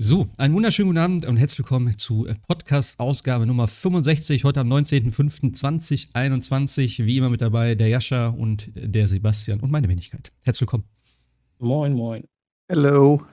[0.00, 4.72] So, einen wunderschönen guten Abend und herzlich willkommen zu äh, Podcast-Ausgabe Nummer 65, heute am
[4.72, 7.04] 19.05.2021.
[7.04, 10.30] Wie immer mit dabei der Jascha und der Sebastian und meine Wenigkeit.
[10.44, 10.84] Herzlich willkommen.
[11.58, 12.22] Moin, moin.
[12.68, 13.26] Hello.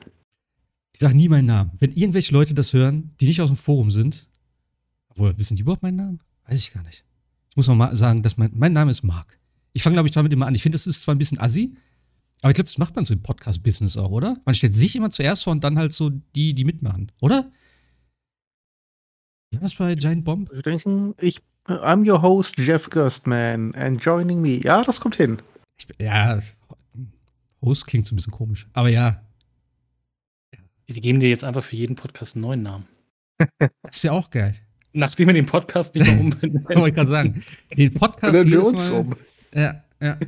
[0.94, 1.70] Ich sage nie meinen Namen.
[1.78, 4.28] Wenn irgendwelche Leute das hören, die nicht aus dem Forum sind,
[5.10, 6.20] obwohl, wissen die überhaupt meinen Namen?
[6.48, 7.06] Weiß ich gar nicht.
[7.52, 9.38] Ich muss mal sagen, dass mein, mein Name ist Marc.
[9.74, 10.56] Ich fange, glaube ich, damit immer an.
[10.56, 11.76] Ich finde, das ist zwar ein bisschen assi,
[12.46, 14.38] aber ich glaube, das macht man so im Podcast-Business auch, oder?
[14.46, 17.52] Man stellt sich immer zuerst vor und dann halt so die, die mitmachen, oder?
[19.52, 20.52] War das bei Giant Bomb?
[20.54, 24.62] Ich denke, ich, I'm your host, Jeff Gerstman, and joining me.
[24.62, 25.42] Ja, das kommt hin.
[25.80, 26.40] Ich, ja,
[27.64, 29.24] Host klingt so ein bisschen komisch, aber ja.
[30.88, 32.88] Die geben dir jetzt einfach für jeden Podcast einen neuen Namen.
[33.82, 34.54] Das ist ja auch geil.
[34.94, 36.64] Nachdem wir den Podcast nicht mehr umbenennen.
[36.66, 37.44] Wollte ich gerade sagen.
[37.76, 39.16] Den Podcast jedes uns Mal, um.
[39.52, 40.20] Ja, ja.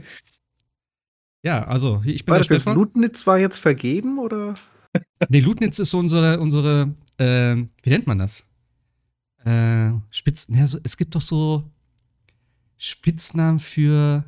[1.48, 2.76] Ja, also ich bin Warte, der Stefan.
[2.76, 4.56] Lutnitz war jetzt vergeben oder?
[5.30, 8.44] Nee, Lutnitz ist so unsere, unsere, äh, wie nennt man das?
[9.46, 11.64] Äh, Spitz, ja, so, es gibt doch so
[12.76, 14.26] Spitznamen für,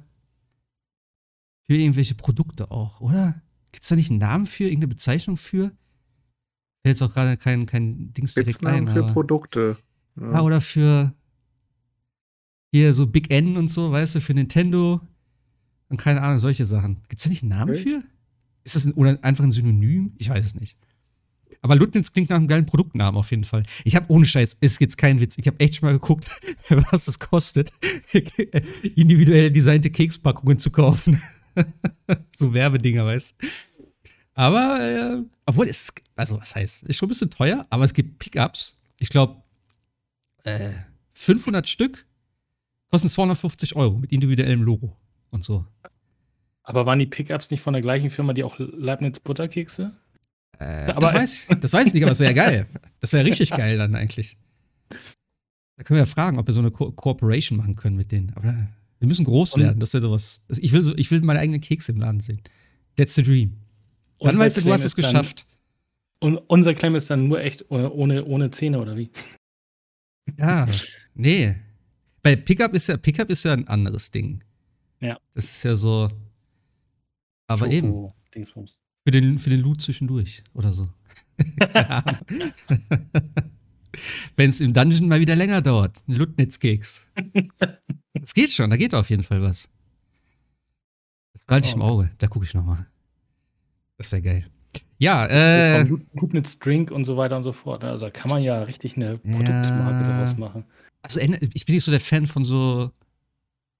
[1.67, 3.41] für irgendwelche Produkte auch, oder?
[3.73, 5.71] Gibt es da nicht einen Namen für, irgendeine Bezeichnung für?
[6.83, 8.87] Fällt jetzt auch gerade kein, kein Dings direkt ein.
[8.87, 9.75] für aber- Produkte.
[10.15, 11.13] Ja, oder für
[12.71, 15.01] hier so Big N und so, weißt du, für Nintendo
[15.89, 17.01] und keine Ahnung, solche Sachen.
[17.09, 17.81] Gibt es da nicht einen Namen Okay.
[17.81, 18.03] für?
[18.63, 20.13] Ist das ein, oder einfach ein Synonym?
[20.17, 20.77] Ich weiß es nicht.
[21.61, 23.63] Aber Lutnitz klingt nach einem geilen Produktnamen auf jeden Fall.
[23.83, 26.29] Ich habe ohne Scheiß, ist jetzt kein Witz, ich habe echt schon mal geguckt,
[26.91, 27.71] was es kostet,
[28.95, 31.21] individuell designte Kekspackungen zu kaufen.
[32.35, 33.47] so Werbedinger, weißt du.
[34.35, 38.19] Aber, äh, obwohl es, also was heißt, ist schon ein bisschen teuer, aber es gibt
[38.19, 38.79] Pickups.
[38.99, 39.43] Ich glaube,
[40.43, 40.69] äh,
[41.11, 42.05] 500 Stück
[42.89, 44.95] kosten 250 Euro mit individuellem Logo
[45.29, 45.65] und so.
[46.69, 49.91] Aber waren die Pickups nicht von der gleichen Firma, die auch Leibniz Butterkekse?
[50.59, 52.67] Äh, Aber- das, weiß, das weiß ich nicht, aber das wäre ja geil.
[52.99, 54.37] Das wäre richtig geil dann eigentlich.
[54.89, 58.31] Da können wir ja fragen, ob wir so eine Ko Kooperation machen können mit denen.
[58.35, 58.67] Aber
[58.99, 60.43] wir müssen groß Und- werden, das wäre sowas.
[60.47, 62.41] Also ich, will so, ich will meine eigenen Kekse im Laden sehen.
[62.97, 63.57] That's the dream.
[64.19, 65.47] Dann weißt du, du hast es dann- geschafft.
[66.19, 69.09] Und unser Claim ist dann nur echt ohne, ohne, ohne Zähne, oder wie?
[70.37, 70.67] Ja,
[71.15, 71.55] nee.
[72.21, 74.43] Bei Pickup ist ja, Pickup ist ja ein anderes Ding.
[74.99, 75.17] Ja.
[75.33, 76.09] Das ist ja so.
[77.49, 78.79] Aber Schoko- eben, Dingsbums.
[79.05, 80.87] für den, für den Loot zwischendurch oder so.
[84.35, 86.03] Wenn es im Dungeon mal wieder länger dauert.
[86.07, 87.07] Ein Lutnitz-Keks.
[88.13, 89.69] Das geht schon, da geht auf jeden Fall was.
[91.33, 91.85] Das behalte ich im Oh.
[91.85, 92.85] Auge, da gucke ich nochmal.
[93.97, 94.47] Das wäre geil.
[94.99, 95.83] Ja, äh.
[96.13, 97.83] Lupnitz Drink und so weiter und so fort.
[97.83, 100.07] Also da kann man ja richtig eine Produktmarke Ja.
[100.07, 100.65] daraus machen.
[101.01, 102.91] Also ich bin nicht so der Fan von so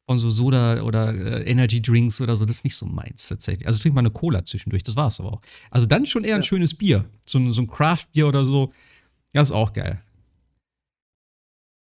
[0.10, 3.68] von so Soda oder äh, Energy Drinks oder so, das ist nicht so meins tatsächlich.
[3.68, 5.40] Also ich trinke mal eine Cola zwischendurch, das war's aber auch.
[5.70, 6.48] Also dann schon eher ein Ja.
[6.48, 8.74] schönes Bier, so, ein- so ein Craft Bier oder so.
[9.34, 10.02] Ja, ist auch geil.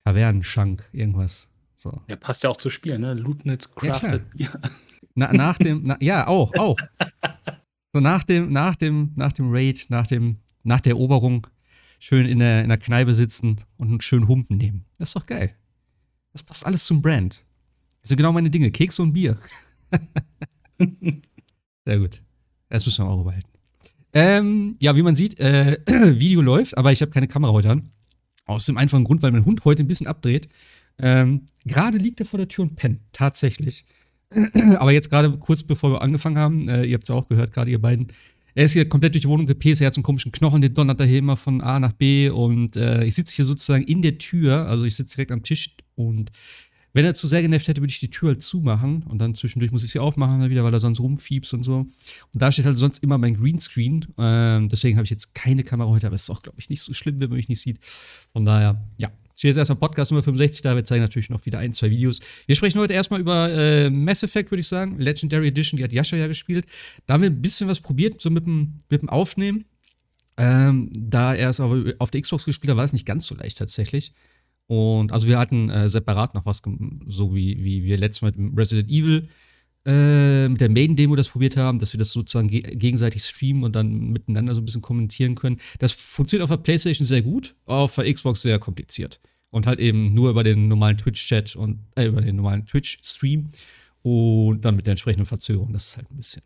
[0.06, 1.48] Tavernenschank, irgendwas.
[1.78, 2.02] So.
[2.10, 3.24] Ja, passt ja auch zu Spielen, ne?
[3.46, 4.24] Ja, Crafted.
[4.36, 4.50] Ja,
[5.16, 6.78] Na, nach dem, na, ja, auch, auch.
[7.94, 11.48] So nach dem, nach dem, nach dem Raid, nach dem, nach der Eroberung
[12.00, 14.86] schön in der, in der Kneipe sitzen und einen schönen Humpen nehmen.
[15.00, 15.56] Das ist doch geil.
[16.34, 17.44] Das passt alles zum Brand.
[18.10, 18.72] Das sind genau meine Dinge.
[18.72, 19.38] Kekse und Bier.
[21.86, 22.24] Sehr gut.
[22.68, 23.50] Das müssen wir im Auge behalten.
[24.14, 25.78] Ähm, ja, wie man sieht, äh,
[26.20, 27.92] Video läuft, aber ich habe keine Kamera heute an.
[28.48, 30.50] Aus dem einfachen Grund, weil mein Hund heute ein bisschen abdreht.
[30.98, 33.00] Ähm, gerade liegt er vor der Tür und pennt.
[33.14, 33.86] Tatsächlich.
[34.80, 37.54] Aber jetzt gerade kurz bevor wir angefangen haben, äh, ihr habt es ja auch gehört,
[37.54, 38.08] gerade ihr beiden,
[38.56, 40.74] er ist hier komplett durch die Wohnung gepäst, er hat so einen komischen Knochen, den
[40.74, 44.02] donnert er hier immer von A nach B und äh, ich sitze hier sozusagen in
[44.02, 46.32] der Tür, also ich sitze direkt am Tisch und
[46.94, 49.72] wenn er zu sehr genervt hätte, würde ich die Tür halt zumachen und dann zwischendurch
[49.72, 51.80] muss ich sie aufmachen dann wieder, weil er sonst rumfiebst und so.
[51.80, 51.92] Und
[52.34, 56.08] da steht halt sonst immer mein Greenscreen, ähm, deswegen habe ich jetzt keine Kamera heute,
[56.08, 57.80] aber es ist auch, glaube ich, nicht so schlimm, wenn man mich nicht sieht.
[58.34, 59.12] Von daher, ja.
[59.36, 62.20] Steht jetzt erstmal Podcast Nummer 65, da wir zeigen natürlich noch wieder ein, zwei Videos.
[62.46, 65.00] Wir sprechen heute erstmal über äh, Mass Effect, würde ich sagen.
[65.00, 66.66] Legendary Edition, die hat Yasha ja gespielt.
[67.06, 69.64] Da haben wir ein bisschen was probiert, so mit dem, mit dem Aufnehmen.
[70.36, 73.36] Ähm, da er es aber auf der Xbox gespielt hat, war es nicht ganz so
[73.36, 74.14] leicht tatsächlich.
[74.70, 76.62] Und also wir hatten äh, separat noch was,
[77.08, 79.28] so wie, wie wir letztes Mal mit Resident Evil
[79.84, 83.76] äh, mit der Maiden-Demo das probiert haben, dass wir das sozusagen ge gegenseitig streamen und
[83.76, 85.58] dann miteinander so ein bisschen kommentieren können.
[85.80, 89.20] Das funktioniert auf der PlayStation sehr gut, auf der Xbox sehr kompliziert.
[89.50, 93.50] Und halt eben nur über den normalen Twitch-Chat und äh, über den normalen Twitch-Stream
[94.04, 95.74] und dann mit der entsprechenden Verzögerung.
[95.74, 96.44] Das ist halt ein bisschen.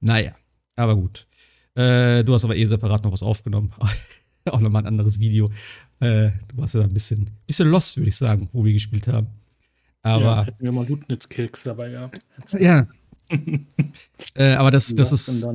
[0.00, 0.34] Naja,
[0.74, 1.28] aber gut.
[1.76, 3.70] Äh, du hast aber eh separat noch was aufgenommen.
[4.46, 5.52] Auch nochmal ein anderes Video.
[6.00, 9.28] Äh, du warst ja ein bisschen, bisschen lost, würde ich sagen, wo wir gespielt haben.
[10.02, 12.20] Aber ja, hätten wir mal Lutnitz Keks dabei gehabt.
[12.58, 12.86] ja,
[14.34, 15.48] äh, aber das, das ist,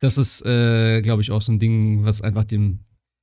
[0.00, 2.80] das ist, äh, glaube ich, auch so ein Ding, was einfach dem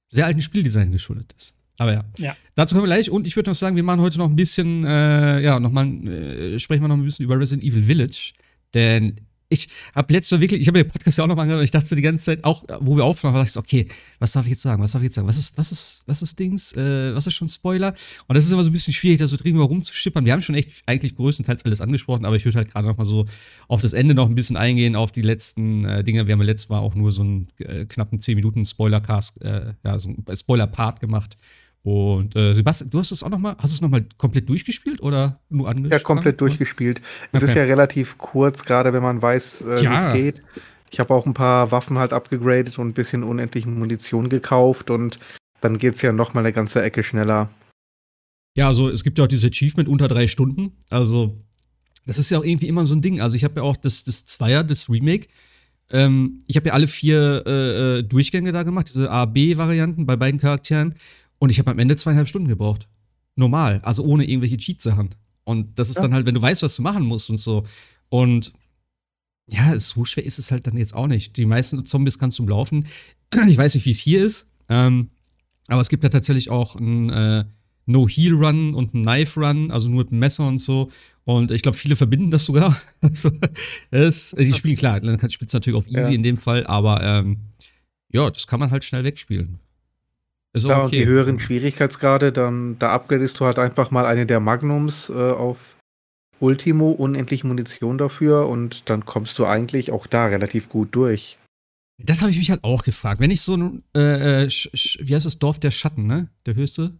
[0.08, 1.56] sehr alten Spieldesign geschuldet ist.
[1.78, 2.04] Aber ja.
[2.18, 2.36] Ja.
[2.56, 3.10] Dazu kommen wir gleich.
[3.10, 6.60] Und ich würde noch sagen, wir machen heute noch ein bisschen, äh, ja, nochmal, äh,
[6.60, 8.34] sprechen wir noch ein bisschen über Resident Evil Village.
[8.74, 9.16] Denn
[9.52, 11.66] ich habe letztes Mal wirklich, ich habe den Podcast ja auch noch mal angehört und
[11.66, 13.88] ich dachte die ganze Zeit, auch wo wir aufnahmen, dachte ich so, okay,
[14.20, 14.82] was darf ich jetzt sagen?
[14.82, 15.28] Was darf ich jetzt sagen?
[15.28, 16.74] Was ist, was ist, was ist Dings?
[16.74, 17.94] Äh, was ist schon Spoiler?
[18.28, 20.26] Und das ist immer so ein bisschen schwierig, da so drin rumzuschippern.
[20.26, 23.06] Wir haben schon echt eigentlich größtenteils alles angesprochen, aber ich würde halt gerade noch mal
[23.06, 23.26] so
[23.68, 26.28] auf das Ende noch ein bisschen eingehen, auf die letzten äh, Dinge.
[26.28, 29.74] Wir haben ja letztes Mal auch nur so einen äh, knappen 10 Minuten Spoiler-Cast, äh,
[29.84, 31.38] ja, so einen Spoiler-Part gemacht.
[31.84, 34.48] Und äh, Sebastian, du hast es auch noch mal, hast du es noch mal komplett
[34.48, 36.00] durchgespielt oder nur angeschaut?
[36.00, 37.02] Ja, komplett durchgespielt.
[37.32, 37.60] Es ist Okay.
[37.60, 40.08] ja relativ kurz, gerade wenn man weiß, äh, wie Ja.
[40.10, 40.42] es geht.
[40.92, 45.20] Ich habe auch ein paar Waffen halt abgegradet und ein bisschen unendliche Munition gekauft und
[45.62, 47.50] dann geht es ja noch mal eine ganze Ecke schneller.
[48.56, 50.74] Ja, also es gibt ja auch dieses Achievement unter drei Stunden.
[50.90, 51.38] Also,
[52.06, 53.22] das ist ja auch irgendwie immer so ein Ding.
[53.22, 55.28] Also, ich habe ja auch das, das Zweier, das Remake.
[55.90, 60.40] Ähm, ich habe ja alle vier äh, äh, Durchgänge da gemacht, diese A-B-Varianten bei beiden
[60.40, 60.96] Charakteren.
[61.42, 62.88] Und ich habe am Ende zweieinhalb Stunden gebraucht.
[63.36, 65.16] Normal, also ohne irgendwelche Cheat-Sachen.
[65.44, 66.04] Und das ist Ja.
[66.04, 67.64] dann halt, wenn du weißt, was du machen musst und so.
[68.10, 68.54] Und
[69.50, 71.36] ja, so schwer ist es halt dann jetzt auch nicht.
[71.38, 72.86] Die meisten Zombies kannst du laufen.
[73.48, 74.46] Ich weiß nicht, wie es hier ist.
[74.70, 75.10] Ähm,
[75.68, 77.46] aber es gibt ja tatsächlich auch ein äh,
[77.88, 80.90] No-Heal-Run und ein Knife-Run, also nur mit dem Messer und so.
[81.24, 82.80] Und ich glaube, viele verbinden das sogar.
[83.02, 83.32] also,
[83.90, 86.16] es, die spielen klar, dann kannst du natürlich auf Easy Ja.
[86.16, 87.38] in dem Fall, aber ähm,
[88.14, 89.60] ja, das kann man halt schnell wegspielen.
[90.54, 94.26] Ist Ja, auch und die höheren Schwierigkeitsgrade, dann da upgradest du halt einfach mal eine
[94.26, 95.58] der Magnums äh, auf
[96.40, 101.38] Ultimo, unendlich Munition dafür und dann kommst du eigentlich auch da relativ gut durch.
[102.00, 103.22] Das habe ich mich halt auch gefragt.
[103.22, 106.30] Wenn ich so ein, äh, äh, wie heißt das Dorf der Schatten, ne?
[106.48, 106.94] Der höchste?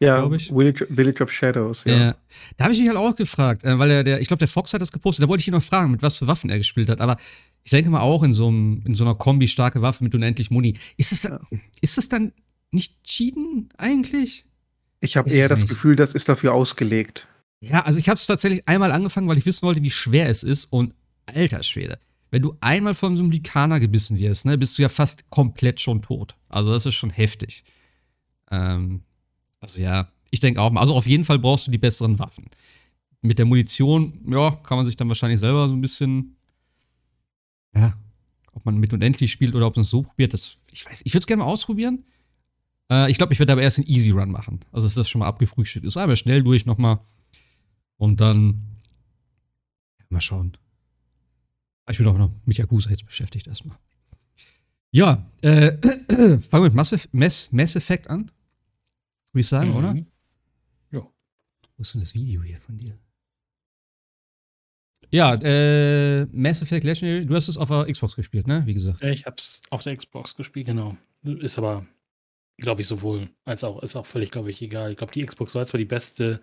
[0.00, 0.48] Ja, Glaub ich.
[0.48, 1.96] Village, Village of Shadows, ja.
[1.96, 2.16] Ja.
[2.56, 4.74] Da habe ich mich halt auch gefragt, äh, weil der, der ich glaube, der Fox
[4.74, 5.22] hat das gepostet.
[5.22, 7.00] Da wollte ich ihn noch fragen, mit was für Waffen er gespielt hat.
[7.00, 7.16] Aber
[7.62, 10.50] ich denke mal auch in so, einem, in so einer Kombi starke Waffe mit unendlich
[10.50, 10.74] Muni.
[10.96, 11.38] Ist das dann,
[11.80, 12.32] ist das dann
[12.76, 14.44] nicht Cheaten eigentlich?
[15.00, 15.68] Ich habe eher das nicht.
[15.70, 17.26] Gefühl, das ist dafür ausgelegt.
[17.60, 20.42] Ja, also ich habe es tatsächlich einmal angefangen, weil ich wissen wollte, wie schwer es
[20.42, 20.66] ist.
[20.66, 20.94] Und
[21.26, 21.98] alter Schwede,
[22.30, 25.80] wenn du einmal von so einem Lykaner gebissen wirst, ne, bist du ja fast komplett
[25.80, 26.36] schon tot.
[26.48, 27.64] Also das ist schon heftig.
[28.50, 29.02] Ähm,
[29.60, 30.80] also ja, ich denke auch mal.
[30.80, 32.48] Also auf jeden Fall brauchst du die besseren Waffen.
[33.22, 36.36] Mit der Munition, ja, kann man sich dann wahrscheinlich selber so ein bisschen,
[37.74, 37.96] ja,
[38.52, 41.12] ob man mit unendlich spielt oder ob man es so probiert, das, ich weiß, ich
[41.12, 42.04] würde es gerne mal ausprobieren.
[42.90, 44.60] Äh, ich glaube, ich werde aber erst einen Easy Run machen.
[44.72, 45.96] Also, dass das schon mal abgefrühstückt ist.
[45.96, 47.00] Aber schnell durch nochmal.
[47.96, 48.62] Und dann
[50.08, 50.56] mal schauen.
[51.90, 53.76] Ich bin auch noch mit Yakuza jetzt beschäftigt erstmal.
[54.92, 55.72] Ja, äh,
[56.08, 58.30] fangen wir mit Mass, Mass, Mass Effect an.
[59.32, 59.76] Würde ich sagen, Mhm.
[59.76, 59.96] oder?
[60.92, 61.00] Ja.
[61.76, 62.98] Wo ist denn das Video hier von dir?
[65.10, 68.62] Ja, äh, Mass Effect Legendary, du hast es auf der Xbox gespielt, ne?
[68.66, 69.02] Wie gesagt.
[69.02, 70.96] Ja, Ich habe es auf der Xbox gespielt, genau.
[71.22, 71.86] Ist aber,
[72.58, 74.90] glaube ich, sowohl als auch, ist auch völlig, glaube ich, egal.
[74.90, 76.40] Ich glaube, die Xbox soll zwar die beste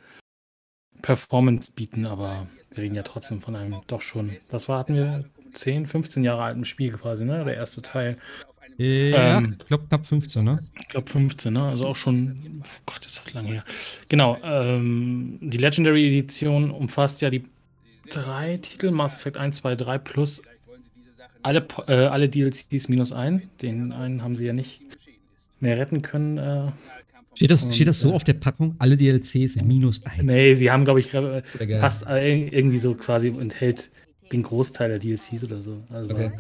[1.02, 5.26] Performance bieten, aber wir reden ja trotzdem von einem doch schon, was war, hatten wir
[5.54, 7.44] 10, 15 Jahre alten Spiel quasi, ne?
[7.46, 8.18] Der erste Teil.
[8.78, 10.60] Ja, Ähm, ich glaube knapp 15, ne?
[10.80, 11.64] Ich glaube 15, ne?
[11.64, 13.64] Also auch schon, oh Gott, ist das lange her.
[14.10, 17.44] Genau, ähm, die Legendary Edition umfasst ja die
[18.10, 20.42] drei Titel, Mass Effect 1, 2, 3 plus
[21.44, 23.50] alle, äh, alle DLCs minus ein.
[23.62, 24.82] Den einen haben sie ja nicht
[25.64, 26.38] mehr retten können.
[26.38, 26.72] Äh,
[27.36, 28.76] Steht das, Und, steht das so auf der Packung?
[28.78, 30.28] Alle DLCs minus ein.
[30.28, 31.10] nee, sie haben, glaube ich,
[31.80, 33.90] fast äh, irgendwie so quasi enthält
[34.32, 35.82] den Großteil der DLCs oder so.
[35.90, 36.32] Also, Okay.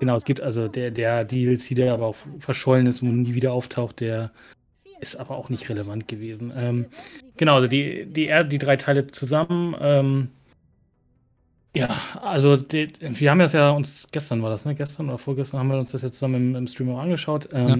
[0.00, 3.52] Genau, es gibt also der, der DLC, der aber auch verschollen ist und nie wieder
[3.52, 4.30] auftaucht, der
[4.98, 6.50] ist aber auch nicht relevant gewesen.
[6.56, 6.86] Ähm,
[7.36, 9.76] genau, also die, die, die drei Teile zusammen.
[9.78, 10.28] Ähm,
[11.76, 11.88] ja,
[12.22, 14.74] also die, wir haben das ja uns, gestern war das, ne?
[14.74, 17.48] Gestern oder vorgestern haben wir uns das ja zusammen im, im Stream auch angeschaut.
[17.52, 17.76] Ähm, Ja.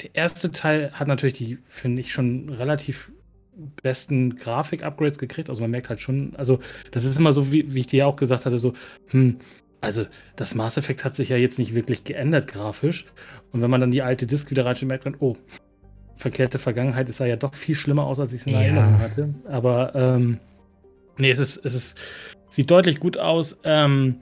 [0.00, 3.12] Der erste Teil hat natürlich die, finde ich, schon relativ
[3.82, 5.50] besten Grafik-Upgrades gekriegt.
[5.50, 6.58] Also man merkt halt schon, also
[6.90, 8.72] das ist immer so, wie, wie ich dir auch gesagt hatte, so,
[9.08, 9.38] hm,
[9.80, 10.06] also
[10.36, 13.06] das Mass Effect hat sich ja jetzt nicht wirklich geändert grafisch.
[13.50, 15.36] Und wenn man dann die alte Disk wieder reinschaut, merkt man, oh,
[16.16, 18.60] verklärte Vergangenheit, es sah ja doch viel schlimmer aus, als ich es in Ja.
[18.60, 19.34] Erinnerung hatte.
[19.48, 20.38] Aber ähm,
[21.18, 21.98] nee, es ist, es ist,
[22.48, 23.56] sieht deutlich gut aus.
[23.64, 24.20] Ähm,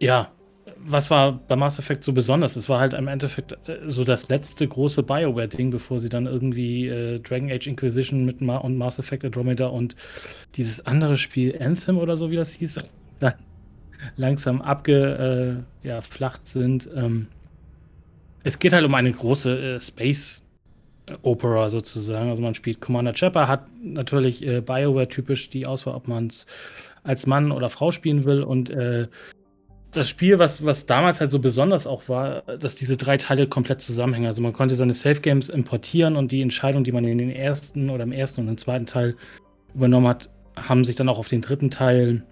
[0.00, 0.32] ja,
[0.84, 2.56] was war bei Mass Effect so besonders?
[2.56, 6.88] Es war halt im Endeffekt äh, so das letzte große BioWare-Ding, bevor sie dann irgendwie
[6.88, 9.96] äh, Dragon Age Inquisition mit Ma und Mass Effect Andromeda und
[10.54, 12.80] dieses andere Spiel Anthem oder so, wie das hieß,
[13.20, 13.34] dann
[14.16, 16.88] langsam abgeflacht äh, ja, sind.
[16.94, 17.26] Ähm,
[18.44, 20.44] es geht halt um eine große äh, Space
[21.22, 22.28] Opera sozusagen.
[22.28, 26.46] Also man spielt Commander Chapper, hat natürlich äh, BioWare typisch die Auswahl, ob man es
[27.02, 29.08] als Mann oder Frau spielen will und äh,
[29.98, 33.82] das Spiel, was, was damals halt so besonders auch war, dass diese drei Teile komplett
[33.82, 34.26] zusammenhängen.
[34.26, 37.90] Also man konnte seine Safe Games importieren und die Entscheidung, die man in den ersten
[37.90, 39.16] oder im ersten und im zweiten Teil
[39.74, 42.24] übernommen hat, haben sich dann auch auf den dritten Teil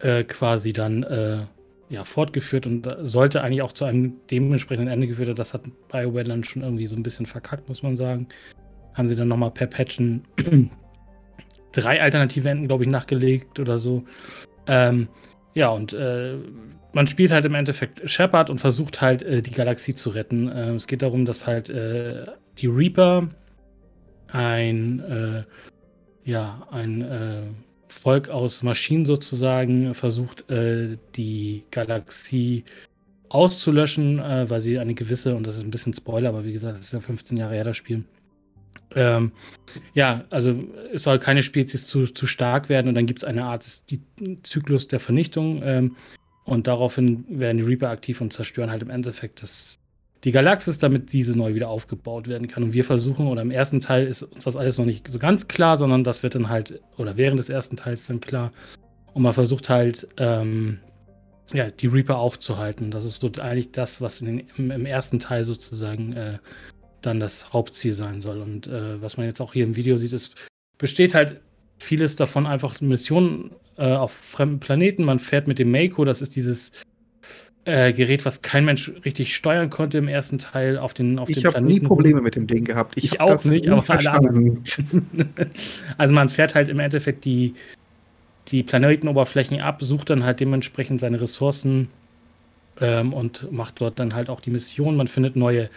[0.00, 1.44] äh, quasi dann äh,
[1.88, 5.36] ja, fortgeführt und sollte eigentlich auch zu einem dementsprechenden Ende geführt haben.
[5.36, 8.28] Das hat BioWare dann schon irgendwie so ein bisschen verkackt, muss man sagen.
[8.94, 10.24] Haben sie dann nochmal per Patchen
[11.72, 14.04] drei alternative Enden, glaube ich, nachgelegt oder so.
[14.66, 15.08] Ähm,
[15.56, 16.36] ja, und äh,
[16.92, 20.48] man spielt halt im Endeffekt Shepard und versucht halt äh, die Galaxie zu retten.
[20.48, 22.26] Äh, es geht darum, dass halt äh,
[22.58, 23.30] die Reaper
[24.28, 25.44] ein, äh,
[26.24, 27.42] ja, ein äh,
[27.88, 32.64] Volk aus Maschinen sozusagen versucht, die Galaxie
[33.30, 36.86] auszulöschen, weil sie eine gewisse, und das ist ein bisschen Spoiler, aber wie gesagt, das
[36.86, 38.04] ist ja 15 Jahre her, das Spiel,
[38.94, 39.32] ähm,
[39.94, 40.54] ja, also
[40.92, 44.00] es soll keine Spezies zu, zu stark werden und dann gibt es eine Art die,
[44.42, 45.96] Zyklus der Vernichtung ähm,
[46.44, 49.78] und daraufhin werden die Reaper aktiv und zerstören halt im Endeffekt das,
[50.24, 52.62] die Galaxis, damit diese neu wieder aufgebaut werden kann.
[52.62, 55.48] Und wir versuchen, oder im ersten Teil ist uns das alles noch nicht so ganz
[55.48, 58.52] klar, sondern das wird dann halt, oder während des ersten Teils dann klar.
[59.12, 60.78] Und man versucht halt, ähm,
[61.52, 62.90] ja, die Reaper aufzuhalten.
[62.90, 66.38] Das ist so eigentlich das, was den, im, im, ersten Teil sozusagen äh,
[67.02, 68.40] dann das Hauptziel sein soll.
[68.40, 70.46] Und äh, was man jetzt auch hier im Video sieht, ist,
[70.78, 71.40] besteht halt
[71.78, 75.04] vieles davon einfach Missionen äh, auf fremden Planeten.
[75.04, 76.72] Man fährt mit dem Mako, das ist dieses
[77.66, 81.44] äh, Gerät, was kein Mensch richtig steuern konnte im ersten Teil auf den auf Ich
[81.44, 82.96] habe nie Probleme mit dem Ding gehabt.
[82.96, 84.62] Ich, ich auch nicht, aber verstanden.
[85.98, 87.54] also man fährt halt im Endeffekt die,
[88.48, 91.88] die Planetenoberflächen ab, sucht dann halt dementsprechend seine Ressourcen
[92.80, 94.96] ähm, und macht dort dann halt auch die Mission.
[94.96, 95.68] Man findet neue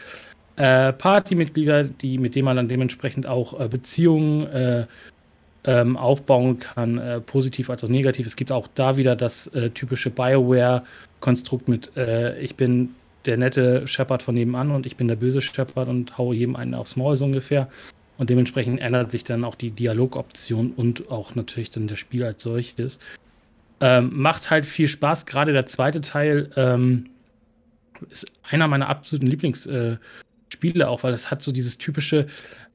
[0.59, 4.87] äh, Partymitglieder, die, mit denen man dann dementsprechend auch äh, Beziehungen äh,
[5.63, 8.27] ähm, aufbauen kann, äh, positiv als auch negativ.
[8.27, 12.89] Es gibt auch da wieder das äh, typische Bioware-Konstrukt mit äh, ich bin
[13.25, 16.73] der nette Shepard von nebenan und ich bin der böse Shepard und haue jedem einen
[16.73, 17.69] aufs Maul so ungefähr.
[18.17, 22.43] Und dementsprechend ändert sich dann auch die Dialogoption und auch natürlich dann das Spiel als
[22.43, 22.99] solches.
[23.79, 25.25] Ähm, macht halt viel Spaß.
[25.25, 27.11] Gerade der zweite Teil ähm,
[28.09, 29.97] ist einer meiner absoluten Lieblings- äh,
[30.49, 32.27] Spiele auch, weil es hat so dieses typische,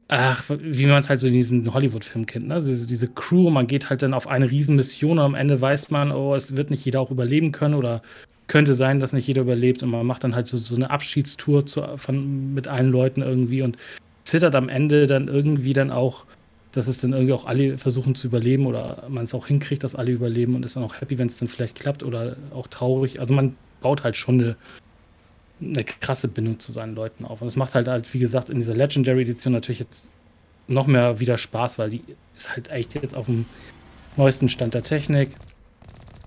[0.08, 2.62] ach, wie man es halt so in diesen Hollywood-Filmen kennt, ne?
[2.62, 6.12] Diese, diese, Crew, man geht halt dann auf eine Riesenmission und am Ende weiß man,
[6.12, 8.02] oh, es wird nicht jeder auch überleben können oder
[8.46, 11.66] könnte sein, dass nicht jeder überlebt und man macht dann halt so, so eine Abschiedstour
[11.66, 13.78] zu, von, mit allen Leuten irgendwie und
[14.24, 16.26] zittert am Ende dann irgendwie dann auch,
[16.72, 19.94] dass es dann irgendwie auch alle versuchen zu überleben oder man es auch hinkriegt, dass
[19.94, 23.20] alle überleben und ist dann auch happy, wenn es dann vielleicht klappt oder auch traurig.
[23.20, 24.56] Also man baut halt schon eine
[25.60, 27.40] eine krasse Bindung zu seinen Leuten auf.
[27.40, 30.10] Und es macht halt, halt, wie gesagt, in dieser Legendary Edition natürlich jetzt
[30.66, 32.02] noch mehr wieder Spaß, weil die
[32.36, 33.46] ist halt echt jetzt auf dem
[34.16, 35.30] neuesten Stand der Technik.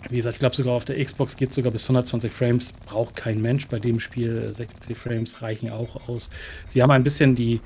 [0.09, 2.73] Wie gesagt, ich glaube sogar auf der Xbox geht es sogar bis 120 Frames.
[2.85, 4.53] Braucht kein Mensch bei dem Spiel.
[4.53, 6.29] 60 Frames reichen auch aus.
[6.67, 7.59] Sie haben ein bisschen die,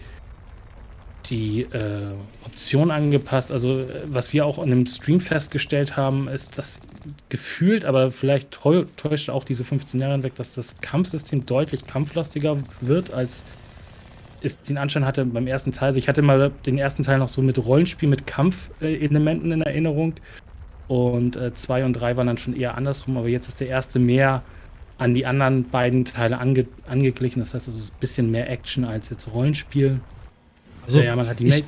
[1.25, 2.13] die äh,
[2.45, 3.51] Option angepasst.
[3.51, 6.79] Also, was wir auch an dem Stream festgestellt haben, ist, dass
[7.29, 13.11] gefühlt, aber vielleicht täuscht auch diese 15 Jahre hinweg, dass das Kampfsystem deutlich kampflastiger wird,
[13.11, 13.43] als
[14.43, 15.87] es den Anschein hatte beim ersten Teil.
[15.87, 20.13] Also ich hatte mal den ersten Teil noch so mit Rollenspiel, mit Kampfelementen in Erinnerung.
[20.87, 23.97] Und 2 äh, und 3 waren dann schon eher andersrum, aber jetzt ist der erste
[23.97, 24.41] mehr
[24.97, 27.39] an die anderen beiden Teile ange angeglichen.
[27.39, 29.99] Das heißt, es ist ein bisschen mehr Action als jetzt Rollenspiel.
[30.83, 31.63] Also, ja, man hat die ich,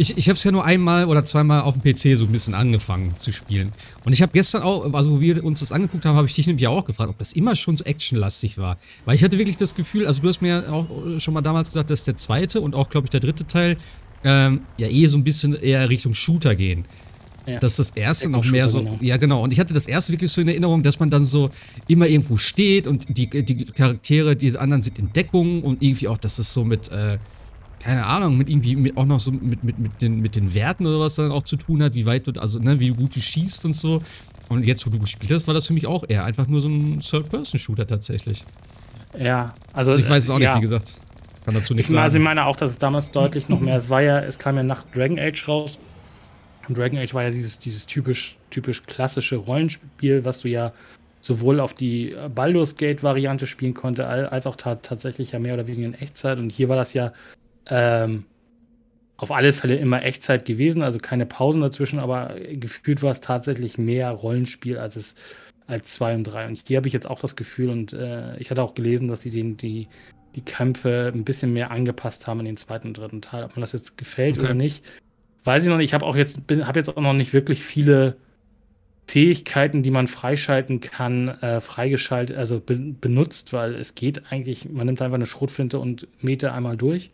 [0.00, 2.54] ich, ich habe es ja nur einmal oder zweimal auf dem PC so ein bisschen
[2.54, 3.70] angefangen zu spielen.
[4.04, 6.46] Und ich habe gestern auch, also wo wir uns das angeguckt haben, habe ich dich
[6.46, 8.78] nämlich auch gefragt, ob das immer schon so actionlastig war.
[9.04, 10.86] Weil ich hatte wirklich das Gefühl, also du hast mir auch
[11.18, 13.76] schon mal damals gesagt, dass der zweite und auch, glaube ich, der dritte Teil
[14.24, 16.86] ähm, ja eh so ein bisschen eher Richtung Shooter gehen.
[17.46, 17.58] Ja.
[17.58, 18.78] Dass das erste noch mehr so.
[18.78, 18.98] Genau.
[19.02, 19.42] Ja, genau.
[19.42, 21.50] Und ich hatte das erste wirklich so in Erinnerung, dass man dann so
[21.88, 26.18] immer irgendwo steht und die, die Charaktere, diese anderen sind in Deckung und irgendwie auch,
[26.18, 26.90] dass es so mit.
[26.90, 27.18] Äh,
[27.80, 30.86] keine Ahnung, mit irgendwie mit auch noch so mit, mit, mit, den, mit den Werten
[30.86, 33.20] oder was dann auch zu tun hat, wie weit du, also, ne, wie gut du
[33.20, 34.02] schießt und so.
[34.48, 36.68] Und jetzt, wo du gespielt hast, war das für mich auch eher einfach nur so
[36.68, 38.44] ein Third-Person-Shooter tatsächlich.
[39.18, 39.92] Ja, also.
[39.92, 40.56] also ich weiß es auch nicht, ja.
[40.56, 41.00] wie gesagt.
[41.44, 42.04] Kann dazu nichts ich sagen.
[42.04, 44.56] Also ich meine auch, dass es damals deutlich noch mehr, es war ja, es kam
[44.56, 45.78] ja nach Dragon Age raus.
[46.68, 50.72] Und Dragon Age war ja dieses, dieses typisch, typisch klassische Rollenspiel, was du ja
[51.20, 55.94] sowohl auf die Baldur's Gate-Variante spielen konnte, als auch tatsächlich ja mehr oder weniger in
[55.94, 56.38] Echtzeit.
[56.38, 57.12] Und hier war das ja
[57.66, 58.24] ähm,
[59.16, 63.76] auf alle Fälle immer Echtzeit gewesen, also keine Pausen dazwischen, aber gefühlt war es tatsächlich
[63.76, 65.14] mehr Rollenspiel als es
[65.66, 66.48] als 2 und 3.
[66.48, 69.22] Und hier habe ich jetzt auch das Gefühl, und äh, ich hatte auch gelesen, dass
[69.22, 69.88] sie den, die,
[70.34, 73.44] die Kämpfe ein bisschen mehr angepasst haben in den zweiten und dritten Teil.
[73.44, 74.46] Ob man das jetzt gefällt okay.
[74.46, 74.84] oder nicht,
[75.44, 75.86] weiß ich noch nicht.
[75.86, 78.16] Ich habe auch jetzt, habe jetzt auch noch nicht wirklich viele
[79.06, 84.86] Fähigkeiten, die man freischalten kann, äh, freigeschaltet, also be benutzt, weil es geht eigentlich, man
[84.86, 87.10] nimmt einfach eine Schrotflinte und Meter einmal durch.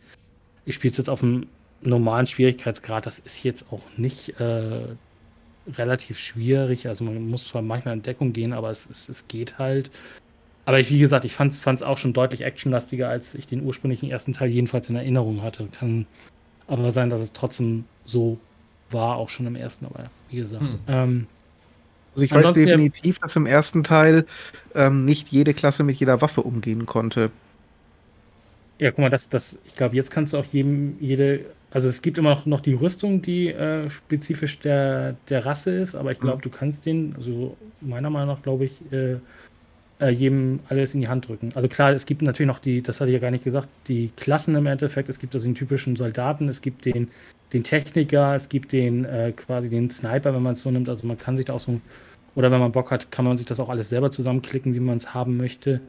[0.67, 1.47] Ich spiele es jetzt auf einem
[1.81, 4.81] normalen Schwierigkeitsgrad, das ist jetzt auch nicht äh,
[5.75, 6.87] relativ schwierig.
[6.87, 9.91] Also man muss zwar manchmal in Deckung gehen, aber es, es, es geht halt.
[10.65, 14.11] Aber ich, wie gesagt, ich fand es auch schon deutlich actionlastiger, als ich den ursprünglichen
[14.11, 15.67] ersten Teil jedenfalls in Erinnerung hatte.
[15.67, 16.05] Kann
[16.67, 18.37] aber sein, dass es trotzdem so
[18.89, 20.63] war, auch schon im ersten, aber wie gesagt.
[20.63, 20.79] Hm.
[20.87, 21.27] Ähm,
[22.13, 24.25] also ich weiß definitiv, dass im ersten Teil
[24.75, 27.31] ähm, nicht jede Klasse mit jeder Waffe umgehen konnte.
[28.79, 32.01] Ja, guck mal, das, das, ich glaube, jetzt kannst du auch jedem, jede also es
[32.01, 36.19] gibt immer noch, noch die Rüstung, die äh, spezifisch der, der Rasse ist, aber ich
[36.19, 36.41] glaube, mhm.
[36.41, 39.17] du kannst den, also meiner Meinung nach, glaube ich, äh,
[39.99, 41.51] äh, jedem alles in die Hand drücken.
[41.55, 44.11] Also klar, es gibt natürlich noch die, das hatte ich ja gar nicht gesagt, die
[44.15, 45.09] Klassen im Endeffekt.
[45.09, 47.09] Es gibt also den typischen Soldaten, es gibt den,
[47.51, 50.87] den Techniker, es gibt den äh, quasi den Sniper, wenn man es so nimmt.
[50.87, 51.81] Also man kann sich da auch so,
[52.35, 54.97] oder wenn man Bock hat, kann man sich das auch alles selber zusammenklicken, wie man
[54.97, 55.81] es haben möchte.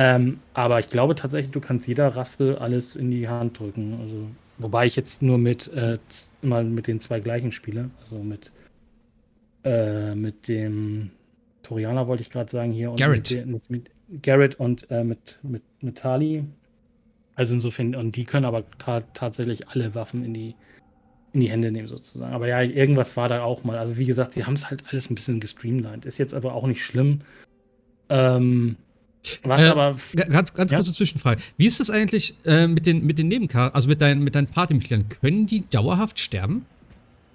[0.00, 3.98] Ähm, aber ich glaube tatsächlich, du kannst jeder Rasse alles in die Hand drücken.
[4.00, 4.28] Also
[4.58, 5.98] Wobei ich jetzt nur mit äh,
[6.40, 7.90] immer mit den zwei gleichen spiele.
[8.02, 8.52] Also mit,
[9.64, 11.10] äh, mit dem
[11.62, 12.90] Torianer wollte ich gerade sagen hier.
[12.90, 13.30] Und Garrett.
[13.30, 16.44] Mit, mit, mit Garrett und äh, mit, mit, mit Tali.
[17.36, 20.56] Also insofern, und die können aber ta tatsächlich alle Waffen in die,
[21.32, 22.34] in die Hände nehmen, sozusagen.
[22.34, 23.78] Aber ja, irgendwas war da auch mal.
[23.78, 26.04] Also wie gesagt, sie haben es halt alles ein bisschen gestreamlined.
[26.04, 27.20] Ist jetzt aber auch nicht schlimm.
[28.08, 28.76] Ähm,
[29.42, 29.96] was äh, aber.
[30.14, 30.78] Ganz, ganz ja?
[30.78, 31.40] kurze Zwischenfrage.
[31.56, 34.46] Wie ist das eigentlich äh, mit den, mit den Nebencharakteren, also mit, dein, mit deinen
[34.46, 35.08] Partymitgliedern?
[35.08, 36.66] Können die dauerhaft sterben?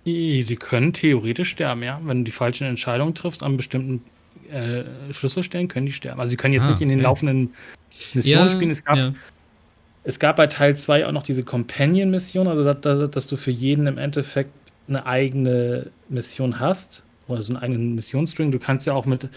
[0.06, 2.00] Sie können theoretisch sterben, ja.
[2.04, 4.02] Wenn du die falschen Entscheidungen triffst an bestimmten
[4.52, 6.20] äh, Schlüsselstellen, können die sterben.
[6.20, 7.54] Also sie können jetzt ah, nicht in den laufenden
[8.14, 8.72] Missionen ja, spielen.
[8.72, 9.14] Es gab, ja.
[10.04, 13.52] es gab bei Teil 2 auch noch diese Companion-Mission, also dass, dass, dass, du für
[13.52, 14.52] jeden im Endeffekt
[14.90, 17.04] eine eigene Mission hast.
[17.30, 18.52] Oder so einen eigenen Missionsstring.
[18.52, 19.30] Du kannst ja auch mit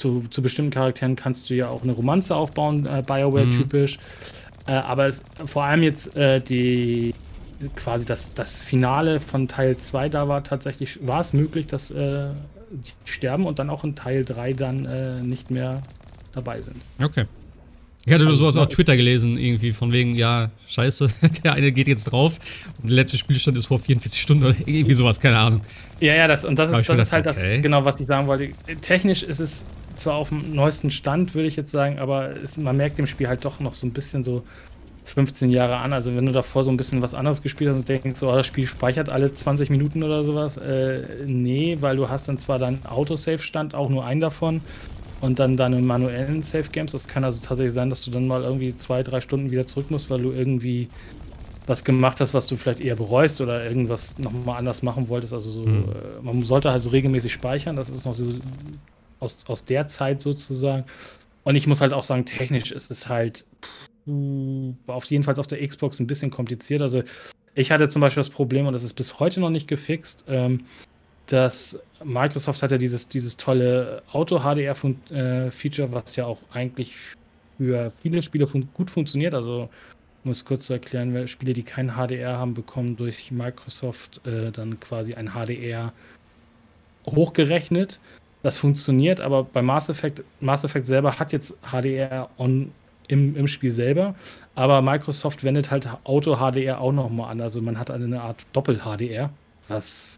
[0.00, 3.98] zu, zu bestimmten Charakteren kannst du ja auch eine Romanze aufbauen, äh, Bioware-typisch.
[3.98, 4.72] Mhm.
[4.72, 7.14] Äh, aber es, vor allem jetzt äh, die
[7.76, 12.28] quasi das, das Finale von Teil 2, da war tatsächlich, war es möglich, dass äh,
[12.70, 15.82] die sterben und dann auch in Teil 3 dann äh, nicht mehr
[16.32, 16.76] dabei sind.
[17.02, 17.26] Okay.
[18.06, 21.08] Ich hatte nur also, sowas auf Twitter gelesen, irgendwie von wegen, ja, scheiße,
[21.44, 22.38] der eine geht jetzt drauf
[22.80, 25.60] und der letzte Spielstand ist vor 44 Stunden oder irgendwie sowas, keine Ahnung.
[26.00, 27.56] Ja, ja, das, und das ist, das ist halt okay.
[27.56, 28.52] das, genau, was ich sagen wollte.
[28.80, 29.66] Technisch ist es
[30.00, 33.28] zwar auf dem neuesten Stand, würde ich jetzt sagen, aber es, man merkt dem Spiel
[33.28, 34.42] halt doch noch so ein bisschen so
[35.04, 35.92] 15 Jahre an.
[35.92, 38.36] Also wenn du davor so ein bisschen was anderes gespielt hast und denkst, so, oh,
[38.36, 42.58] das Spiel speichert alle 20 Minuten oder sowas, äh, nee, weil du hast dann zwar
[42.58, 44.60] deinen Autosave-Stand, auch nur einen davon,
[45.20, 46.92] und dann deine manuellen Save-Games.
[46.92, 49.90] Das kann also tatsächlich sein, dass du dann mal irgendwie zwei, drei Stunden wieder zurück
[49.90, 50.88] musst, weil du irgendwie
[51.66, 55.32] was gemacht hast, was du vielleicht eher bereust oder irgendwas nochmal anders machen wolltest.
[55.32, 55.84] Also so, mhm.
[55.84, 57.76] äh, man sollte halt so regelmäßig speichern.
[57.76, 58.24] Das ist noch so
[59.20, 60.84] aus, aus der Zeit sozusagen.
[61.44, 63.90] Und ich muss halt auch sagen, technisch ist es halt pff,
[64.86, 66.82] auf jeden Fall auf der Xbox ein bisschen kompliziert.
[66.82, 67.02] Also
[67.54, 70.64] ich hatte zum Beispiel das Problem, und das ist bis heute noch nicht gefixt, ähm,
[71.26, 76.96] dass Microsoft hat ja dieses, dieses tolle Auto-HDR-Feature, äh, was ja auch eigentlich
[77.56, 79.34] für viele Spiele fun gut funktioniert.
[79.34, 79.68] Also
[80.24, 84.78] um es kurz zu erklären, Spiele, die kein HDR haben, bekommen durch Microsoft äh, dann
[84.80, 85.92] quasi ein HDR
[87.06, 88.00] hochgerechnet.
[88.42, 92.72] Das funktioniert, aber bei Mass Effect, Mass Effect selber hat jetzt HDR on
[93.08, 94.14] im, im Spiel selber,
[94.54, 97.40] aber Microsoft wendet halt Auto-HDR auch nochmal an.
[97.40, 99.30] Also man hat eine Art Doppel-HDR,
[99.66, 100.16] was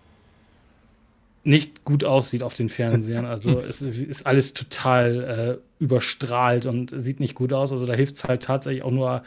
[1.45, 3.25] nicht gut aussieht auf den Fernsehern.
[3.25, 7.73] Also es ist, ist alles total äh, überstrahlt und sieht nicht gut aus.
[7.73, 9.23] Also da hilft es halt tatsächlich auch nur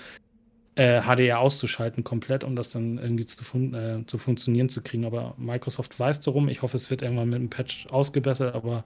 [0.75, 5.05] äh, HDR auszuschalten komplett, um das dann irgendwie zu, fun äh, zu funktionieren zu kriegen.
[5.05, 6.49] Aber Microsoft weiß darum.
[6.49, 8.83] Ich hoffe, es wird irgendwann mit einem Patch ausgebessert, aber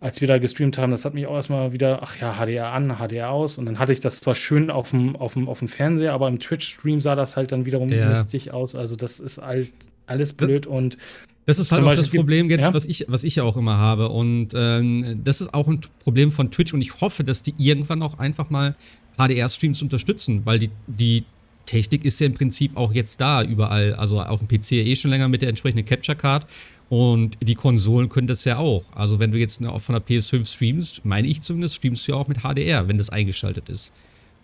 [0.00, 2.98] als wir da gestreamt haben, das hat mich auch erstmal wieder, ach ja, HDR an,
[2.98, 3.58] HDR aus.
[3.58, 6.28] Und dann hatte ich das zwar schön auf dem, auf dem, auf dem Fernseher, aber
[6.28, 8.08] im Twitch-Stream sah das halt dann wiederum ja.
[8.08, 8.74] mistig aus.
[8.74, 9.72] Also das ist halt
[10.06, 10.98] alles blöd und
[11.46, 12.74] das ist halt auch das Problem jetzt, ja?
[12.74, 14.08] was, ich, was ich ja auch immer habe.
[14.08, 18.02] Und ähm, das ist auch ein Problem von Twitch und ich hoffe, dass die irgendwann
[18.02, 18.74] auch einfach mal
[19.16, 21.24] HDR-Streams unterstützen, weil die, die
[21.66, 23.94] Technik ist ja im Prinzip auch jetzt da überall.
[23.94, 26.46] Also auf dem PC eh schon länger mit der entsprechenden Capture Card.
[26.88, 28.84] Und die Konsolen können das ja auch.
[28.94, 32.28] Also wenn du jetzt von der PS5 streamst, meine ich zumindest, streamst du ja auch
[32.28, 33.92] mit HDR, wenn das eingeschaltet ist.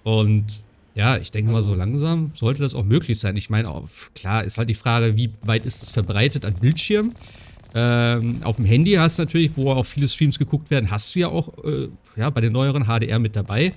[0.03, 0.63] Und
[0.95, 3.37] ja, ich denke mal, so langsam sollte das auch möglich sein.
[3.37, 3.73] Ich meine,
[4.15, 7.15] klar ist halt die Frage, wie weit ist das verbreitet an Bildschirm?
[7.75, 11.21] Ähm, auf dem Handy hast du natürlich, wo auch viele Streams geguckt werden, hast du
[11.21, 13.73] ja auch äh, ja, bei den neueren HDR mit dabei.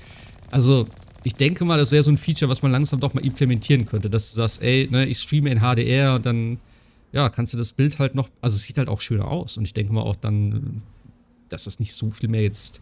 [0.51, 0.91] Also,
[1.23, 4.10] ich denke mal, das wäre so ein Feature, was man langsam doch mal implementieren könnte,
[4.10, 6.60] dass du sagst, ey, ne, ich streame in HDR und dann
[7.12, 9.58] ja, kannst du das Bild halt noch, also es sieht halt auch schöner aus.
[9.58, 10.81] Und ich denke mal auch dann,
[11.49, 12.81] dass es nicht so viel mehr jetzt,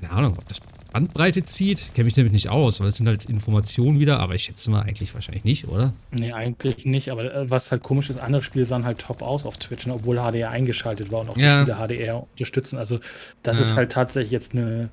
[0.00, 0.60] keine Ahnung, ob das
[0.92, 4.44] Bandbreite zieht, kenne mich damit nicht aus, weil es sind halt Informationen wieder, aber ich
[4.44, 5.92] schätze mal eigentlich wahrscheinlich nicht, oder?
[6.10, 9.44] Nee, eigentlich nicht, aber äh, was halt komisch ist, andere Spiele sahen halt top aus
[9.44, 11.64] auf Twitch, ne, obwohl HDR eingeschaltet war und auch Ja.
[11.64, 12.78] die Spiele HDR unterstützen.
[12.78, 13.00] Also
[13.42, 13.62] das Ja.
[13.64, 14.90] ist halt tatsächlich jetzt eine,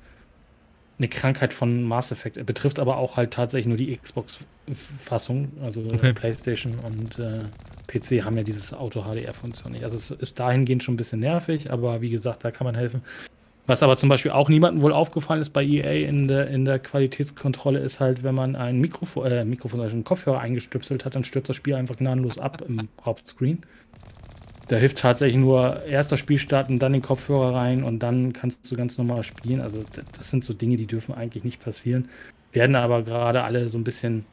[0.98, 2.36] eine Krankheit von Mass Effect.
[2.36, 6.12] Er betrifft aber auch halt tatsächlich nur die Xbox-Fassung, also Okay.
[6.12, 7.40] PlayStation und äh,
[7.86, 9.84] PC haben ja dieses Auto-HDR-Funktion nicht.
[9.84, 13.02] Also es ist dahingehend schon ein bisschen nervig, aber wie gesagt, da kann man helfen.
[13.66, 16.78] Was aber zum Beispiel auch niemandem wohl aufgefallen ist bei EA in der, in der
[16.78, 21.24] Qualitätskontrolle, ist halt, wenn man ein Mikrofon, äh, Mikrofon, also einen Kopfhörer eingestöpselt hat, dann
[21.24, 23.62] stürzt das Spiel einfach gnadenlos ab im Hauptscreen.
[24.68, 28.76] Da hilft tatsächlich nur erster Spielstart und dann den Kopfhörer rein und dann kannst du
[28.76, 29.60] ganz normal spielen.
[29.60, 29.84] Also
[30.16, 32.08] das sind so Dinge, die dürfen eigentlich nicht passieren.
[32.52, 34.24] Werden aber gerade alle so ein bisschen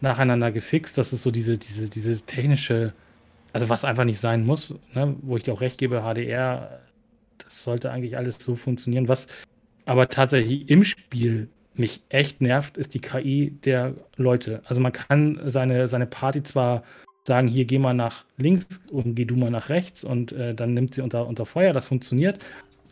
[0.00, 0.96] nacheinander gefixt.
[0.96, 2.92] Das ist so diese, diese, diese technische,
[3.52, 5.16] also was einfach nicht sein muss, ne?
[5.22, 6.80] wo ich dir auch recht gebe, HDR,
[7.38, 9.08] das sollte eigentlich alles so funktionieren.
[9.08, 9.26] Was
[9.86, 14.62] aber tatsächlich im Spiel mich echt nervt, ist die KI der Leute.
[14.66, 16.82] Also man kann seine, seine Party zwar
[17.32, 20.74] sagen, hier geh mal nach links und geh du mal nach rechts und äh, dann
[20.74, 22.36] nimmt sie unter, unter Feuer, das funktioniert.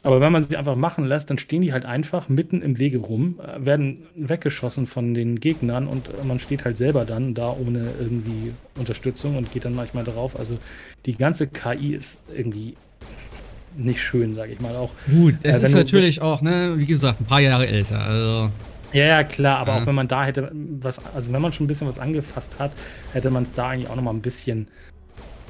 [0.05, 2.99] Aber wenn man sie einfach machen lässt, dann stehen die halt einfach mitten im Wege
[2.99, 7.81] rum, äh, werden weggeschossen von den Gegnern und man steht halt selber dann da ohne
[7.99, 10.39] irgendwie Unterstützung und geht dann manchmal drauf.
[10.39, 10.59] Also
[11.05, 12.77] die ganze KI ist irgendwie
[13.77, 14.95] nicht schön, sage ich mal auch.
[15.07, 18.01] Gut, es Äh, ist natürlich auch, ne, wie gesagt, ein paar Jahre älter.
[18.05, 18.51] Also,
[18.93, 19.83] Ja, ja, klar, aber Ja.
[19.83, 22.73] auch wenn man da hätte was, also wenn man schon ein bisschen was angefasst hat,
[23.13, 24.69] hätte man es da eigentlich auch nochmal ein bisschen,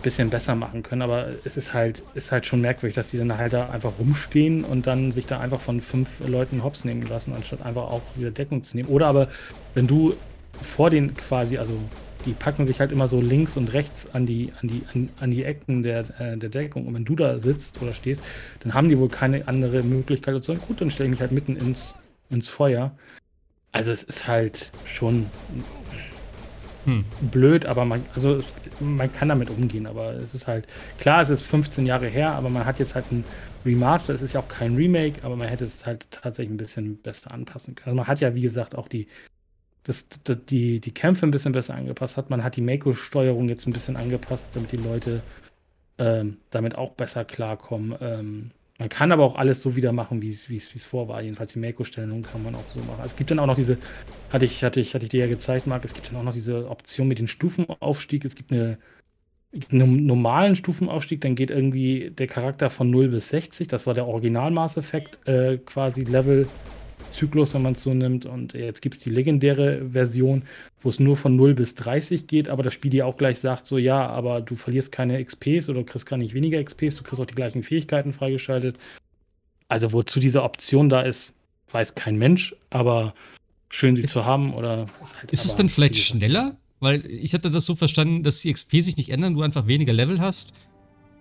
[0.03, 1.03] bisschen besser machen können.
[1.03, 4.65] Aber es ist halt, ist halt schon merkwürdig, dass die dann halt da einfach rumstehen
[4.65, 8.31] und dann sich da einfach von fünf Leuten hops nehmen lassen, anstatt einfach auch wieder
[8.31, 8.89] Deckung zu nehmen.
[8.89, 9.29] Oder aber,
[9.75, 10.15] wenn du
[10.61, 11.79] vor den quasi, also
[12.25, 15.31] die packen sich halt immer so links und rechts an die, an die, an, an
[15.31, 16.87] die Ecken der, äh, der Deckung.
[16.87, 18.23] Und wenn du da sitzt oder stehst,
[18.61, 21.31] dann haben die wohl keine andere Möglichkeit zu sagen, gut, dann stelle ich mich halt
[21.33, 21.95] mitten ins,
[22.31, 22.97] ins Feuer.
[23.73, 25.27] Also es ist halt schon
[26.85, 27.05] hm.
[27.21, 30.67] blöd, aber man, also es, man kann damit umgehen, aber es ist halt,
[30.99, 33.25] klar, es ist 15 Jahre her, aber man hat jetzt halt ein
[33.67, 36.97] Remaster, es ist ja auch kein Remake, aber man hätte es halt tatsächlich ein bisschen
[36.97, 37.91] besser anpassen können.
[37.91, 39.07] Also man hat ja, wie gesagt, auch die,
[39.85, 43.67] das, das, die, die Kämpfe ein bisschen besser angepasst hat, man hat die Mako-Steuerung jetzt
[43.67, 45.23] ein bisschen angepasst, damit die Leute
[45.99, 47.97] ähm, damit auch besser klarkommen.
[48.01, 51.21] Ähm, man kann aber auch alles so wieder machen, wie es vor war.
[51.21, 53.03] Jedenfalls die Mako-Stellung kann man auch so machen.
[53.05, 53.77] Es gibt dann auch noch diese,
[54.33, 56.33] hatte ich, hatte ich, hatte ich dir ja gezeigt, Marc, es gibt dann auch noch
[56.33, 58.25] diese Option mit dem Stufenaufstieg.
[58.25, 58.79] Es gibt eine,
[59.73, 63.67] einen normalen Stufenaufstieg, dann geht irgendwie der Charakter von 0 bis 60.
[63.67, 66.05] Das war der Original Mass Effect äh, quasi
[67.09, 68.27] Level-Zyklus, wenn man es so nimmt.
[68.27, 70.43] Und jetzt gibt es die legendäre Version,
[70.81, 73.67] wo es nur von 0 bis 30 geht, aber das Spiel dir auch gleich sagt,
[73.67, 77.03] so ja, aber du verlierst keine XPs oder du kriegst gar nicht weniger XPs, du
[77.03, 78.77] kriegst auch die gleichen Fähigkeiten freigeschaltet.
[79.69, 81.35] Also wozu diese Option da ist,
[81.71, 83.15] weiß kein Mensch, aber
[83.69, 86.57] schön sie Ist- zu haben oder ist halt Ist es dann vielleicht schneller?
[86.81, 89.93] Weil ich hatte das so verstanden, dass die XP sich nicht ändern, du einfach weniger
[89.93, 90.53] Level hast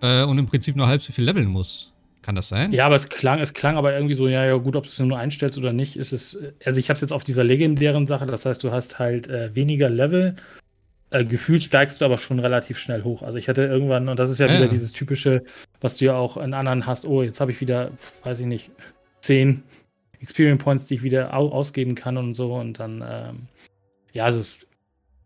[0.00, 1.92] äh, und im Prinzip nur halb so viel leveln musst.
[2.28, 2.74] Kann das sein?
[2.74, 4.98] Ja, aber es klang, es klang aber irgendwie so, ja, ja, gut, ob du es
[4.98, 6.36] nur einstellst oder nicht, ist es.
[6.62, 9.54] Also ich habe es jetzt auf dieser legendären Sache, das heißt, du hast halt äh,
[9.54, 10.36] weniger Level.
[11.08, 13.22] Äh, gefühlt steigst du aber schon relativ schnell hoch.
[13.22, 14.70] Also ich hatte irgendwann, und das ist ja Ja, wieder ja.
[14.70, 15.42] dieses typische,
[15.80, 17.92] was du ja auch in anderen hast, oh, jetzt habe ich wieder,
[18.24, 18.70] weiß ich nicht,
[19.22, 19.62] zehn
[20.20, 22.56] Experience Points, die ich wieder au ausgeben kann und so.
[22.56, 23.46] Und dann, ähm,
[24.12, 24.58] ja, also es,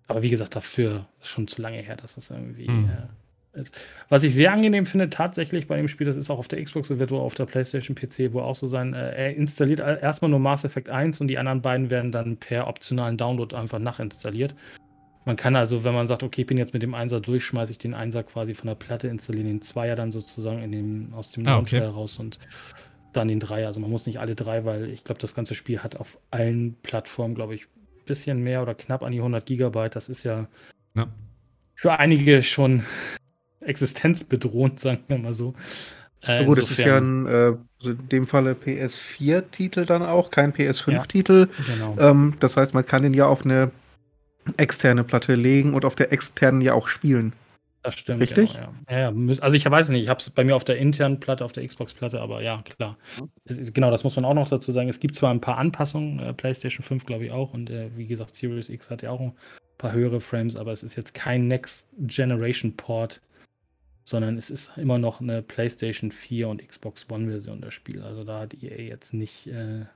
[0.07, 2.69] aber wie gesagt, dafür ist schon zu lange her, dass das irgendwie.
[2.69, 2.91] Hm.
[2.91, 3.22] Äh,
[3.55, 3.79] ist.
[4.09, 6.88] Was ich sehr angenehm finde, tatsächlich bei dem Spiel, das ist auch auf der Xbox,
[6.88, 8.95] so wird wohl auf der PlayStation PC wohl auch so sein.
[8.95, 12.37] Äh, er installiert all- erstmal nur Mass Effect 1 und die anderen beiden werden dann
[12.37, 14.55] per optionalen Download einfach nachinstalliert.
[15.25, 17.71] Man kann also, wenn man sagt, okay, ich bin jetzt mit dem Einser durch, schmeiße
[17.73, 21.31] ich den Einser quasi von der Platte, installieren den Zweier dann sozusagen in dem, aus
[21.31, 21.87] dem Ah, Launcher okay.
[21.87, 22.38] heraus und
[23.12, 23.69] dann den Dreier.
[23.69, 26.75] Also man muss nicht alle drei, weil ich glaube, das ganze Spiel hat auf allen
[26.83, 29.95] Plattformen, glaube ich, ein bisschen mehr oder knapp an die 100 Gigabyte.
[29.95, 30.49] Das ist ja
[30.97, 31.07] Ja.
[31.77, 32.83] für einige schon
[33.64, 35.55] existenzbedrohend, sagen wir mal so.
[36.22, 37.48] Äh, Ja, gut, das ist ja ein, äh,
[37.83, 41.48] in dem Falle PS4-Titel dann auch, kein PS5-Titel.
[41.66, 41.96] genau.
[41.98, 43.70] Ähm, das heißt, man kann den ja auf eine
[44.57, 47.33] externe Platte legen und auf der externen ja auch spielen.
[47.83, 48.20] Das stimmt.
[48.20, 48.55] Richtig?
[48.55, 48.98] Genau, ja.
[48.98, 49.38] Ja, ja.
[49.40, 51.66] Also ich weiß nicht, ich habe es bei mir auf der internen Platte, auf der
[51.66, 52.96] Xbox-Platte, aber ja, klar.
[53.44, 54.88] Es ist, genau, das muss man auch noch dazu sagen.
[54.88, 58.07] Es gibt zwar ein paar Anpassungen, äh, PlayStation 5 glaube ich auch und äh, wie
[58.07, 59.33] gesagt, Series X hat ja auch ein
[59.79, 63.20] paar höhere Frames, aber es ist jetzt kein Next Generation Port,
[64.05, 68.03] sondern es ist immer noch eine PlayStation 4 und Xbox One Version der Spiel.
[68.03, 69.87] Also da hat EA jetzt nicht, äh,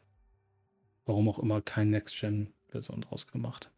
[1.05, 3.71] warum auch immer, kein Next Gen Version draus gemacht.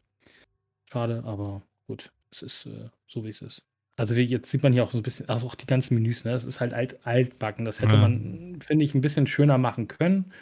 [0.90, 3.62] Schade, aber gut, es ist äh, so wie es ist.
[3.96, 6.24] Also wie, jetzt sieht man hier auch so ein bisschen, also auch die ganzen Menüs,
[6.24, 6.30] ne?
[6.30, 7.64] Das ist halt alt, altbacken.
[7.64, 8.00] Das hätte Ja.
[8.02, 10.32] man, finde ich, ein bisschen schöner machen können.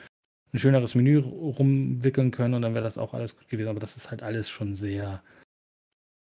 [0.53, 3.69] Ein schöneres Menü rumwickeln können und dann wäre das auch alles gut gewesen.
[3.69, 5.23] Aber das ist halt alles schon sehr,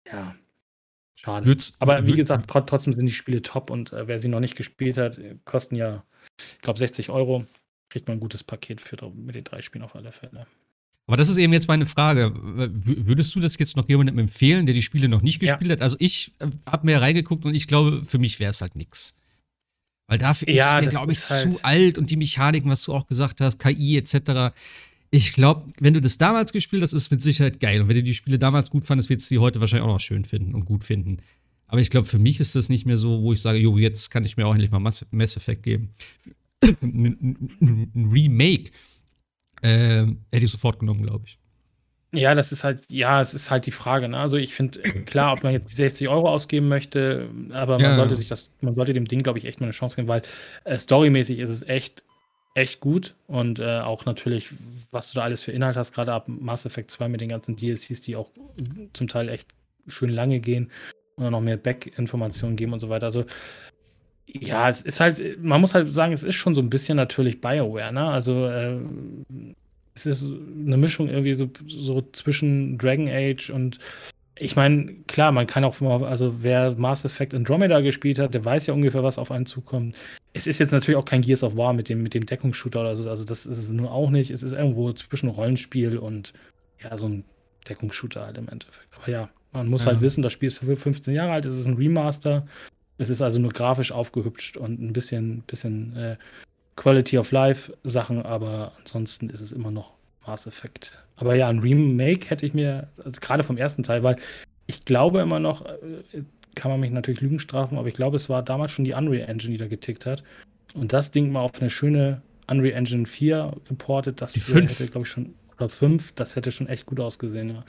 [0.07, 0.35] ja,
[1.17, 1.45] schade.
[1.45, 4.39] Würd's, Aber wie gesagt, tr trotzdem sind die Spiele top und äh, wer sie noch
[4.39, 6.03] nicht gespielt hat, äh, kosten ja,
[6.55, 7.45] ich glaube, 60 Euro.
[7.89, 10.45] Kriegt man ein gutes Paket für mit den drei Spielen auf alle Fälle.
[11.07, 12.33] Aber das ist eben jetzt meine Frage.
[12.35, 15.53] Würdest du das jetzt noch jemandem empfehlen, der die Spiele noch nicht Ja.
[15.53, 15.81] gespielt hat?
[15.81, 19.15] Also ich äh, habe mir reingeguckt und ich glaube, für mich wäre es halt nix.
[20.09, 22.93] Weil dafür Ja, ist mir, glaube ich, halt- zu alt und die Mechaniken, was du
[22.93, 24.53] auch gesagt hast, KI etc.
[25.09, 27.81] Ich glaube, wenn du das damals gespielt hast, ist es mit Sicherheit geil.
[27.81, 30.01] Und wenn du die Spiele damals gut fandest, wirst du die heute wahrscheinlich auch noch
[30.01, 31.17] schön finden und gut finden.
[31.67, 34.09] Aber ich glaube, für mich ist das nicht mehr so, wo ich sage, jo, jetzt
[34.09, 35.89] kann ich mir auch endlich mal Mass, Mass Effect geben.
[36.81, 37.49] ein,
[38.11, 38.71] Remake
[39.63, 41.39] ähm, hätte ich sofort genommen, glaube ich.
[42.13, 44.07] Ja, das ist halt, ja, es ist halt die Frage.
[44.07, 44.17] Ne?
[44.17, 47.95] Also ich finde, klar, ob man jetzt die 60 Euro ausgeben möchte, aber man Ja.
[47.95, 50.21] sollte sich das, man sollte dem Ding, glaube ich, echt mal eine Chance geben, weil
[50.63, 52.03] äh, storymäßig ist es echt,
[52.57, 53.13] echt gut.
[53.27, 54.49] Und äh, auch natürlich,
[54.91, 57.55] was du da alles für Inhalt hast, gerade ab Mass Effect 2 mit den ganzen
[57.55, 58.29] DLCs, die auch
[58.93, 59.47] zum Teil echt
[59.87, 60.71] schön lange gehen
[61.15, 63.05] und noch mehr Back-Informationen geben und so weiter.
[63.05, 63.25] Also
[64.25, 67.39] ja, es ist halt, man muss halt sagen, es ist schon so ein bisschen natürlich
[67.39, 68.09] BioWare, ne?
[68.09, 68.77] Also äh,
[69.93, 73.79] es ist eine Mischung irgendwie so, so zwischen Dragon Age und
[74.39, 78.45] ich meine, klar, man kann auch mal, also wer Mass Effect Andromeda gespielt hat, der
[78.45, 79.95] weiß ja ungefähr, was auf einen zukommt.
[80.37, 82.95] Es ist jetzt natürlich auch kein Gears of War mit dem, mit dem Deckungsshooter oder
[82.95, 84.29] so, also das ist es nur auch nicht.
[84.31, 86.33] Es ist irgendwo zwischen Rollenspiel und
[86.81, 87.23] ja, so ein
[87.67, 88.87] Deckungsshooter halt im Endeffekt.
[88.97, 89.91] Aber ja, man muss Ja.
[89.91, 92.45] halt wissen, das Spiel ist für 15 Jahre alt, es ist ein Remaster.
[92.99, 96.15] Es ist also nur grafisch aufgehübscht und ein bisschen, bisschen äh,
[96.75, 99.93] Quality of Life Sachen, aber ansonsten ist es immer noch
[100.25, 100.91] Mass Effect.
[101.15, 104.17] Aber ja, ein Remake hätte ich mir, also gerade vom ersten Teil, weil
[104.65, 106.23] ich glaube immer noch, äh,
[106.57, 109.29] kann man mich natürlich Lügen strafen, aber ich glaube, es war damals schon die Unreal
[109.29, 110.23] Engine, die da getickt hat.
[110.73, 114.71] Und das Ding mal auf eine schöne Unreal Engine 4 geportet, das Die fünf.
[114.79, 117.65] hätte, glaube ich, schon, oder 5, das hätte schon echt gut ausgesehen, ja.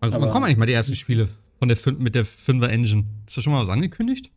[0.00, 3.04] Also, wann Aber- kommen eigentlich mal die ersten Spiele von der mit der 5er Engine?
[3.26, 4.30] Ist da schon mal was angekündigt?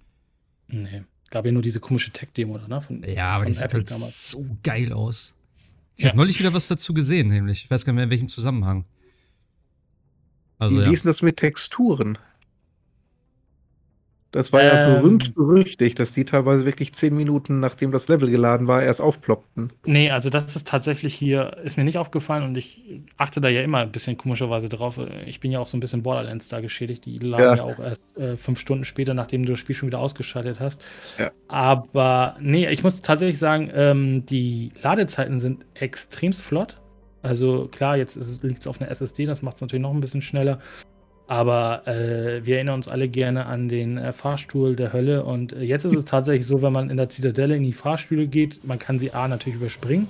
[0.68, 1.04] Nee.
[1.30, 2.68] Gab ja nur diese komische Tech-Demo, oder?
[2.68, 2.82] Ne?
[2.82, 4.32] Von, Ja, aber von die sieht halt damals.
[4.32, 5.36] so geil aus.
[5.96, 6.10] Ich Ja.
[6.10, 7.66] habe neulich wieder was dazu gesehen, nämlich.
[7.66, 8.86] Ich weiß gar nicht mehr, in welchem Zusammenhang.
[10.58, 10.92] Also, Wie ja.
[10.92, 12.18] ist denn das mit Texturen?
[14.32, 14.96] Das war ja Ähm.
[15.02, 19.74] berühmt berüchtigt, dass die teilweise wirklich zehn Minuten, nachdem das Level geladen war, erst aufploppten.
[19.86, 22.84] Nee, also das ist tatsächlich hier, ist mir nicht aufgefallen und ich
[23.18, 25.00] achte da ja immer ein bisschen komischerweise drauf.
[25.26, 27.06] Ich bin ja auch so ein bisschen Borderlands da geschädigt.
[27.06, 27.64] Die laden ja, Ja.
[27.64, 30.84] auch erst äh, fünf Stunden später, nachdem du das Spiel schon wieder ausgeschaltet hast.
[31.18, 31.32] Ja.
[31.48, 36.78] Aber nee, ich muss tatsächlich sagen, ähm, die Ladezeiten sind extremst flott.
[37.22, 40.22] Also klar, jetzt liegt es auf einer SSD, das macht es natürlich noch ein bisschen
[40.22, 40.60] schneller.
[41.30, 45.24] Aber äh, wir erinnern uns alle gerne an den äh, Fahrstuhl der Hölle.
[45.24, 48.26] Und äh, jetzt ist es tatsächlich so, wenn man in der Zitadelle in die Fahrstühle
[48.26, 50.08] geht, man kann sie A natürlich überspringen.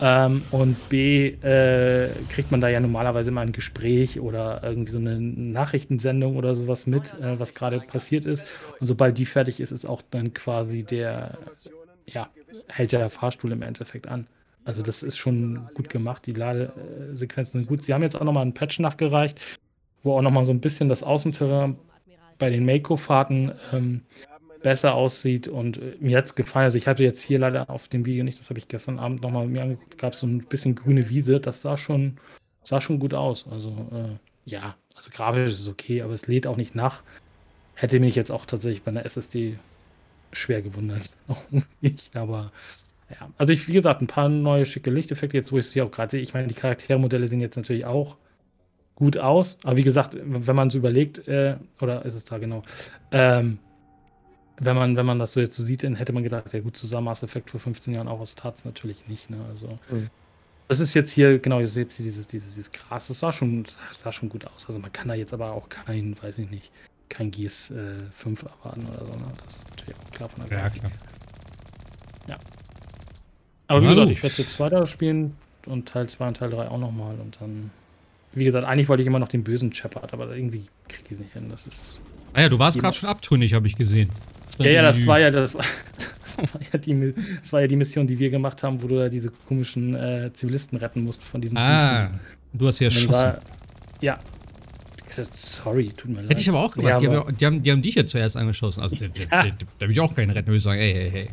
[0.00, 4.98] Ähm, und B äh, kriegt man da ja normalerweise immer ein Gespräch oder irgendwie so
[4.98, 8.46] eine Nachrichtensendung oder sowas mit, äh, was gerade passiert ist.
[8.78, 11.38] Und sobald die fertig ist, ist auch dann quasi der,
[12.06, 12.28] ja,
[12.68, 14.28] hält der Fahrstuhl im Endeffekt an.
[14.64, 16.24] Also das ist schon gut gemacht.
[16.26, 17.82] Die Ladesequenzen sind gut.
[17.82, 19.40] Sie haben jetzt auch nochmal einen Patch nachgereicht,
[20.06, 21.76] wo auch nochmal so ein bisschen das Außenterrain
[22.38, 24.02] bei den Mako-Fahrten ähm,
[24.62, 26.66] besser aussieht und äh, mir hat's gefallen.
[26.66, 29.22] Also ich hatte jetzt hier leider auf dem Video nicht, das habe ich gestern Abend
[29.22, 32.18] nochmal mir angeguckt, gab es so ein bisschen grüne Wiese, das sah schon,
[32.64, 33.46] sah schon gut aus.
[33.50, 37.02] Also äh, ja, also grafisch ist es okay, aber es lädt auch nicht nach.
[37.74, 39.58] Hätte mich jetzt auch tatsächlich bei einer SSD
[40.32, 41.10] schwer gewundert.
[41.28, 41.42] Auch
[41.80, 42.50] ich, aber
[43.10, 45.90] ja, also ich, wie gesagt, ein paar neue schicke Lichteffekte, jetzt wo ich sie auch
[45.90, 46.20] gerade sehe.
[46.20, 48.16] Ich meine, die Charaktermodelle sehen jetzt natürlich auch
[48.96, 52.62] gut aus, aber wie gesagt, wenn man so überlegt, äh, oder ist es da genau,
[53.12, 53.58] ähm,
[54.58, 56.76] wenn man, wenn man das so jetzt so sieht, dann hätte man gedacht, ja gut,
[56.76, 59.38] zusammen Mass Effect vor 15 Jahren auch, aus tat es natürlich nicht, ne?
[59.50, 59.78] Also.
[59.90, 60.08] Mhm.
[60.68, 63.62] Das ist jetzt hier, genau, ihr seht hier dieses, dieses, dieses Gras, das sah schon,
[63.62, 64.64] das sah schon gut aus.
[64.66, 66.72] Also man kann da jetzt aber auch kein, weiß ich nicht,
[67.08, 69.26] kein Gears äh, 5 erwarten oder so, ne?
[69.44, 70.92] Das ist natürlich auch klar von der Ja, klar.
[72.26, 72.38] Ja.
[73.68, 76.78] Aber wie gesagt, ich werde jetzt weiter spielen und Teil 2 und Teil 3 auch
[76.78, 77.70] nochmal und dann,
[78.36, 81.18] wie gesagt, eigentlich wollte ich immer noch den bösen Shepard, aber irgendwie krieg ich es
[81.20, 81.48] nicht hin.
[81.50, 82.00] Das ist.
[82.34, 84.10] Ah ja, du warst Die gerade schon abtrünnig, habe ich gesehen.
[84.58, 85.64] Ja, ja, das war ja, das war,
[86.22, 88.96] das war ja, die, das war ja die Mission, die wir gemacht haben, wo du
[88.98, 92.10] da diese komischen äh, Zivilisten retten musst von diesen Ah,
[92.52, 93.32] du hast ja erschossen.
[94.00, 94.18] ja.
[95.08, 96.30] Ich sorry, tut mir leid.
[96.30, 96.90] Hätte ich aber auch gemacht.
[96.90, 98.82] Ja, die, aber- haben, ja- die, haben, die haben dich ja zuerst angeschossen.
[98.82, 100.48] Also, da, da, da, da will ich auch keinen retten.
[100.48, 101.28] Würde ich sagen, ey, hey, hey.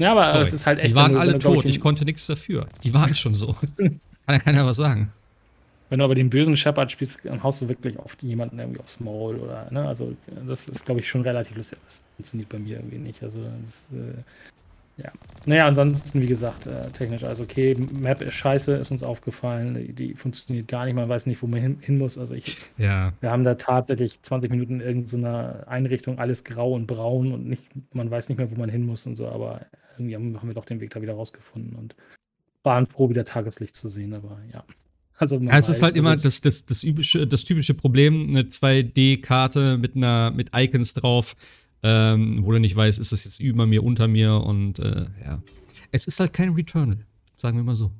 [0.00, 0.44] Ja, aber Sorry.
[0.46, 0.90] es ist halt echt.
[0.90, 1.62] die waren alle tot.
[1.62, 2.66] den- Ich konnte nichts dafür.
[2.82, 3.54] Die waren schon so.
[3.76, 5.12] Kann ja keiner was sagen.
[5.94, 8.98] Wenn du aber den bösen Shepard spielst, dann haust du wirklich oft jemanden irgendwie aufs
[8.98, 9.86] Maul oder, ne?
[9.86, 11.78] Also, das ist, glaube ich, schon relativ lustig.
[11.86, 13.22] Das funktioniert bei mir irgendwie nicht.
[13.22, 15.12] Also, das, äh, ja.
[15.46, 17.76] Naja, ansonsten, wie gesagt, äh, technisch alles okay.
[17.76, 19.76] Map ist scheiße, ist uns aufgefallen.
[19.76, 20.96] Die, die funktioniert gar nicht.
[20.96, 22.18] Man weiß nicht, wo man hin, hin muss.
[22.18, 23.12] Also, ich, Ja.
[23.20, 27.68] wir haben da tatsächlich 20 Minuten in irgendeiner Einrichtung, alles grau und braun und nicht,
[27.94, 29.60] man weiß nicht mehr, wo man hin muss und so, aber
[29.96, 31.94] irgendwie haben, haben wir doch den Weg da wieder rausgefunden und
[32.64, 34.64] waren froh, wieder Tageslicht zu sehen, aber ja.
[35.18, 38.42] Also Ja, es ist halt immer also das, das, das, übliche, das typische Problem, eine
[38.42, 41.36] 2D-Karte mit einer mit Icons drauf,
[41.84, 45.42] ähm, wo du nicht weißt, ist das jetzt über mir, unter mir und äh, ja.
[45.92, 47.92] Es ist halt kein Returnal, sagen wir mal so.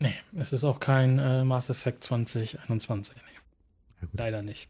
[0.00, 3.16] Nee, es ist auch kein äh, Mass Effect 2021.
[3.16, 4.68] Nee, leider nicht.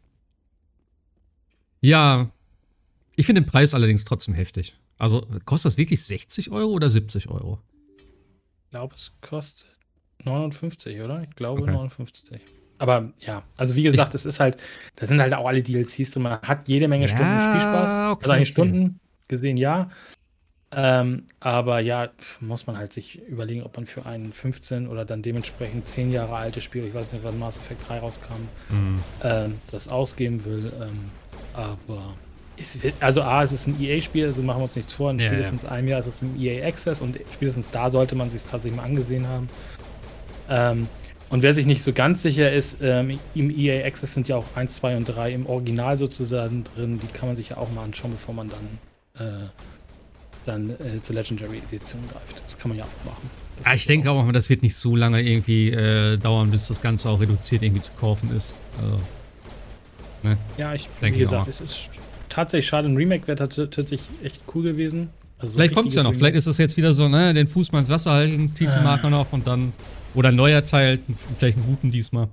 [1.81, 2.31] Ja,
[3.15, 4.75] ich finde den Preis allerdings trotzdem heftig.
[4.97, 7.61] Also kostet das wirklich 60 Euro oder 70 Euro?
[7.97, 9.67] Ich glaube, es kostet
[10.23, 11.23] 59, oder?
[11.23, 11.71] Ich glaube Okay.
[11.71, 12.41] 59.
[12.79, 14.57] Aber ja, also wie gesagt, es ist halt,
[14.97, 16.23] da sind halt auch alle DLCs drin.
[16.23, 17.91] Man hat jede Menge Stunden Ja, Spielspaß.
[18.11, 18.49] okay, also eigentlich.
[18.49, 19.89] Stunden gesehen, ja.
[20.71, 22.09] Ähm, aber ja,
[22.41, 26.35] muss man halt sich überlegen, ob man für ein 15 oder dann dementsprechend 10 Jahre
[26.35, 28.33] altes Spiel, ich weiß nicht, wann Mass Effect 3 rauskam,
[28.69, 28.99] Mhm.
[29.23, 30.71] ähm, das ausgeben will.
[30.81, 31.05] Ähm,
[31.53, 32.15] aber
[32.57, 35.09] es wird, also A, es ist ein EA-Spiel, also machen wir uns nichts vor.
[35.09, 38.29] In Ja, spätestens einem Jahr ist es im EA Access und spätestens da sollte man
[38.29, 39.47] sich tatsächlich mal angesehen haben.
[40.49, 40.87] Ähm,
[41.29, 44.45] und wer sich nicht so ganz sicher ist, ähm, im EA Access sind ja auch
[44.55, 46.99] 1, 2 und 3 im Original sozusagen drin.
[47.01, 49.47] Die kann man sich ja auch mal anschauen, bevor man dann, äh,
[50.45, 52.41] dann äh, zur Legendary Edition greift.
[52.45, 53.29] Das kann man ja auch machen.
[53.65, 54.31] Ja, ist ich denke auch.
[54.31, 57.91] das wird nicht so lange irgendwie äh, dauern, bis das Ganze auch reduziert irgendwie zu
[57.93, 58.55] kaufen ist.
[58.81, 58.99] Also,
[60.57, 61.47] Ja, ich, Denke wie gesagt, auch.
[61.47, 61.89] es ist
[62.29, 62.87] tatsächlich schade.
[62.87, 65.09] Ein Remake wäre tats- tatsächlich echt cool gewesen.
[65.39, 66.09] Also so vielleicht kommt es ja noch.
[66.11, 69.09] richtiges Vielleicht ist das jetzt wieder so, ne, den Fuß mal ins Wasser halten, Titelmarker
[69.09, 69.73] noch und dann.
[70.15, 70.99] Oder ein neuer Teil,
[71.37, 72.27] vielleicht einen guten diesmal.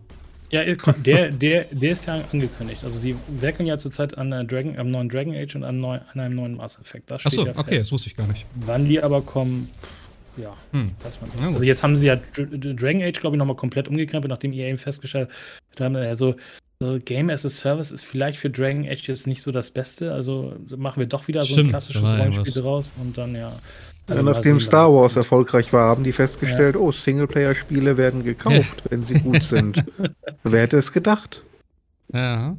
[0.51, 0.63] Ja,
[1.05, 2.85] der, der, der ist ja angekündigt.
[2.85, 6.21] Also sie werkeln ja zurzeit an Dragon, am neuen Dragon Age und an, neu, an
[6.21, 7.11] einem neuen Mass Effect.
[7.11, 7.87] Das Achso, ja okay, fest.
[7.87, 8.47] das wusste ich gar nicht.
[8.55, 9.69] Wann die aber kommen,
[10.37, 10.93] ja, Hm.
[11.03, 11.55] weiß man nicht.
[11.55, 14.53] Also jetzt haben sie ja Dr- Dr- Dragon Age, glaube ich, nochmal komplett umgekrempelt, nachdem
[14.53, 15.29] EA festgestellt
[15.81, 16.37] haben, also
[16.81, 20.13] so Game as a Service ist vielleicht für Dragon Age jetzt nicht so das Beste.
[20.13, 23.53] Also machen wir doch wieder so Stimmt, ein klassisches Rollenspiel draus und dann ja.
[24.09, 28.23] Ja, also mal nachdem sehen, Star Wars erfolgreich war, haben die festgestellt, oh, Singleplayer-Spiele werden
[28.23, 29.85] gekauft, wenn sie gut sind.
[30.43, 31.43] Wer hätte es gedacht?
[32.13, 32.57] Ja.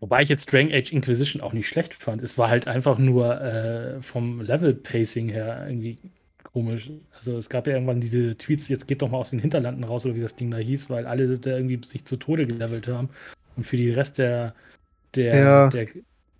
[0.00, 2.22] Wobei ich jetzt Dragon Age Inquisition auch nicht schlecht fand.
[2.22, 5.98] Es war halt einfach nur äh, vom Level-Pacing her irgendwie
[6.52, 6.90] komisch.
[7.16, 10.04] Also es gab ja irgendwann diese Tweets, jetzt geht doch mal aus den Hinterlanden raus,
[10.04, 13.08] oder wie das Ding da hieß, weil alle da irgendwie sich zu Tode gelevelt haben
[13.56, 14.54] und für die Rest der,
[15.14, 15.68] der, Ja.
[15.68, 15.86] der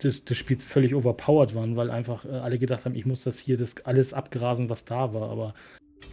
[0.03, 3.39] des, des Spiels völlig overpowered waren, weil einfach äh, alle gedacht haben, ich muss das
[3.39, 5.29] hier das alles abgrasen, was da war.
[5.29, 5.53] Aber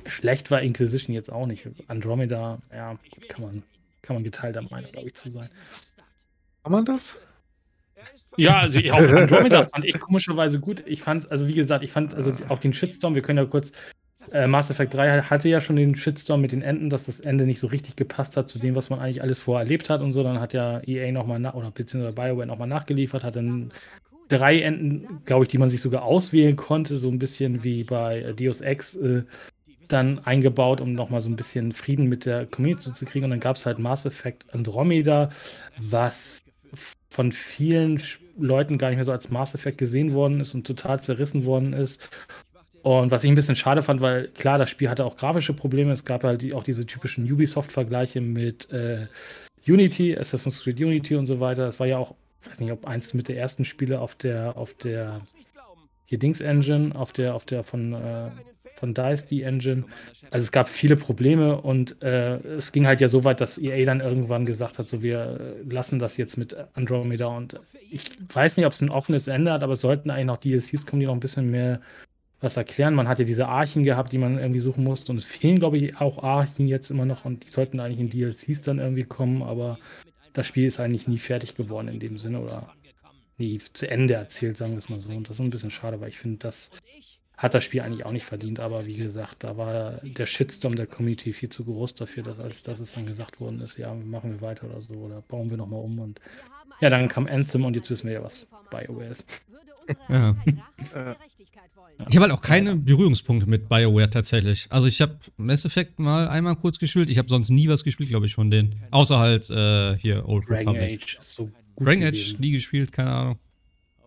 [0.07, 1.67] schlecht war Inquisition jetzt auch nicht.
[1.89, 2.99] Andromeda, ja,
[3.29, 3.63] kann man,
[4.03, 5.49] kann man geteilter Meinung, glaube ich, zu sein.
[6.63, 7.19] Kann man das?
[8.37, 10.83] Ja, also ich, auch Andromeda fand ich komischerweise gut.
[10.87, 13.73] Ich fand, also wie gesagt, ich fand also auch den Shitstorm, wir können ja kurz,
[14.33, 17.47] äh, Mass Effect 3 hatte ja schon den Shitstorm mit den Enden, dass das Ende
[17.47, 20.13] nicht so richtig gepasst hat zu dem, was man eigentlich alles vorher erlebt hat und
[20.13, 20.23] so.
[20.23, 23.73] Dann hat ja EA nochmal, oder beziehungsweise BioWare nochmal nachgeliefert, hat dann
[24.29, 28.21] drei Enden, glaube ich, die man sich sogar auswählen konnte, so ein bisschen wie bei
[28.21, 29.23] äh, Deus Ex äh,
[29.89, 33.25] dann eingebaut, um nochmal so ein bisschen Frieden mit der Community zu kriegen.
[33.25, 35.31] Und dann gab es halt Mass Effect Andromeda,
[35.79, 36.43] was
[37.11, 38.01] von vielen
[38.39, 41.73] Leuten gar nicht mehr so als Mass Effect gesehen worden ist und total zerrissen worden
[41.73, 42.09] ist.
[42.83, 45.93] Und was ich ein bisschen schade fand, weil klar, das Spiel hatte auch grafische Probleme.
[45.93, 49.07] Es gab halt auch diese typischen Ubisoft-Vergleiche mit äh,
[49.69, 51.67] Unity, Assassin's Creed Unity und so weiter.
[51.67, 52.15] Das war ja auch,
[52.45, 55.21] weiß nicht, ob eins mit der ersten Spiele auf der, auf der
[56.07, 58.31] hier Dings Engine, auf der, auf der von, äh,
[58.77, 59.85] von DICE die Engine.
[60.31, 63.85] Also es gab viele Probleme und äh, es ging halt ja so weit, dass EA
[63.85, 65.39] dann irgendwann gesagt hat, so wir
[65.69, 69.53] äh, lassen das jetzt mit Andromeda und ich weiß nicht, ob es ein offenes Ende
[69.53, 71.81] hat, aber es sollten eigentlich noch DLCs kommen, die noch ein bisschen mehr
[72.41, 72.95] was erklären.
[72.95, 75.79] Man hat ja diese Archen gehabt, die man irgendwie suchen musste und es fehlen, glaube
[75.79, 79.43] ich, auch Archen jetzt immer noch und die sollten eigentlich in DLCs dann irgendwie kommen,
[79.43, 79.79] aber
[80.33, 82.73] das Spiel ist eigentlich nie fertig geworden in dem Sinne oder
[83.39, 85.11] nie zu Ende erzählt, sagen wir es mal so.
[85.11, 86.71] Und das ist ein bisschen schade, weil ich finde, das
[87.37, 88.61] hat das Spiel eigentlich auch nicht verdient.
[88.61, 92.63] Aber wie gesagt, da war der Shitstorm der Community viel zu groß dafür, dass, als
[92.63, 95.57] dass es dann gesagt worden ist, ja, machen wir weiter oder so oder bauen wir
[95.57, 95.99] nochmal um.
[95.99, 96.21] Und
[96.81, 99.27] ja, dann kam Anthem und jetzt wissen wir ja, was BioWare ist.
[100.09, 100.37] Ja.
[102.09, 104.67] Ich habe halt auch keine Berührungspunkte mit BioWare tatsächlich.
[104.71, 107.11] Also ich habe Mass Effect mal einmal kurz gespielt.
[107.11, 108.77] Ich habe sonst nie was gespielt, glaube ich, von denen.
[108.91, 111.03] Außer halt äh, hier Old Dragon Republic.
[111.03, 113.39] Age ist so gut Dragon Age nie gespielt, keine Ahnung.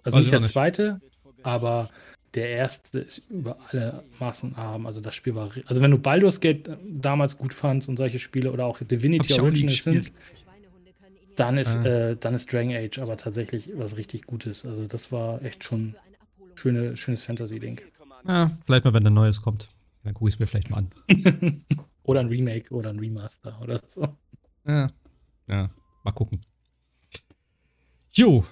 [0.03, 0.51] Also Weiß nicht ich der nicht.
[0.51, 1.01] zweite,
[1.43, 1.89] aber
[2.33, 4.87] der erste ist über alle Maßen haben.
[4.87, 8.51] Also das Spiel war, also wenn du Baldur's Gate damals gut fandst und solche Spiele
[8.51, 10.11] oder auch Divinity Original Sins,
[11.35, 11.85] dann ist, ah.
[12.11, 14.65] äh, dann ist Dragon Age aber tatsächlich was richtig Gutes.
[14.65, 15.95] Also das war echt schon
[16.55, 17.81] schöne, schönes Fantasy-Ding.
[18.27, 19.67] Ja, vielleicht mal, wenn ein neues kommt.
[20.03, 20.91] Dann gucke ich es mir vielleicht mal an.
[22.03, 24.17] oder ein Remake oder ein Remaster oder so.
[24.65, 24.87] Ja,
[25.47, 25.69] ja,
[26.03, 26.41] mal gucken.
[28.13, 28.45] Jo,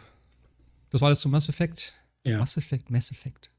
[0.89, 1.93] das war alles zum Mass Effect.
[2.23, 2.39] Ja.
[2.39, 3.51] Mass Effect, Mass Effect.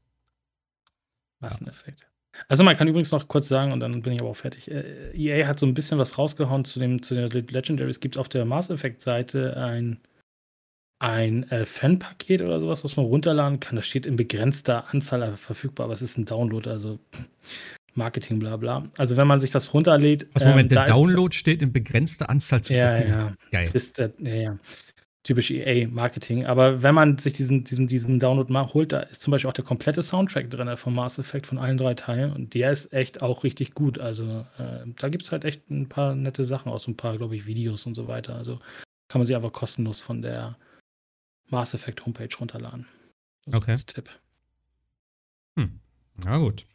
[1.39, 1.67] Mass ja.
[1.67, 2.07] Effect.
[2.47, 4.69] Also man kann übrigens noch kurz sagen, und dann bin ich aber auch fertig.
[4.69, 7.89] Äh, EA hat so ein bisschen was rausgehauen zu dem zu der Legendary.
[7.89, 9.99] Es gibt auf der Mass Effect-Seite ein,
[11.03, 13.75] ein äh, Fanpaket oder sowas, was man runterladen kann.
[13.75, 16.97] Das steht in begrenzter Anzahl verfügbar, aber es ist ein Download, also
[17.93, 18.89] Marketing, bla bla.
[18.97, 20.27] Also wenn man sich das runterlädt.
[20.33, 23.11] Was Moment, ähm, der Download steht in begrenzter Anzahl zur Verfügung.
[23.11, 23.33] Ja, ja.
[23.51, 23.69] Geil.
[23.71, 24.57] Bis der, ja, ja
[25.23, 26.45] typisch EA-Marketing.
[26.45, 29.53] Aber wenn man sich diesen, diesen, diesen Download mal holt, da ist zum Beispiel auch
[29.53, 32.33] der komplette Soundtrack drin vom Mass Effect von allen drei Teilen.
[32.33, 33.99] Und der ist echt auch richtig gut.
[33.99, 37.35] Also äh, da gibt es halt echt ein paar nette Sachen aus, ein paar, glaube
[37.35, 38.35] ich, Videos und so weiter.
[38.35, 38.59] Also
[39.07, 40.57] kann man sich einfach kostenlos von der
[41.53, 42.87] Mass Effect Homepage runterladen.
[43.45, 43.73] Das okay.
[43.73, 44.09] Ist Tipp.
[45.55, 45.79] Hm.
[46.25, 46.65] Na gut.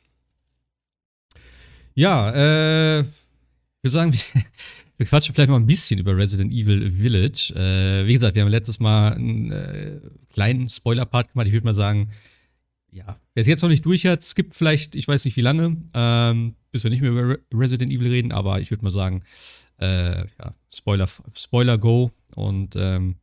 [1.94, 3.06] Ja, äh, ich
[3.82, 4.20] würde sagen, wir,
[4.96, 7.52] wir quatschen vielleicht mal ein bisschen über Resident Evil Village.
[7.56, 10.00] Äh, wie gesagt, wir haben letztes Mal einen äh,
[10.32, 11.48] kleinen Spoiler-Part gemacht.
[11.48, 12.12] Ich würde mal sagen,
[12.92, 15.76] ja, wer es jetzt noch nicht durch hat, skippt vielleicht, ich weiß nicht wie lange,
[15.92, 19.24] ähm, bis wir nicht mehr über Resident Evil reden, aber ich würde mal sagen,
[19.78, 22.12] äh, ja, Spoiler, Spoiler Go.
[22.34, 23.16] Und ähm,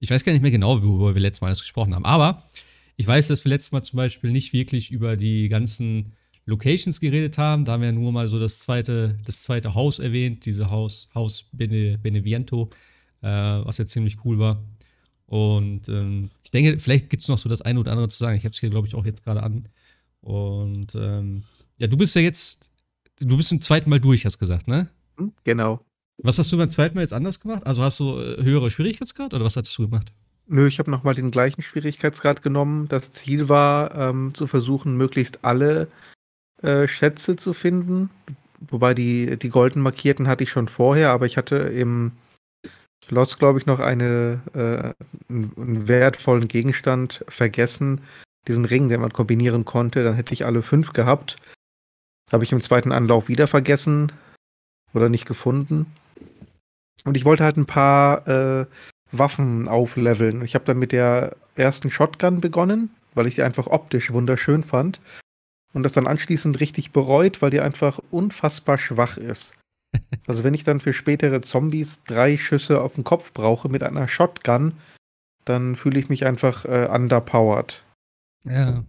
[0.00, 2.04] ich weiß gar nicht mehr genau, worüber wir letztes Mal alles gesprochen haben.
[2.04, 2.42] Aber
[2.96, 6.12] ich weiß, dass wir letztes Mal zum Beispiel nicht wirklich über die ganzen
[6.46, 7.64] Locations geredet haben.
[7.64, 11.44] Da haben wir nur mal so das zweite, das zweite Haus erwähnt, diese Haus, Haus
[11.52, 12.70] Bene, Beneviento,
[13.20, 14.62] äh, was ja ziemlich cool war.
[15.26, 18.36] Und ähm, ich denke, vielleicht gibt es noch so das eine oder andere zu sagen.
[18.36, 19.68] Ich habe es hier, glaube ich, auch jetzt gerade an.
[20.22, 21.44] Und ähm,
[21.76, 22.70] ja, du bist ja jetzt,
[23.20, 24.88] du bist zum zweiten Mal durch, hast gesagt, ne?
[25.18, 25.84] Hm, genau.
[26.22, 27.66] Was hast du beim zweiten Mal jetzt anders gemacht?
[27.66, 30.12] Also hast du äh, höhere Schwierigkeitsgrad oder was hattest du gemacht?
[30.46, 32.88] Nö, ich habe nochmal den gleichen Schwierigkeitsgrad genommen.
[32.88, 35.88] Das Ziel war, ähm, zu versuchen, möglichst alle
[36.62, 38.10] äh, Schätze zu finden.
[38.60, 42.12] Wobei die, die golden markierten hatte ich schon vorher, aber ich hatte im
[43.04, 48.00] Schloss, glaube ich, noch eine, äh, einen, wertvollen Gegenstand vergessen.
[48.48, 50.02] Diesen Ring, den man kombinieren konnte.
[50.02, 51.36] Dann hätte ich alle fünf gehabt.
[52.32, 54.10] Habe ich im zweiten Anlauf wieder vergessen
[54.94, 55.86] oder nicht gefunden.
[57.04, 58.66] Und ich wollte halt ein paar äh,
[59.12, 60.42] Waffen aufleveln.
[60.42, 65.00] Ich habe dann mit der ersten Shotgun begonnen, weil ich die einfach optisch wunderschön fand
[65.72, 69.54] und das dann anschließend richtig bereut, weil die einfach unfassbar schwach ist.
[70.26, 74.06] Also wenn ich dann für spätere Zombies drei Schüsse auf den Kopf brauche mit einer
[74.06, 74.74] Shotgun,
[75.46, 77.82] dann fühle ich mich einfach äh, underpowered.
[78.44, 78.84] Ja.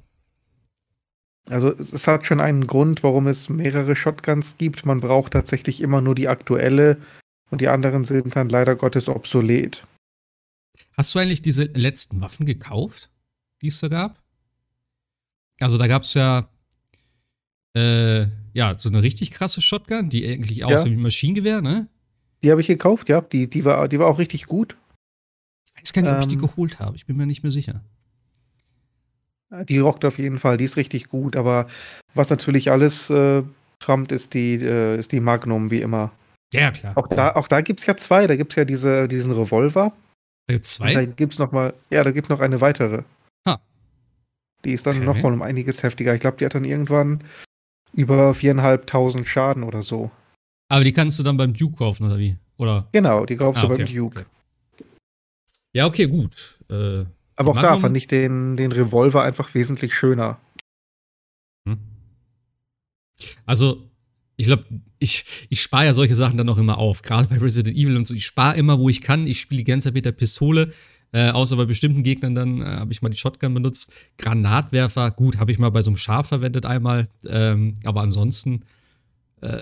[1.50, 4.86] Also es hat schon einen Grund, warum es mehrere Shotguns gibt.
[4.86, 6.98] Man braucht tatsächlich immer nur die aktuelle
[7.52, 9.86] und die anderen sind dann leider Gottes obsolet.
[10.98, 13.10] Hast du eigentlich diese letzten Waffen gekauft,
[13.62, 14.22] die es da gab?
[15.60, 16.50] Also da gab es ja
[17.76, 20.92] äh, ja, so eine richtig krasse Shotgun, die eigentlich aussieht ja.
[20.92, 21.88] wie ein Maschinengewehr, ne?
[22.44, 23.22] Die habe ich gekauft, ja.
[23.22, 24.78] Die, die, war, die war auch richtig gut.
[25.76, 26.42] Ich weiß gar nicht, ähm, ob ich die ähm.
[26.42, 26.96] geholt habe.
[26.96, 27.84] Ich bin mir nicht mehr sicher.
[29.68, 31.66] Die rockt auf jeden Fall, die ist richtig gut, aber
[32.14, 33.42] was natürlich alles äh,
[33.80, 36.12] trumpt, ist die, äh, ist die Magnum, wie immer.
[36.54, 36.98] Ja, klar.
[36.98, 38.28] Auch da, auch da gibt es ja zwei.
[38.28, 39.94] Da gibt es ja diese, diesen Revolver.
[40.48, 40.94] Da gibt es zwei?
[40.94, 43.04] Da gibt es noch mal, ja, da gibt es noch eine weitere.
[43.48, 43.62] Ha.
[44.66, 45.06] Die ist dann okay.
[45.06, 46.16] noch mal um einiges heftiger.
[46.16, 47.24] Ich glaube, die hat dann irgendwann
[47.94, 50.12] über viereinhalbtausend Schaden oder so.
[50.70, 52.38] Aber die kannst du dann beim Duke kaufen, oder wie?
[52.58, 52.88] Oder?
[52.92, 54.20] Genau, die kaufst ah, du beim Duke.
[54.20, 54.86] Okay.
[55.74, 56.60] Ja, okay, gut.
[56.70, 57.62] Äh, Aber auch Magnum?
[57.62, 60.40] da fand ich den, den Revolver einfach wesentlich schöner.
[61.68, 61.80] Hm.
[63.46, 63.89] Also,
[64.40, 64.64] ich glaube,
[65.00, 67.02] ich, ich spare ja solche Sachen dann noch immer auf.
[67.02, 68.14] Gerade bei Resident Evil und so.
[68.14, 69.28] Ich spare immer, wo ich kann.
[69.28, 70.72] Ich spiele die ganze Zeit mit der Pistole.
[71.12, 73.92] Äh, außer bei bestimmten Gegnern dann äh, habe ich mal die Shotgun benutzt.
[74.18, 77.10] Granatwerfer, gut, habe ich mal bei so einem Schaf verwendet einmal.
[77.28, 78.62] Ähm, aber ansonsten,
[79.42, 79.60] äh,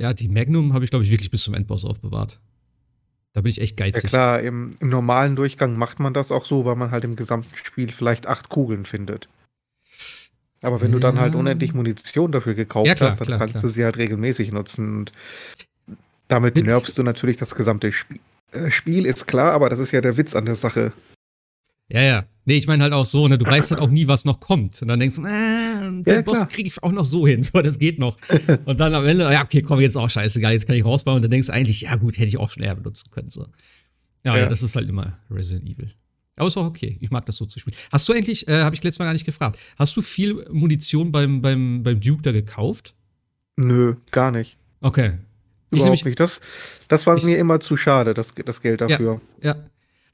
[0.00, 2.38] ja, die Magnum habe ich, glaube ich, wirklich bis zum Endboss aufbewahrt.
[3.32, 4.04] Da bin ich echt geizig.
[4.04, 7.16] Ja klar, im, im, normalen Durchgang macht man das auch so, weil man halt im
[7.16, 9.28] gesamten Spiel vielleicht acht Kugeln findet.
[10.62, 10.94] Aber wenn ja.
[10.94, 13.62] du dann halt unendlich Munition dafür gekauft ja, klar, hast, dann klar, kannst klar.
[13.62, 14.98] du sie halt regelmäßig nutzen.
[14.98, 15.12] Und
[16.28, 18.20] damit nervst du natürlich das gesamte Spiel.
[18.52, 20.92] Äh, Spiel ist klar, aber das ist ja der Witz an der Sache.
[21.88, 22.24] Ja, ja.
[22.46, 24.80] Nee, ich meine halt auch so, ne, du weißt halt auch nie, was noch kommt.
[24.82, 27.42] Und dann denkst du, äh, den ja, Boss kriege ich auch noch so hin.
[27.50, 28.16] So, das geht noch.
[28.64, 31.16] und dann am Ende, ja, okay, komm, jetzt auch scheißegal, jetzt kann ich rausbauen.
[31.16, 33.30] Und dann denkst du eigentlich, ja gut, hätte ich auch schon eher benutzen können.
[33.30, 33.42] So.
[34.24, 34.38] Ja, ja.
[34.38, 35.90] ja das ist halt immer Resident Evil.
[36.40, 36.96] Aber ist auch okay.
[37.00, 37.76] Ich mag das so zu spielen.
[37.92, 41.12] Hast du eigentlich, äh, habe ich letztes Mal gar nicht gefragt, hast du viel Munition
[41.12, 42.94] beim, beim, beim Duke da gekauft?
[43.56, 44.56] Nö, gar nicht.
[44.80, 45.18] Okay.
[45.70, 46.20] Ich Überhaupt nämlich- nicht.
[46.20, 46.40] Das,
[46.88, 49.20] das war ich- mir immer zu schade, das, das Geld dafür.
[49.42, 49.54] Ja.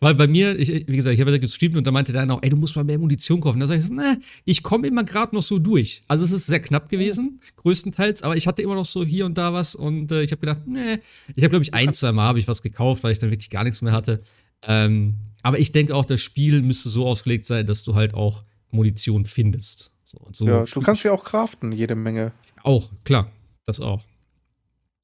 [0.01, 2.35] Weil bei mir, ich, wie gesagt, ich habe ja gestreamt und da meinte der eine
[2.35, 3.61] auch, ey, du musst mal mehr Munition kaufen.
[3.61, 6.03] Da sag ich so, ne, ich komme immer gerade noch so durch.
[6.09, 9.39] Also es ist sehr knapp gewesen, größtenteils, aber ich hatte immer noch so hier und
[9.39, 11.01] da was und äh, ich habe gedacht, ne,
[11.35, 13.49] ich habe glaube ich ein, zwei Mal habe ich was gekauft, weil ich dann wirklich
[13.49, 14.21] gar nichts mehr hatte.
[14.63, 18.45] Ähm, aber ich denke auch, das Spiel müsste so ausgelegt sein, dass du halt auch
[18.71, 19.93] Munition findest.
[20.05, 22.33] So, und so Ja, du kannst ja auch craften, jede Menge.
[22.63, 23.31] auch, klar,
[23.65, 24.03] das auch.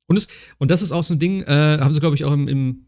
[0.06, 0.28] Und, es,
[0.58, 2.86] und das ist auch so ein Ding, äh, haben sie, glaube ich, auch im, im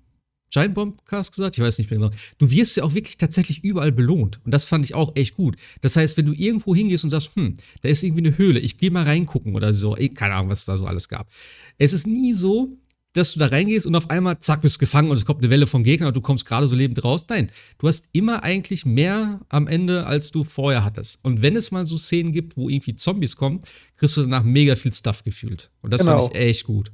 [0.50, 2.12] Giant Bombcast gesagt, ich weiß nicht mehr genau.
[2.38, 4.40] Du wirst ja auch wirklich tatsächlich überall belohnt.
[4.44, 5.56] Und das fand ich auch echt gut.
[5.80, 8.78] Das heißt, wenn du irgendwo hingehst und sagst, hm, da ist irgendwie eine Höhle, ich
[8.78, 11.28] gehe mal reingucken oder so, eh, keine Ahnung, was es da so alles gab.
[11.78, 12.76] Es ist nie so,
[13.14, 15.66] dass du da reingehst und auf einmal, zack, bist gefangen und es kommt eine Welle
[15.66, 17.24] von Gegnern und du kommst gerade so lebend raus.
[17.28, 21.20] Nein, du hast immer eigentlich mehr am Ende, als du vorher hattest.
[21.22, 23.60] Und wenn es mal so Szenen gibt, wo irgendwie Zombies kommen,
[23.96, 25.70] kriegst du danach mega viel Stuff gefühlt.
[25.80, 26.22] Und das Genau.
[26.22, 26.92] fand ich echt gut.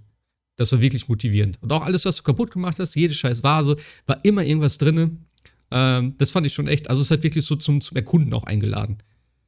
[0.57, 1.59] Das war wirklich motivierend.
[1.63, 5.11] Und auch alles, was du kaputt gemacht hast, jede scheiß Vase, war immer irgendwas drinne.
[5.71, 8.45] Ähm, das fand ich schon echt, also es hat wirklich so zum, zum Erkunden auch
[8.45, 8.99] eingeladen.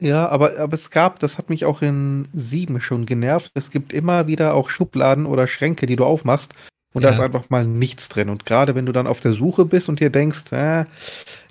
[0.03, 3.93] Ja, aber, aber es gab, das hat mich auch in 7 schon genervt, es gibt
[3.93, 6.53] immer wieder auch Schubladen oder Schränke, die du aufmachst
[6.93, 7.15] und da Ja.
[7.15, 8.29] ist einfach mal nichts drin.
[8.29, 10.87] Und gerade wenn du dann auf der Suche bist und dir denkst, äh,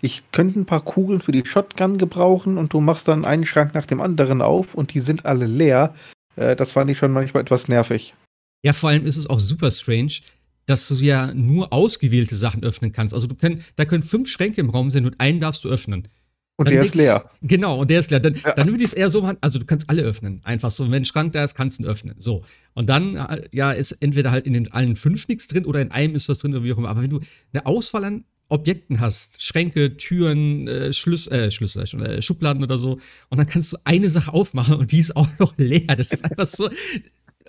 [0.02, 3.74] ich könnte ein paar Kugeln für die Shotgun gebrauchen und du machst dann einen Schrank
[3.74, 5.95] nach dem anderen auf und die sind alle leer,
[6.36, 8.14] äh, das fand ich schon manchmal etwas nervig.
[8.66, 10.12] Ja, vor allem ist es auch super strange,
[10.66, 13.14] dass du ja nur ausgewählte Sachen öffnen kannst.
[13.14, 16.10] Also du können, da können fünf Schränke im Raum sein und einen darfst du öffnen.
[16.62, 17.30] Und Dann der ist leer.
[17.41, 18.20] Genau, und der ist leer.
[18.20, 18.53] Dann, Ja.
[18.53, 20.41] dann würde ich es eher so machen, also du kannst alle öffnen.
[20.43, 22.16] Einfach so, wenn ein Schrank da ist, kannst du ihn öffnen.
[22.20, 22.43] So.
[22.74, 25.91] Und dann, äh, ja, ist entweder halt in den allen fünf nichts drin oder in
[25.91, 26.89] einem ist was drin oder wie auch immer.
[26.89, 27.20] Aber wenn du
[27.53, 32.99] eine Auswahl an Objekten hast, Schränke, Türen, äh, äh, Schlüssel, äh, Schubladen oder so,
[33.30, 35.95] und dann kannst du eine Sache aufmachen und die ist auch noch leer.
[35.95, 36.70] Das ist einfach so.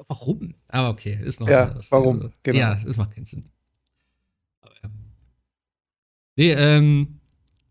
[0.08, 0.54] Warum?
[0.68, 1.90] Aber okay, ist noch Ja, anders.
[1.92, 2.32] warum?
[2.42, 2.58] Genau.
[2.58, 3.44] Ja, das macht keinen Sinn.
[4.62, 4.90] Aber ja.
[6.36, 7.20] Nee, ähm,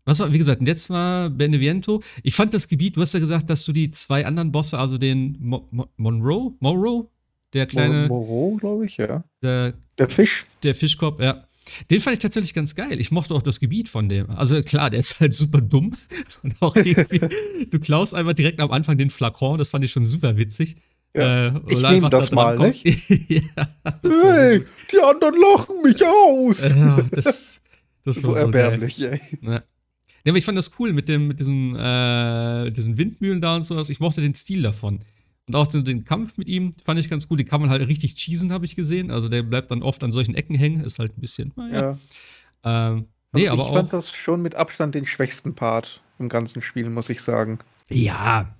[0.04, 2.02] was war, wie gesagt, jetzt war Beneviento.
[2.22, 4.98] Ich fand das Gebiet, du hast ja gesagt, dass du die zwei anderen Bosse, also
[4.98, 7.08] den Mo Mo Monroe, Monroe,
[7.52, 9.24] der kleine, Moreau, glaube ich, ja.
[9.42, 10.44] der, Der Fisch.
[10.62, 11.44] der Fischkopf, ja.
[11.90, 13.00] Den fand ich tatsächlich ganz geil.
[13.00, 14.28] Ich mochte auch das Gebiet von dem.
[14.30, 15.94] Also klar, der ist halt super dumm.
[16.42, 20.04] Und auch irgendwie, du klaust einfach direkt am Anfang den Flakon, das fand ich schon
[20.04, 20.76] super witzig.
[21.14, 21.46] Ja.
[21.46, 22.84] Äh, Ich weil du nehm einfach das da mal, dran kommst.
[23.28, 26.58] ja, das war Hey, die anderen lachen mich aus.
[26.58, 27.60] so, ja, das,
[28.04, 28.62] das so war so geil.
[28.64, 29.20] erbärmlich, ey.
[29.42, 29.62] Ja.
[30.24, 33.62] Ja, aber ich fand das cool mit dem, mit diesem, äh, diesen Windmühlen da und
[33.62, 33.90] sowas.
[33.90, 35.00] Ich mochte den Stil davon.
[35.48, 37.36] Und auch den, den Kampf mit ihm fand ich ganz cool.
[37.36, 39.10] Den kann man halt richtig cheesen, habe ich gesehen.
[39.10, 40.80] Also der bleibt dann oft an solchen Ecken hängen.
[40.84, 41.98] Ist halt ein bisschen, naja.
[42.64, 42.90] Ja.
[42.92, 43.90] Ähm, nee, Also aber ich fand auch.
[43.90, 47.58] das schon mit Abstand den schwächsten Part im ganzen Spiel, muss ich sagen.
[47.90, 48.54] Ja,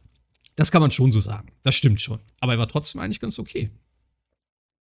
[0.56, 1.48] das kann man schon so sagen.
[1.62, 2.18] Das stimmt schon.
[2.40, 3.70] Aber er war trotzdem eigentlich ganz okay.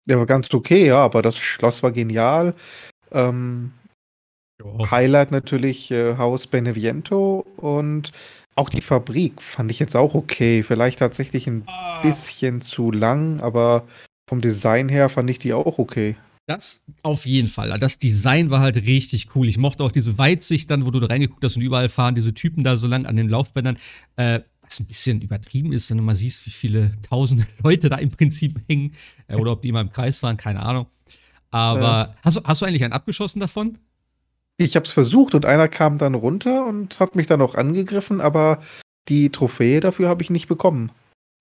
[0.09, 2.55] Der war ganz okay, ja, aber das Schloss war genial.
[3.13, 3.73] Ähm,
[4.91, 8.13] Highlight natürlich äh, Haus Beneviento und
[8.55, 10.63] auch die Fabrik fand ich jetzt auch okay.
[10.63, 11.65] Vielleicht tatsächlich ein
[12.03, 13.85] bisschen zu lang, aber
[14.29, 16.17] vom Design her fand ich die auch okay.
[16.47, 17.79] Das auf jeden Fall.
[17.79, 19.49] Das Design war halt richtig cool.
[19.49, 22.35] Ich mochte auch diese Weitsicht dann, wo du da reingeguckt hast und überall fahren diese
[22.35, 23.79] Typen da so lang an den Laufbändern.
[24.17, 27.97] Äh, was ein bisschen übertrieben ist, wenn du mal siehst, wie viele tausende Leute da
[27.97, 28.95] im Prinzip hängen.
[29.29, 30.87] Äh, oder ob die immer im Kreis waren, keine Ahnung.
[31.51, 33.79] Aber hast, du, hast du eigentlich einen abgeschossen davon?
[34.59, 38.21] Ich habe es versucht und einer kam dann runter und hat mich dann auch angegriffen,
[38.21, 38.63] aber
[39.09, 40.93] die Trophäe dafür habe ich nicht bekommen.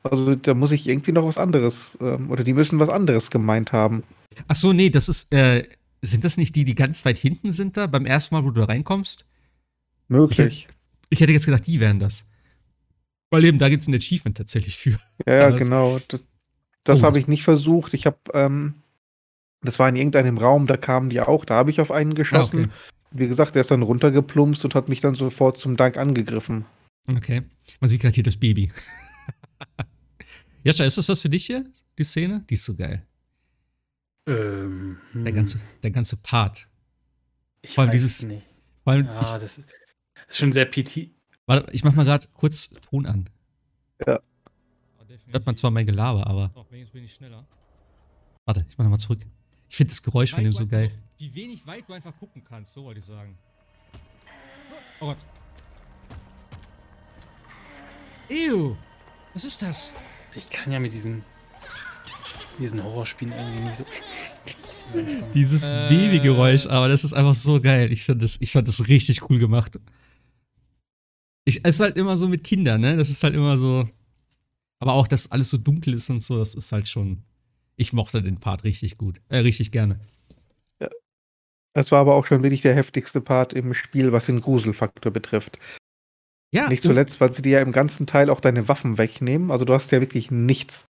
[0.03, 3.72] Also da muss ich irgendwie noch was anderes, ähm, oder die müssen was anderes gemeint
[3.72, 4.03] haben.
[4.47, 5.68] Ach so, nee, das ist, äh,
[6.01, 8.62] sind das nicht die, die ganz weit hinten sind da, beim ersten Mal, wo du
[8.62, 9.26] da reinkommst?
[10.07, 10.68] Möglich.
[11.09, 12.26] Ich hätte jetzt gedacht, die wären das.
[13.30, 14.97] Weil eben, da gibt es ein Achievement tatsächlich für.
[15.28, 15.99] Ja, es- genau.
[16.07, 16.24] Das,
[16.84, 17.93] das Oh, habe das- ich nicht versucht.
[17.93, 18.76] Ich habe, ähm,
[19.62, 22.59] das war in irgendeinem Raum, da kamen die auch, da habe ich auf einen geschossen.
[22.59, 22.72] Ah, okay.
[23.12, 26.66] Wie gesagt, der ist dann runtergeplumpst und hat mich dann sofort zum Dank angegriffen.
[27.14, 27.41] Okay.
[27.80, 28.72] Man sieht gerade hier das Baby.
[30.64, 31.66] Jascha, ist das was für dich hier,
[31.97, 32.45] die Szene?
[32.49, 33.05] Die ist so geil.
[34.28, 36.68] Ähm, Der hm, ganze, der ganze Part.
[37.64, 38.43] ich vor allem weiß dieses- es nicht.
[38.84, 39.62] Vor allem, Ja, ich, das ist,
[40.30, 41.12] schon sehr PT.
[41.47, 43.30] warte, ich mach mal gerade kurz Ton an.
[44.07, 44.20] Ja.
[45.28, 46.51] Hört man zwar mein Gelaber, aber.
[46.72, 47.45] Jetzt bin ich schneller.
[48.45, 49.20] Warte, ich mach nochmal zurück.
[49.72, 50.91] Ich finde das Geräusch von dem so geil.
[51.17, 53.38] Wie wenig weit du einfach gucken kannst, so wollte ich sagen.
[54.99, 55.17] Oh Gott.
[58.30, 58.76] Ew.
[59.34, 59.95] Was ist das?
[60.36, 61.24] Ich kann ja mit diesen,
[62.59, 63.86] diesen Horrorspielen irgendwie nicht so.
[65.34, 65.88] Dieses Äh.
[65.88, 67.93] Babygeräusch, aber das ist einfach so geil.
[67.93, 69.80] Ich, find das, ich fand das richtig cool gemacht.
[71.45, 72.97] Ich, es ist halt immer so mit Kindern, ne?
[72.97, 73.88] Das ist halt immer so.
[74.80, 77.24] Aber auch, dass alles so dunkel ist und so, das ist halt schon.
[77.82, 79.21] Ich mochte den Part richtig gut.
[79.29, 79.99] Äh, richtig gerne.
[81.73, 85.57] Das war aber auch schon wirklich der heftigste Part im Spiel, was den Gruselfaktor betrifft.
[86.53, 86.69] Ja.
[86.69, 89.49] Nicht zuletzt, weil sie dir ja im ganzen Teil auch deine Waffen wegnehmen.
[89.49, 90.86] Also du hast ja wirklich nichts.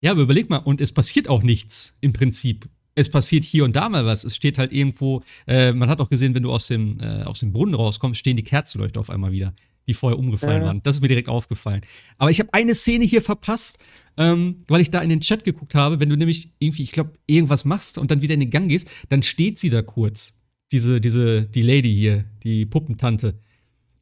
[0.00, 2.70] Ja, aber überleg mal, und es passiert auch nichts im Prinzip.
[2.94, 4.24] Es passiert hier und da mal was.
[4.24, 7.40] Es steht halt irgendwo, äh, man hat auch gesehen, wenn du aus dem, äh, aus
[7.40, 9.52] dem Brunnen rauskommst, stehen die Kerzenleuchter auf einmal wieder,
[9.88, 10.66] die vorher umgefallen Ja.
[10.68, 10.82] waren.
[10.84, 11.80] Das ist mir direkt aufgefallen.
[12.18, 13.78] Aber ich habe eine Szene hier verpasst,
[14.16, 15.98] ähm, weil ich da in den Chat geguckt habe.
[15.98, 18.88] Wenn du nämlich irgendwie, ich glaube, irgendwas machst und dann wieder in den Gang gehst,
[19.08, 20.38] dann steht sie da kurz.
[20.70, 23.40] Diese, diese, die Lady hier, die Puppentante.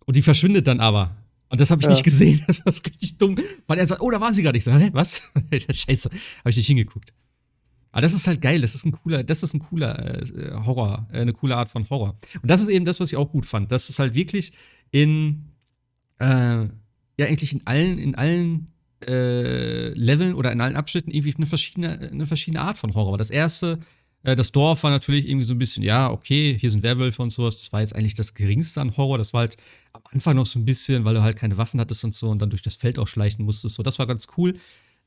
[0.05, 1.17] Und die verschwindet dann aber.
[1.49, 1.93] Und das habe ich Ja.
[1.93, 2.43] nicht gesehen.
[2.49, 3.39] Das war richtig dumm.
[3.69, 4.59] Weil er sagt, oh, da war sie gerade.
[4.59, 5.23] Ich sage, hä, was?
[5.71, 6.11] Scheiße.
[6.41, 7.13] Habe ich nicht hingeguckt.
[7.93, 8.61] Aber das ist halt geil.
[8.61, 11.89] Das ist ein cooler, das ist ein cooler äh, Horror, äh, eine coole Art von
[11.89, 12.19] Horror.
[12.43, 13.71] Und das ist eben das, was ich auch gut fand.
[13.71, 14.53] Das ist halt wirklich
[14.91, 15.53] in,
[16.19, 16.65] äh,
[17.19, 18.73] ja, eigentlich in allen, in allen
[19.07, 23.19] äh, Leveln oder in allen Abschnitten irgendwie eine verschiedene, eine verschiedene Art von Horror.
[23.19, 23.79] Das erste,
[24.23, 27.31] äh, das Dorf war natürlich irgendwie so ein bisschen, ja, okay, hier sind Werwölfe und
[27.31, 27.61] sowas.
[27.61, 29.19] Das war jetzt eigentlich das geringste an Horror.
[29.19, 29.57] Das war halt
[29.93, 32.41] am Anfang noch so ein bisschen, weil du halt keine Waffen hattest und so und
[32.41, 33.75] dann durch das Feld auch schleichen musstest.
[33.75, 34.57] So, das war ganz cool.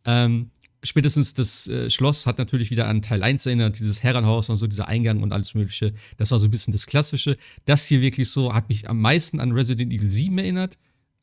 [0.06, 0.52] Ähm,
[0.84, 4.68] spätestens das äh, Schloss hat natürlich wieder an Teil 1 erinnert, dieses Herrenhaus und so,
[4.68, 5.94] dieser Eingang und alles Mögliche.
[6.18, 7.38] Das war so ein bisschen das Klassische.
[7.66, 10.78] Das hier wirklich so, hat mich am meisten an Resident Evil 7 erinnert.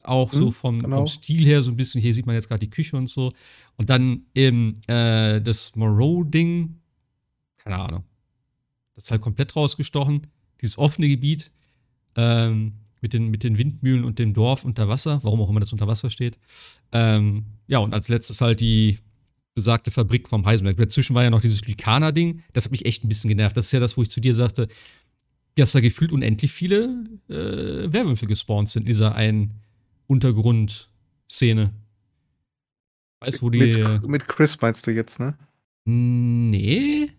[0.07, 0.97] Auch so Mhm, vom, genau.
[0.99, 2.01] vom Stil her so ein bisschen.
[2.01, 3.33] Hier sieht man jetzt gerade die Küche und so.
[3.77, 6.77] Und dann eben äh, das Moreau-Ding,
[7.59, 8.05] keine Ahnung.
[8.95, 10.27] Das ist halt komplett rausgestochen.
[10.63, 11.51] Dieses offene Gebiet
[12.17, 15.73] ähm, mit, den, mit den Windmühlen und dem Dorf unter Wasser, warum auch immer das
[15.73, 16.39] unter Wasser steht.
[16.93, 18.99] Ähm, ja, und als letztes halt die
[19.55, 20.77] besagte Fabrik vom Heisenberg.
[20.77, 22.43] Dazwischen war ja noch dieses Lykaner-Ding.
[22.53, 23.57] Das hat mich echt ein bisschen genervt.
[23.57, 24.69] Das ist ja das, wo ich zu dir sagte,
[25.57, 29.61] dass da gefühlt unendlich viele äh, Werwölfe gespawnt sind in dieser einen
[30.07, 31.73] Untergrundszene.
[33.21, 33.59] Weißt du, wo die.
[33.59, 35.37] Mit, mit Chris meinst du jetzt, ne?
[35.85, 37.11] Nee.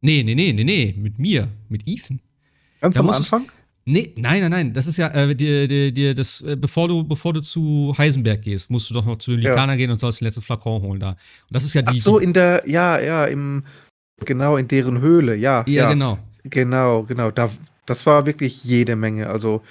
[0.00, 0.94] Nee, nee, nee, nee, nee.
[0.96, 1.48] Mit mir.
[1.68, 2.20] Mit Ethan.
[2.80, 3.46] Ganz Da am Anfang?
[3.84, 4.72] Nee, nein, nein, nein.
[4.74, 8.42] Das ist ja, äh, dir, dir, dir, das, äh, bevor du, bevor du zu Heisenberg
[8.42, 9.50] gehst, musst du doch noch zu den Ja.
[9.50, 11.10] Lykaner gehen und sollst den letzten Flakon holen da.
[11.10, 11.18] Und
[11.50, 11.98] das ist ja Ach die.
[11.98, 13.64] so, in der, ja, ja, im,
[14.24, 15.64] genau, in deren Höhle, ja.
[15.64, 16.18] die ja, genau.
[16.44, 17.30] Genau, genau.
[17.30, 17.50] Da,
[17.86, 19.28] das war wirklich jede Menge.
[19.28, 19.62] Also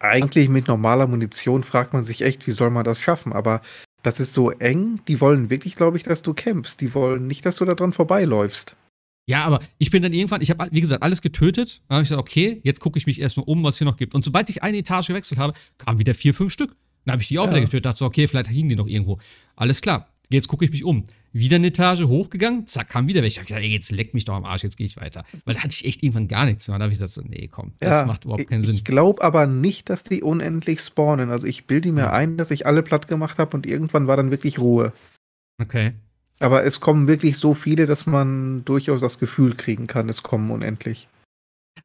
[0.00, 3.32] eigentlich mit normaler Munition fragt man sich echt, wie soll man das schaffen?
[3.32, 3.60] Aber
[4.02, 5.00] das ist so eng.
[5.08, 6.80] Die wollen wirklich, glaube ich, dass du kämpfst.
[6.80, 8.76] Die wollen nicht, dass du da dran vorbeiläufst.
[9.28, 11.82] Ja, aber ich bin dann irgendwann, ich habe, wie gesagt, alles getötet.
[11.88, 14.14] Dann habe ich gesagt, okay, jetzt gucke ich mich erstmal um, was hier noch gibt.
[14.14, 16.76] Und sobald ich eine Etage gewechselt habe, kamen wieder vier, fünf Stück.
[17.04, 17.50] Dann habe ich die auch Ja.
[17.50, 17.84] wieder getötet.
[17.86, 19.18] Dachte so, okay, vielleicht hingen die noch irgendwo.
[19.56, 20.08] Alles klar.
[20.30, 21.04] Jetzt gucke ich mich um.
[21.32, 23.28] Wieder eine Etage hochgegangen, zack, kam wieder weg.
[23.28, 25.24] Ich gedacht, ey, jetzt leck mich doch am Arsch, jetzt gehe ich weiter.
[25.44, 26.78] Weil da hatte ich echt irgendwann gar nichts mehr.
[26.78, 28.74] Da habe ich gedacht, so, nee, komm, das macht überhaupt keinen ich, Sinn.
[28.76, 31.30] Ich glaube aber nicht, dass die unendlich spawnen.
[31.30, 32.12] Also ich bilde mir Ja.
[32.12, 34.92] ein, dass ich alle platt gemacht habe und irgendwann war dann wirklich Ruhe.
[35.60, 35.92] Okay.
[36.40, 40.50] Aber es kommen wirklich so viele, dass man durchaus das Gefühl kriegen kann, es kommen
[40.50, 41.08] unendlich.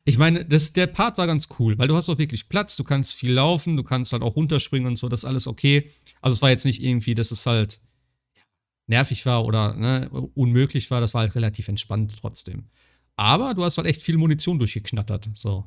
[0.06, 2.84] Ich meine, das, der Part war ganz cool, weil du hast auch wirklich Platz, du
[2.84, 5.90] kannst viel laufen, du kannst halt auch runterspringen und so, das ist alles okay.
[6.22, 7.80] Also es war jetzt nicht irgendwie, dass es halt
[8.88, 12.70] nervig war oder ne, unmöglich war, das war halt relativ entspannt trotzdem.
[13.16, 15.30] Aber du hast halt echt viel Munition durchgeknattert.
[15.34, 15.66] So.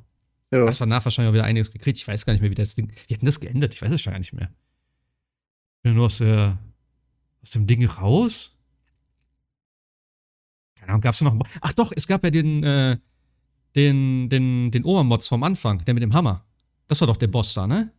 [0.50, 0.66] Ja.
[0.66, 1.98] Hast danach wahrscheinlich auch wieder einiges gekriegt.
[1.98, 2.92] Ich weiß gar nicht mehr, wie das Ding.
[3.06, 3.72] Wie hat denn das geändert?
[3.74, 4.50] Ich weiß es schon gar nicht mehr.
[5.78, 6.58] Ich bin nur aus, der,
[7.42, 8.52] aus dem Ding raus.
[10.78, 11.36] Keine Ahnung, gab es noch.
[11.60, 12.96] Ach doch, es gab ja den, äh,
[13.76, 16.44] den, den, den Obermods vom Anfang, der mit dem Hammer.
[16.88, 17.92] Das war doch der Boss da, ne?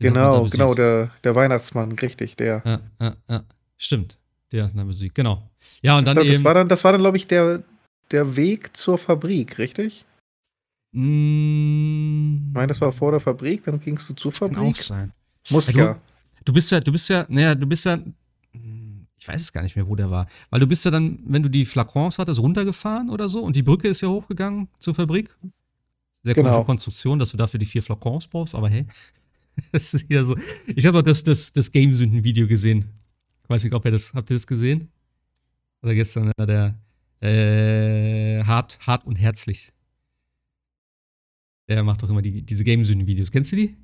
[0.00, 0.58] Den da Genau, besiegt.
[0.60, 2.62] genau, der, der Weihnachtsmann, richtig, der.
[2.64, 3.44] Ja, ja, ja.
[3.76, 4.18] Stimmt.
[4.52, 5.48] Der eine Musik, genau.
[5.82, 6.42] Ja, und dann das, eben.
[6.44, 7.62] war dann, das war dann, glaube ich, der,
[8.10, 10.04] der Weg zur Fabrik, richtig?
[10.92, 14.54] Mm, Ich meine, das war vor der Fabrik, dann gingst du zur das kann auch
[14.56, 14.76] Fabrik.
[14.76, 15.12] sein.
[15.50, 16.00] Muss Ja, du- ja.
[16.44, 17.98] Du bist ja, du bist ja, naja, du bist ja,
[18.52, 20.26] hm, ich weiß es gar nicht mehr, wo der war.
[20.48, 23.62] Weil du bist ja dann, wenn du die Flakons hattest, runtergefahren oder so und die
[23.62, 25.28] Brücke ist ja hochgegangen zur Fabrik.
[26.24, 26.50] Sehr Genau.
[26.50, 28.86] komische Konstruktion, dass du dafür die vier Flakons brauchst, aber hey.
[29.72, 30.36] Das ist wieder so.
[30.66, 32.86] Ich habe doch das, das, das Game-Sünden-Video gesehen.
[33.50, 34.92] Ich weiß nicht, ob ihr das, habt ihr das gesehen?
[35.82, 36.78] Oder gestern äh, der
[37.20, 39.72] äh, hart, hart und herzlich.
[41.68, 43.32] Der macht doch immer die, diese Game-Sünden-Videos.
[43.32, 43.76] Kennst du die?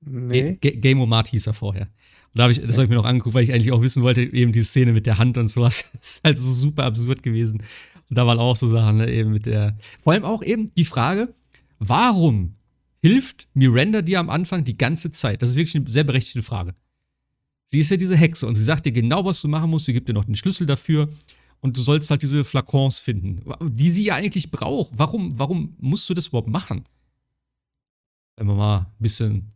[0.00, 0.56] Nee.
[0.58, 1.82] Ga- Game Omat hieß er vorher.
[1.82, 4.02] Und da hab ich, das habe ich mir noch angeguckt, weil ich eigentlich auch wissen
[4.02, 5.90] wollte, eben die Szene mit der Hand und sowas.
[5.92, 7.62] Das ist halt so super absurd gewesen.
[8.08, 9.76] Und da waren auch so Sachen, ne, eben mit der.
[10.02, 11.34] Vor allem auch eben die Frage,
[11.78, 12.54] warum
[13.02, 15.42] hilft Miranda dir am Anfang die ganze Zeit?
[15.42, 16.74] Das ist wirklich eine sehr berechtigte Frage.
[17.66, 19.86] Sie ist ja diese Hexe und sie sagt dir genau, was du machen musst.
[19.86, 21.08] Sie gibt dir noch den Schlüssel dafür
[21.60, 24.92] und du sollst halt diese Flakons finden, die sie ja eigentlich braucht.
[24.96, 26.84] Warum, warum musst du das überhaupt machen?
[28.36, 29.52] wenn man mal ein bisschen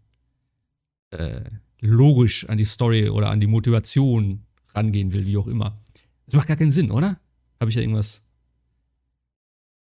[1.10, 1.42] äh,
[1.80, 4.44] logisch an die Story oder an die Motivation
[4.74, 5.80] rangehen will, wie auch immer.
[6.26, 7.18] Das macht gar keinen Sinn, oder?
[7.60, 8.22] Habe ich ja irgendwas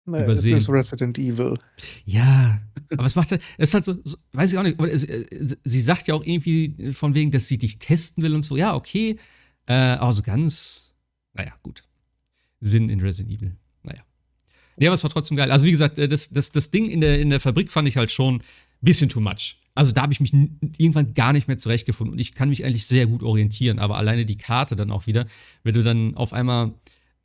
[0.10, 0.56] Nee, Übersehen.
[0.58, 1.60] Es ist Resident Evil.
[2.06, 3.40] Ja, aber was macht er?
[3.58, 4.80] Es ist halt so, so, weiß ich auch nicht.
[4.80, 5.26] aber es- äh,
[5.66, 8.56] Sie sagt ja auch irgendwie von wegen, dass sie dich testen will und so.
[8.56, 9.18] Ja, okay.
[9.66, 10.94] Äh, aber so ganz,
[11.34, 11.84] naja, gut.
[12.62, 13.58] Sinn in Resident Evil.
[13.84, 14.00] Naja.
[14.78, 15.52] Nee, aber es war trotzdem geil.
[15.52, 17.98] Also, wie gesagt, äh, das, das, das Ding in der, in der Fabrik fand ich
[17.98, 18.42] halt schon ein
[18.82, 19.58] bisschen too much.
[19.76, 20.32] Also, da habe ich mich
[20.78, 22.14] irgendwann gar nicht mehr zurechtgefunden.
[22.14, 23.78] Und ich kann mich eigentlich sehr gut orientieren.
[23.78, 25.26] Aber alleine die Karte dann auch wieder,
[25.64, 26.74] wenn du dann auf einmal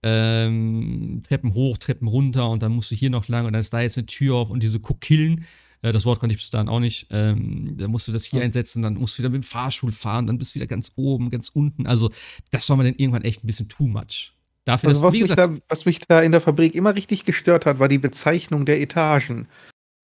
[0.03, 3.73] ähm, Treppen hoch, Treppen runter und dann musst du hier noch lang und dann ist
[3.73, 5.45] da jetzt eine Tür auf und diese Kokillen,
[5.83, 8.41] äh, das Wort konnte ich bis dahin auch nicht, ähm, da musst du das hier
[8.41, 8.47] Ja.
[8.47, 11.31] einsetzen, dann musst du wieder mit dem Fahrstuhl fahren, dann bist du wieder ganz oben,
[11.31, 11.87] ganz unten.
[11.87, 12.11] Also,
[12.51, 14.33] das war mir dann irgendwann echt ein bisschen too much.
[14.65, 16.95] Dafür, Also dass, was, wie mich gesagt, da, was mich da in der Fabrik immer
[16.95, 19.49] richtig gestört hat, war die Bezeichnung der Etagen.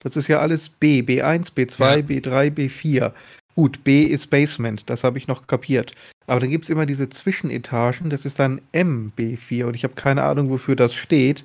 [0.01, 2.03] Das ist ja alles B, B1, B2, Ja.
[2.07, 3.13] B3, B4.
[3.59, 5.91] Gut, B ist Basement, das habe ich noch kapiert.
[6.29, 9.95] Aber dann gibt es immer diese Zwischenetagen, das ist dann M, B4 und ich habe
[9.95, 11.45] keine Ahnung, wofür das steht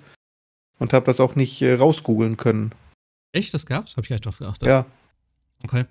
[0.77, 2.71] und habe das auch nicht äh, rausgoogeln können.
[3.31, 3.97] echt, das gab's?
[3.97, 4.67] Hab ich gar nicht drauf geachtet.
[4.67, 4.85] Ja,
[5.63, 5.85] Okay.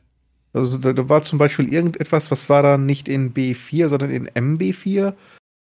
[0.53, 4.29] also da, da war zum Beispiel irgendetwas, was war dann nicht in B4, sondern in
[4.29, 5.15] MB4.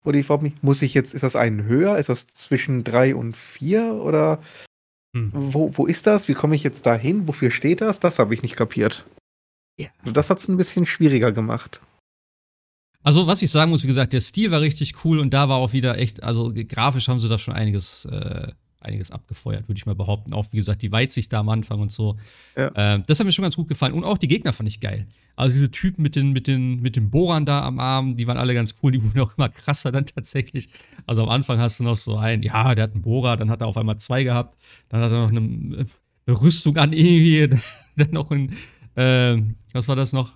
[0.05, 1.99] Und ich frage mich, muss ich jetzt, ist das einen höher?
[1.99, 3.93] Ist das zwischen 3 und 4?
[3.95, 4.41] Oder
[5.15, 5.31] Hm.
[5.33, 6.27] wo, wo ist das?
[6.27, 7.29] Wie komme ich jetzt dahin?
[7.29, 8.01] Wofür steht das?
[8.01, 9.05] Das habe ich nicht kapiert.
[9.79, 9.89] Ja.
[10.01, 11.81] Also das hat es ein bisschen schwieriger gemacht.
[13.03, 15.59] Also, was ich sagen muss, wie gesagt, der Stil war richtig cool und da war
[15.59, 18.49] auch wieder echt, also grafisch haben sie da schon einiges, äh,
[18.81, 20.35] einiges abgefeuert, würde ich mal behaupten.
[20.35, 22.17] Auch, wie gesagt, die Weitsicht da am Anfang und so.
[22.57, 22.71] Ja.
[22.75, 23.95] Ähm, das hat mir schon ganz gut gefallen.
[23.95, 25.07] Und auch die Gegner fand ich geil.
[25.37, 28.37] Also, diese Typen mit den, mit den, mit den Bohrern da am Arm, die waren
[28.37, 28.91] alle ganz cool.
[28.93, 30.69] Die wurden auch immer krasser dann tatsächlich.
[31.07, 33.61] Also, am Anfang hast du noch so einen, ja, der hat einen Bohrer, dann hat
[33.61, 34.59] er auf einmal zwei gehabt.
[34.89, 35.87] Dann hat er noch eine,
[36.27, 37.57] eine Rüstung an irgendwie.
[37.97, 38.55] Dann noch ein,
[38.99, 40.33] ähm, was war das noch?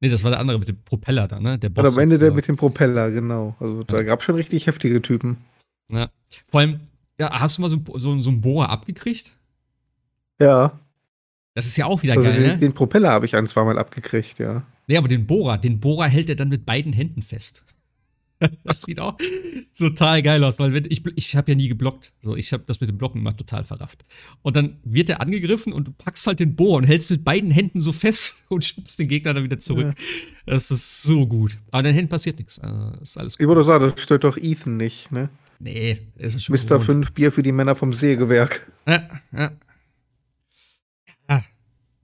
[0.00, 1.58] Nee, das war der andere mit dem Propeller da, ne?
[1.58, 3.54] Der Und am Ende der mit dem Propeller, genau.
[3.60, 4.02] Also da Ja.
[4.04, 5.36] gab es schon richtig heftige Typen.
[5.90, 6.08] Ja.
[6.48, 6.80] Vor allem,
[7.18, 9.32] ja, hast du mal so, so, so einen Bohrer abgekriegt?
[10.40, 10.78] Ja.
[11.54, 12.58] Das ist ja auch wieder Also geil, den, ne?
[12.58, 14.62] den Propeller habe ich ein, zweimal abgekriegt, ja.
[14.86, 17.62] Nee, aber den Bohrer, den Bohrer hält er dann mit beiden Händen fest.
[18.64, 19.16] Das sieht auch
[19.76, 22.12] total geil aus, weil wenn, ich, ich habe ja nie geblockt.
[22.22, 24.04] So, ich habe das mit dem Blocken immer total verrafft.
[24.42, 27.50] Und dann wird er angegriffen und du packst halt den Bohrer und hältst mit beiden
[27.50, 29.94] Händen so fest und schubst den Gegner dann wieder zurück.
[30.46, 31.58] Das ist so gut.
[31.70, 32.58] Aber den Händen passiert nichts.
[32.58, 33.48] Also, ist alles Ich gut.
[33.48, 35.28] würde sagen, das stört doch Ethan nicht, ne?
[35.58, 36.78] Nee, es ist schon Mr.
[36.78, 36.84] gewohnt.
[36.84, 38.70] 5 Bier für die Männer vom Sägewerk.
[38.86, 39.52] Ja, ja.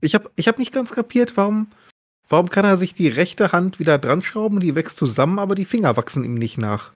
[0.01, 1.67] Ich habe ich hab nicht ganz kapiert, warum,
[2.29, 5.65] warum kann er sich die rechte Hand wieder dran schrauben, die wächst zusammen, aber die
[5.65, 6.93] Finger wachsen ihm nicht nach.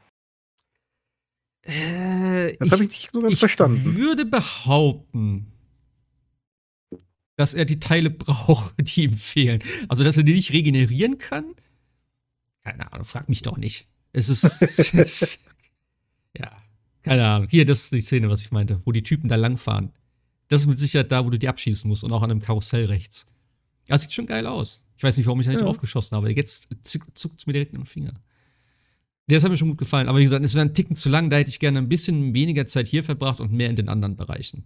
[1.64, 3.96] Äh, Das habe ich nicht so ganz ich verstanden.
[3.96, 5.48] würde behaupten,
[7.36, 9.64] dass er die Teile braucht, die ihm fehlen.
[9.88, 11.56] Also, dass er die nicht regenerieren kann?
[12.64, 13.88] Keine Ahnung, frag mich doch nicht.
[14.12, 14.44] Es ist.
[14.62, 15.46] es ist
[16.38, 16.52] ja,
[17.02, 17.48] keine Ahnung.
[17.50, 19.92] Hier, das ist die Szene, was ich meinte, wo die Typen da langfahren.
[20.48, 22.86] Das ist mit Sicherheit da, wo du die abschießen musst und auch an einem Karussell
[22.86, 23.26] rechts.
[23.88, 24.83] Das sieht schon geil aus.
[24.98, 25.66] Ich weiß nicht, warum ich da nicht Ja.
[25.66, 26.32] draufgeschossen habe.
[26.34, 28.14] Jetzt zuckt es mir direkt in den Finger.
[29.28, 30.08] Das hat mir schon gut gefallen.
[30.10, 31.30] Aber wie gesagt, es wäre ein Ticken zu lang.
[31.30, 34.16] Da hätte ich gerne ein bisschen weniger Zeit hier verbracht und mehr in den anderen
[34.16, 34.66] Bereichen.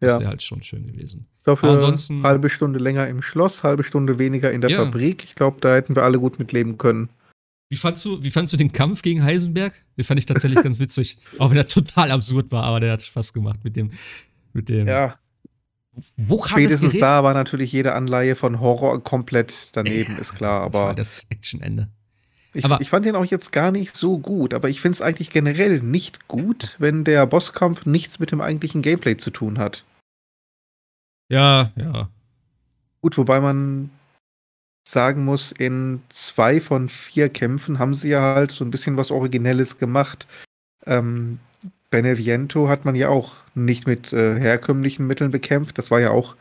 [0.00, 0.20] Das Ja.
[0.20, 1.26] wäre halt schon schön gewesen.
[1.42, 4.84] Dafür ansonsten- halbe Stunde länger im Schloss, halbe Stunde weniger in der Ja.
[4.84, 5.24] Fabrik.
[5.24, 7.08] Ich glaube, da hätten wir alle gut mit leben können.
[7.70, 9.74] Wie fandst du, wie fandst du den Kampf gegen Heisenberg?
[9.96, 11.18] Den fand ich tatsächlich ganz witzig.
[11.38, 13.90] Auch wenn er total absurd war, aber der hat Spaß gemacht mit dem.
[14.52, 14.86] Mit dem.
[14.86, 15.18] Ja,
[16.16, 17.02] Wo kam das spätestens Gerät?
[17.02, 20.64] da war natürlich jede Anleihe von Horror komplett daneben, Ja, ist klar.
[20.66, 21.88] das war Aber das Actionende.
[22.54, 24.54] ich, aber- ich fand den auch jetzt gar nicht so gut.
[24.54, 28.82] Aber ich finde es eigentlich generell nicht gut, wenn der Bosskampf nichts mit dem eigentlichen
[28.82, 29.84] Gameplay zu tun hat.
[31.30, 32.08] Ja, ja.
[33.00, 33.90] Gut, wobei man
[34.88, 39.10] sagen muss, in zwei von vier Kämpfen haben sie ja halt so ein bisschen was
[39.10, 40.26] Originelles gemacht.
[40.86, 41.38] Ähm,
[41.90, 45.78] Beneviento hat man ja auch nicht mit äh, herkömmlichen Mitteln bekämpft.
[45.78, 46.36] Das war ja auch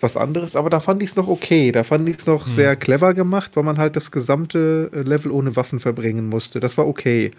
[0.00, 1.72] was anderes, aber da fand ich es noch okay.
[1.72, 2.54] Da fand ich es noch Hm.
[2.54, 6.58] sehr clever gemacht, weil man halt das gesamte äh, Level ohne Waffen verbringen musste.
[6.60, 7.30] Das war okay.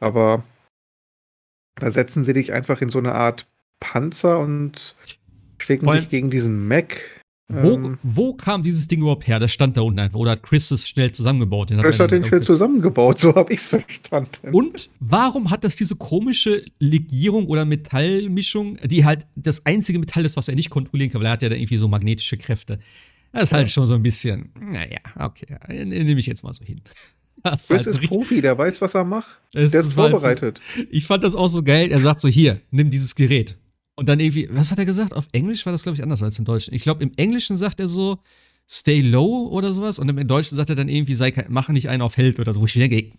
[0.00, 0.44] Aber
[1.80, 3.46] da setzen sie dich einfach in so eine Art
[3.80, 4.94] Panzer und
[5.88, 6.98] allem- dich gegen diesen Mech.
[7.48, 9.38] Wo, Ähm, wo kam dieses Ding überhaupt her?
[9.38, 10.18] Das stand da unten einfach.
[10.18, 11.70] Oder hat Chris es schnell zusammengebaut?
[11.70, 14.50] Den Chris hat den schnell zusammengebaut, so habe ich es verstanden.
[14.52, 20.36] Und warum hat das diese komische Legierung oder Metallmischung, die halt das einzige Metall ist,
[20.36, 22.80] was er nicht kontrollieren kann, weil er hat ja dann irgendwie so magnetische Kräfte.
[23.32, 26.80] Das ist halt schon so ein bisschen, naja, okay, nehme ich jetzt mal so hin.
[27.42, 29.38] Das ist Chris halt so ist Profi, der weiß, was er macht.
[29.54, 30.60] Der ist halt vorbereitet.
[30.74, 31.92] So, ich fand das auch so geil.
[31.92, 33.56] Er sagt so: Hier, nimm dieses Gerät.
[33.96, 35.14] Und dann irgendwie, was hat er gesagt?
[35.14, 36.74] Auf Englisch war das, glaube ich, anders als im Deutschen.
[36.74, 38.18] Ich glaube, im Englischen sagt er so,
[38.68, 39.98] stay low oder sowas.
[39.98, 42.60] Und im Deutschen sagt er dann irgendwie, sei, mach nicht einen auf Held oder so.
[42.60, 43.14] Wo ich denke, ey,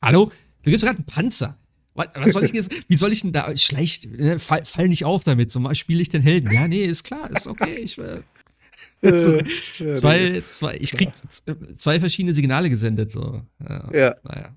[0.00, 0.32] hallo?
[0.62, 1.58] Du gehst gerade einen Panzer.
[1.94, 5.04] Was, was, soll ich jetzt, wie soll ich denn da, schlecht, ne, fall, fall nicht
[5.04, 6.50] auf damit, so spiele ich den Helden.
[6.50, 7.74] Ja, nee, ist klar, ist okay.
[7.82, 8.22] Ich, äh,
[9.14, 9.38] so,
[9.84, 11.10] ja, zwei, zwei, ich krieg
[11.76, 13.42] zwei verschiedene Signale gesendet, so.
[13.60, 13.90] Ja.
[13.92, 14.16] ja.
[14.22, 14.56] Naja.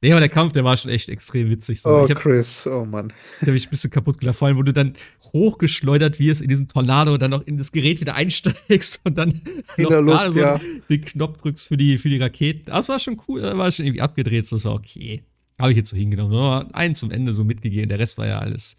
[0.00, 1.80] Nee, aber der Kampf, der war schon echt extrem witzig.
[1.80, 1.90] So.
[1.90, 3.12] Oh, hab, Chris, oh Mann.
[3.40, 4.94] Da habe ich ein bisschen kaputt gelacht, vor allem, wo du dann
[5.32, 9.40] hochgeschleudert wirst in diesem Tornado und dann noch in das Gerät wieder einsteigst und dann
[9.76, 10.60] in noch gerade so ja.
[10.88, 12.66] den Knopf drückst für die, für die Raketen.
[12.66, 15.22] Das war schon cool, das war schon irgendwie abgedreht, das war okay.
[15.58, 16.30] Habe ich jetzt so hingenommen.
[16.30, 18.76] Nur einen zum Ende so mitgegeben, der Rest war ja alles.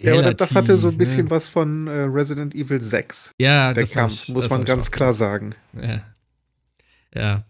[0.00, 1.30] Ja, aber das hatte so ein bisschen ne?
[1.30, 3.32] was von äh, Resident Evil 6.
[3.38, 5.54] Ja, der das Kampf, ich, muss man ganz klar sagen.
[5.80, 6.02] Ja.
[7.14, 7.44] Ja.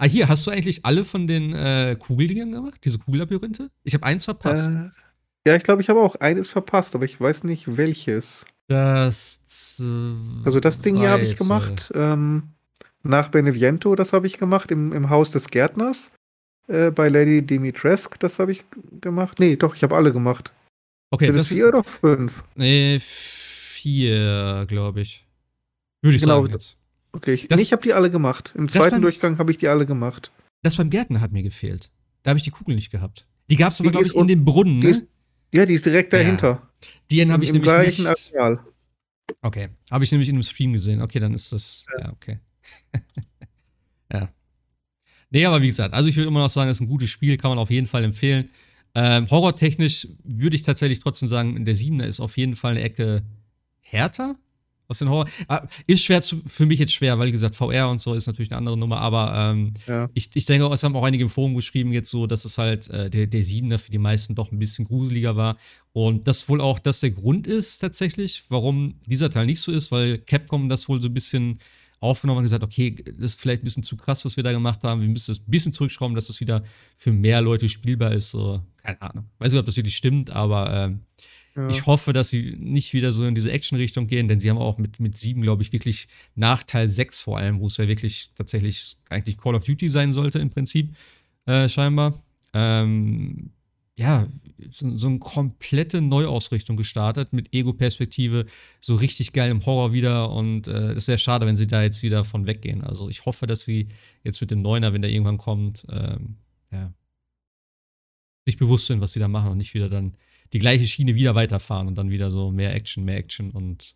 [0.00, 2.80] Ah, hier, hast du eigentlich alle von den äh, Kugeldingern gemacht?
[2.84, 3.70] Diese Kugellabyrinthe?
[3.84, 4.70] Ich habe eins verpasst.
[4.70, 4.88] Äh,
[5.46, 8.46] ja, ich glaube, ich habe auch eines verpasst, aber ich weiß nicht welches.
[8.66, 9.76] Das.
[10.46, 11.92] Also, das Ding hier habe ich gemacht.
[11.94, 12.44] Ähm,
[13.02, 16.12] nach Beneviento, das habe ich gemacht, im, im Haus des Gärtners.
[16.66, 18.64] Äh, bei Lady Dimitrescu, das habe ich
[19.02, 19.38] gemacht.
[19.38, 20.50] Nee, doch, ich habe alle gemacht.
[21.10, 22.42] Okay, Sind das vier oder fünf?
[22.54, 25.26] Nee, vier, glaube ich.
[26.00, 26.79] Würde ich genau, sagen jetzt.
[27.12, 28.54] Okay, ich, das, ich habe die alle gemacht.
[28.56, 30.30] Im zweiten beim, Durchgang habe ich die alle gemacht.
[30.62, 31.90] Das beim Gärtner hat mir gefehlt.
[32.22, 33.26] Da habe ich die Kugel nicht gehabt.
[33.48, 34.90] Die gab es aber, glaube ich, in dem Brunnen, ne?
[34.90, 35.06] Ist,
[35.52, 36.48] ja, die ist direkt dahinter.
[36.48, 36.88] Ja.
[37.10, 38.36] Die habe ich Im nämlich gleichen nicht.
[38.36, 38.60] Areal.
[39.42, 41.02] Okay, habe ich nämlich in einem Stream gesehen.
[41.02, 41.86] Okay, dann ist das.
[41.92, 42.38] Ja, ja okay.
[44.12, 44.28] ja.
[45.30, 47.36] Nee, aber wie gesagt, also ich würde immer noch sagen, es ist ein gutes Spiel,
[47.36, 48.50] kann man auf jeden Fall empfehlen.
[48.94, 53.22] Ähm, horrortechnisch würde ich tatsächlich trotzdem sagen, der Siebener ist auf jeden Fall eine Ecke
[53.80, 54.36] härter
[54.90, 55.28] aus den Horror.
[55.48, 58.26] Ah, ist schwer zu, für mich jetzt schwer, weil wie gesagt, VR und so ist
[58.26, 60.10] natürlich eine andere Nummer, aber ähm, ja.
[60.14, 62.88] ich, ich denke, es haben auch einige im Forum geschrieben, jetzt so, dass es halt
[62.90, 65.56] äh, der, der Siebener für die meisten doch ein bisschen gruseliger war.
[65.92, 69.92] Und das wohl auch das der Grund ist tatsächlich, warum dieser Teil nicht so ist,
[69.92, 71.60] weil Capcom das wohl so ein bisschen
[72.00, 74.82] aufgenommen und gesagt, okay, das ist vielleicht ein bisschen zu krass, was wir da gemacht
[74.82, 75.02] haben.
[75.02, 76.62] Wir müssen das ein bisschen zurückschrauben, dass das wieder
[76.96, 78.30] für mehr Leute spielbar ist.
[78.30, 79.28] So, keine Ahnung.
[79.38, 81.00] Weiß nicht, ob das wirklich stimmt, aber ähm,
[81.56, 81.68] ja.
[81.68, 84.78] ich hoffe, dass sie nicht wieder so in diese Action-Richtung gehen, denn sie haben auch
[84.78, 88.30] mit, mit sieben, glaube ich, wirklich nach Teil 6 vor allem, wo es ja wirklich
[88.36, 90.94] tatsächlich eigentlich Call of Duty sein sollte im Prinzip,
[91.46, 92.22] äh, scheinbar.
[92.52, 93.50] Ähm,
[93.96, 94.26] ja,
[94.70, 98.46] so, so eine komplette Neuausrichtung gestartet mit Ego-Perspektive,
[98.80, 102.02] so richtig geil im Horror wieder und äh, es wäre schade, wenn sie da jetzt
[102.02, 102.82] wieder von weggehen.
[102.82, 103.88] Also ich hoffe, dass sie
[104.24, 106.36] jetzt mit dem Neuner, wenn der irgendwann kommt, ähm,
[106.72, 106.92] ja,
[108.46, 110.14] sich bewusst sind, was sie da machen und nicht wieder dann
[110.52, 113.94] die gleiche Schiene wieder weiterfahren und dann wieder so mehr Action, mehr Action und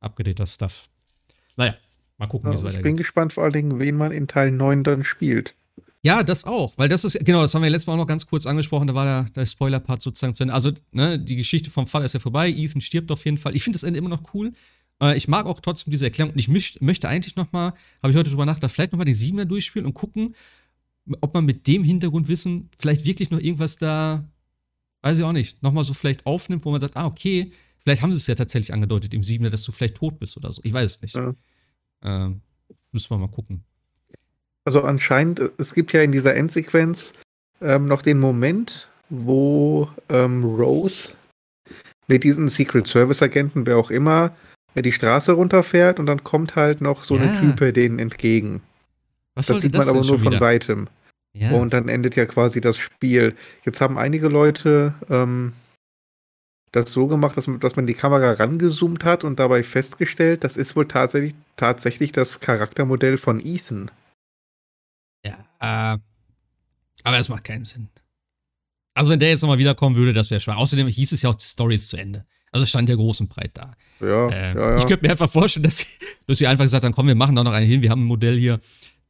[0.00, 0.88] abgedrehter Stuff.
[1.56, 1.74] Naja,
[2.18, 2.80] mal gucken, ja, wie es weitergeht.
[2.80, 5.54] Ich bin gespannt vor allen Dingen, wen man in Teil 9 dann spielt.
[6.02, 8.26] Ja, das auch, weil das ist, genau, das haben wir letztes Mal auch noch ganz
[8.26, 10.54] kurz angesprochen, da war der, der Spoiler-Part sozusagen zu Ende.
[10.54, 13.56] Also, ne, die Geschichte vom Fall ist ja vorbei, Ethan stirbt auf jeden Fall.
[13.56, 14.52] Ich finde das Ende immer noch cool.
[15.02, 18.12] Äh, ich mag auch trotzdem diese Erklärung und ich möcht, möchte eigentlich noch mal, habe
[18.12, 20.36] ich heute drüber nachgedacht, vielleicht noch mal den Siebener durchspielen und gucken,
[21.20, 24.24] ob man mit dem Hintergrundwissen vielleicht wirklich noch irgendwas da,
[25.06, 28.02] weiß ich auch nicht, noch mal so vielleicht aufnimmt, wo man sagt, ah, okay, vielleicht
[28.02, 30.60] haben sie es ja tatsächlich angedeutet im Siebener, dass du vielleicht tot bist oder so.
[30.64, 31.14] Ich weiß es nicht.
[31.14, 31.34] Ja.
[32.02, 32.40] Ähm,
[32.90, 33.62] müssen wir mal gucken.
[34.64, 37.14] Also anscheinend, es gibt ja in dieser Endsequenz
[37.60, 41.14] ähm, noch den Moment, wo ähm, Rose
[42.08, 44.34] mit diesen Secret Service Agenten, wer auch immer,
[44.74, 47.22] äh, die Straße runterfährt und dann kommt halt noch so ja.
[47.22, 48.60] eine Type denen entgegen.
[49.36, 50.40] Was das sieht man das aber nur von wieder?
[50.40, 50.88] weitem.
[51.38, 51.52] Ja.
[51.52, 53.34] Und dann endet ja quasi das Spiel.
[53.64, 55.52] Jetzt haben einige Leute ähm,
[56.72, 60.76] das so gemacht, dass, dass, man die Kamera rangezoomt hat und dabei festgestellt, das ist
[60.76, 63.90] wohl tatsächlich, tatsächlich das Charaktermodell von Ethan.
[65.24, 65.38] Ja.
[65.60, 65.98] Äh,
[67.02, 67.88] aber es macht keinen Sinn.
[68.94, 70.56] Also, wenn der jetzt nochmal wiederkommen würde, das wäre schwer.
[70.56, 72.24] Außerdem hieß es ja auch, die Story ist zu Ende.
[72.52, 73.72] Also stand ja groß und breit da.
[74.00, 74.76] Ja, äh, ja, ja.
[74.76, 75.86] Ich könnte mir einfach vorstellen, dass sie,
[76.26, 77.82] dass sie einfach gesagt haben, komm, wir machen da noch einen hin.
[77.82, 78.60] Wir haben ein Modell hier,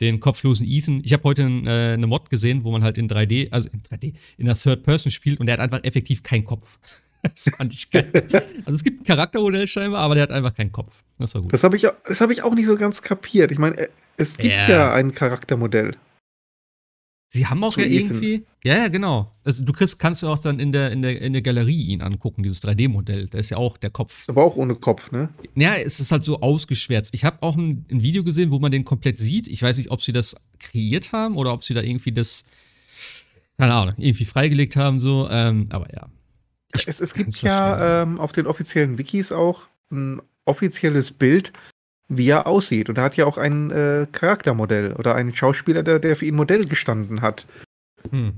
[0.00, 1.02] den kopflosen Ethan.
[1.04, 4.14] Ich habe heute äh, eine Mod gesehen, wo man halt in 3D, also in 3D,
[4.36, 6.78] in der Third Person spielt und der hat einfach effektiv keinen Kopf.
[7.22, 8.08] Das fand ich geil.
[8.66, 11.02] also es gibt ein Charaktermodell scheinbar, aber der hat einfach keinen Kopf.
[11.18, 11.52] Das war gut.
[11.52, 13.50] Das habe ich, hab ich auch nicht so ganz kapiert.
[13.50, 15.96] Ich meine, es gibt ja, ja ein Charaktermodell.
[17.28, 18.44] Sie haben auch ja irgendwie.
[18.62, 19.32] Ja, ja, genau.
[19.44, 22.00] Also du kriegst, kannst du auch dann in der, in der, in der Galerie ihn
[22.00, 23.26] angucken, dieses 3D-Modell.
[23.26, 24.20] Da ist ja auch der Kopf.
[24.22, 25.30] Ist aber auch ohne Kopf, ne?
[25.56, 27.14] Ja, es ist halt so ausgeschwärzt.
[27.14, 29.48] Ich habe auch ein, ein, Video gesehen, wo man den komplett sieht.
[29.48, 32.44] Ich weiß nicht, ob sie das kreiert haben oder ob sie da irgendwie das,
[33.58, 35.28] keine Ahnung, irgendwie freigelegt haben, so.
[35.28, 36.08] Ähm, aber ja.
[36.72, 41.52] es, es gibt ja ähm, auf den offiziellen Wikis auch ein offizielles Bild
[42.08, 42.88] wie er aussieht.
[42.88, 46.36] Und er hat ja auch ein äh, Charaktermodell oder einen Schauspieler, der, der für ihn
[46.36, 47.46] Modell gestanden hat.
[48.10, 48.34] Hm.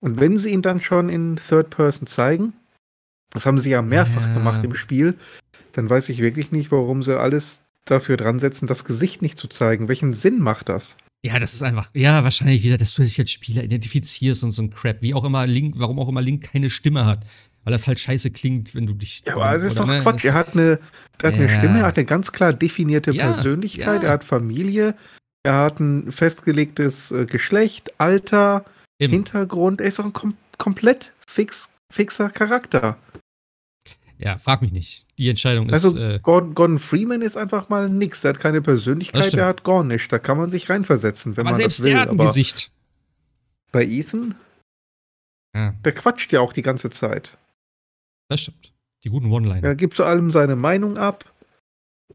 [0.00, 2.52] Und wenn sie ihn dann schon in Third Person zeigen,
[3.34, 4.34] Das haben sie ja mehrfach Ja.
[4.34, 5.14] gemacht im Spiel.
[5.72, 9.48] Dann weiß ich wirklich nicht, warum sie alles dafür dran setzen, das Gesicht nicht zu
[9.48, 9.86] zeigen.
[9.88, 10.96] Welchen Sinn macht das?
[11.22, 14.62] Ja, das ist einfach, ja, wahrscheinlich wieder, dass du dich als Spieler identifizierst und so
[14.62, 15.02] ein Crap.
[15.02, 17.26] Wie auch immer Link, warum auch immer Link keine Stimme hat.
[17.64, 19.22] Weil das halt scheiße klingt, wenn du dich.
[19.26, 20.24] Ja, aber es ist doch ne, Quatsch.
[20.24, 20.78] Er hat eine,
[21.20, 21.58] er hat eine Ja.
[21.58, 24.08] Stimme, er hat eine ganz klar definierte Ja, Persönlichkeit, ja.
[24.08, 24.94] er hat Familie,
[25.42, 28.64] er hat ein festgelegtes äh, Geschlecht, Alter,
[28.98, 29.12] Eben.
[29.12, 29.80] Hintergrund.
[29.80, 32.96] Er ist doch ein kom komplett fix, fixer Charakter.
[34.18, 35.06] Ja, frag mich nicht.
[35.18, 35.74] Die Entscheidung ist.
[35.84, 38.22] Also äh, Gordon, Gordon Freeman ist einfach mal nix.
[38.22, 40.08] Der hat keine Persönlichkeit, der hat gar nichts.
[40.08, 41.92] Da kann man sich reinversetzen, wenn aber man selbst das will.
[41.92, 42.72] der hat ein Gesicht.
[43.70, 44.34] bei Ethan,
[45.54, 47.38] Ja, der quatscht ja auch die ganze Zeit.
[48.28, 48.72] Das stimmt.
[49.04, 49.66] Die guten One-Liner.
[49.68, 51.32] Er gibt zu allem seine Meinung ab.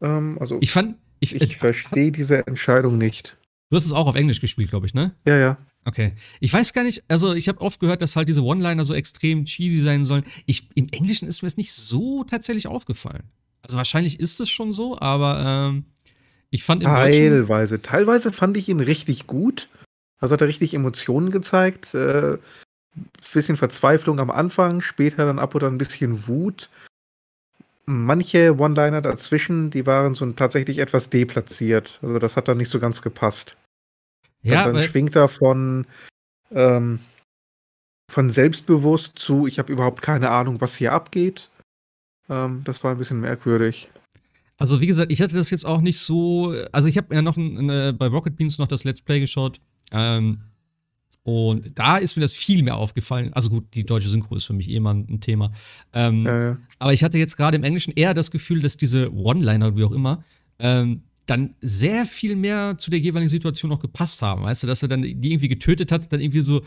[0.00, 0.96] Ähm, also Ich fand.
[1.20, 3.36] Ich, ich verstehe diese Entscheidung nicht.
[3.70, 5.14] du hast es auch auf Englisch gespielt, glaube ich, ne?
[5.26, 5.56] Ja, ja.
[5.86, 6.12] Okay.
[6.40, 9.44] Ich weiß gar nicht, also ich habe oft gehört, dass halt diese One-Liner so extrem
[9.44, 10.24] cheesy sein sollen.
[10.46, 13.24] Ich, Im Englischen ist mir das nicht so tatsächlich aufgefallen.
[13.62, 15.84] Also wahrscheinlich ist es schon so, aber ähm,
[16.50, 16.88] ich fand im.
[16.88, 17.80] Teilweise.
[17.80, 19.68] Teilweise fand ich ihn richtig gut.
[20.20, 21.94] Also hat er richtig Emotionen gezeigt.
[21.94, 22.38] Äh,
[23.32, 26.68] bisschen Verzweiflung am Anfang, später dann ab und an ein bisschen Wut.
[27.86, 31.98] Manche One-Liner dazwischen, die waren so tatsächlich etwas deplatziert.
[32.02, 33.56] Also das hat dann nicht so ganz gepasst.
[34.42, 35.86] Ja, dann weil, schwingt er von,
[36.50, 37.00] ähm,
[38.10, 41.50] von selbstbewusst zu, ich habe überhaupt keine Ahnung, was hier abgeht.
[42.30, 43.90] Ähm, das war ein bisschen merkwürdig.
[44.56, 46.54] also wie gesagt, ich hatte das jetzt auch nicht so.
[46.72, 49.60] Also ich habe ja noch ein, eine, bei Rocket Beans noch das Let's Play geschaut.
[49.90, 50.40] Ähm,
[51.24, 53.32] und da ist mir das viel mehr aufgefallen.
[53.32, 55.52] Also gut, die deutsche Synchro ist für mich eh mal ein Thema.
[55.92, 59.76] Ähm, Äh, Aber ich hatte jetzt gerade im Englischen eher das Gefühl, dass diese One-Liner,
[59.76, 60.22] wie auch immer,
[60.58, 64.42] ähm, dann sehr viel mehr zu der jeweiligen Situation noch gepasst haben.
[64.42, 66.60] Weißt du, dass er dann die irgendwie getötet hat, dann irgendwie so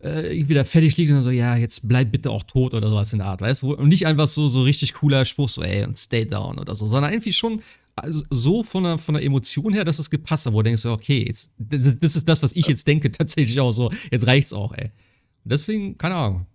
[0.00, 2.88] äh, irgendwie da fertig liegt und dann so, ja, jetzt bleib bitte auch tot oder
[2.88, 3.74] sowas in der Art, weißt du?
[3.74, 6.86] Und nicht einfach so, so richtig cooler Spruch, so, ey, und stay down oder so,
[6.86, 7.60] sondern irgendwie schon
[7.96, 10.84] also so von der, von der Emotion her, dass es gepasst hat, wo du denkst,
[10.86, 14.52] okay, jetzt, das das ist das, was ich jetzt denke, tatsächlich auch so, jetzt reicht's
[14.52, 14.90] auch, ey.
[15.44, 16.46] Und deswegen, keine Ahnung.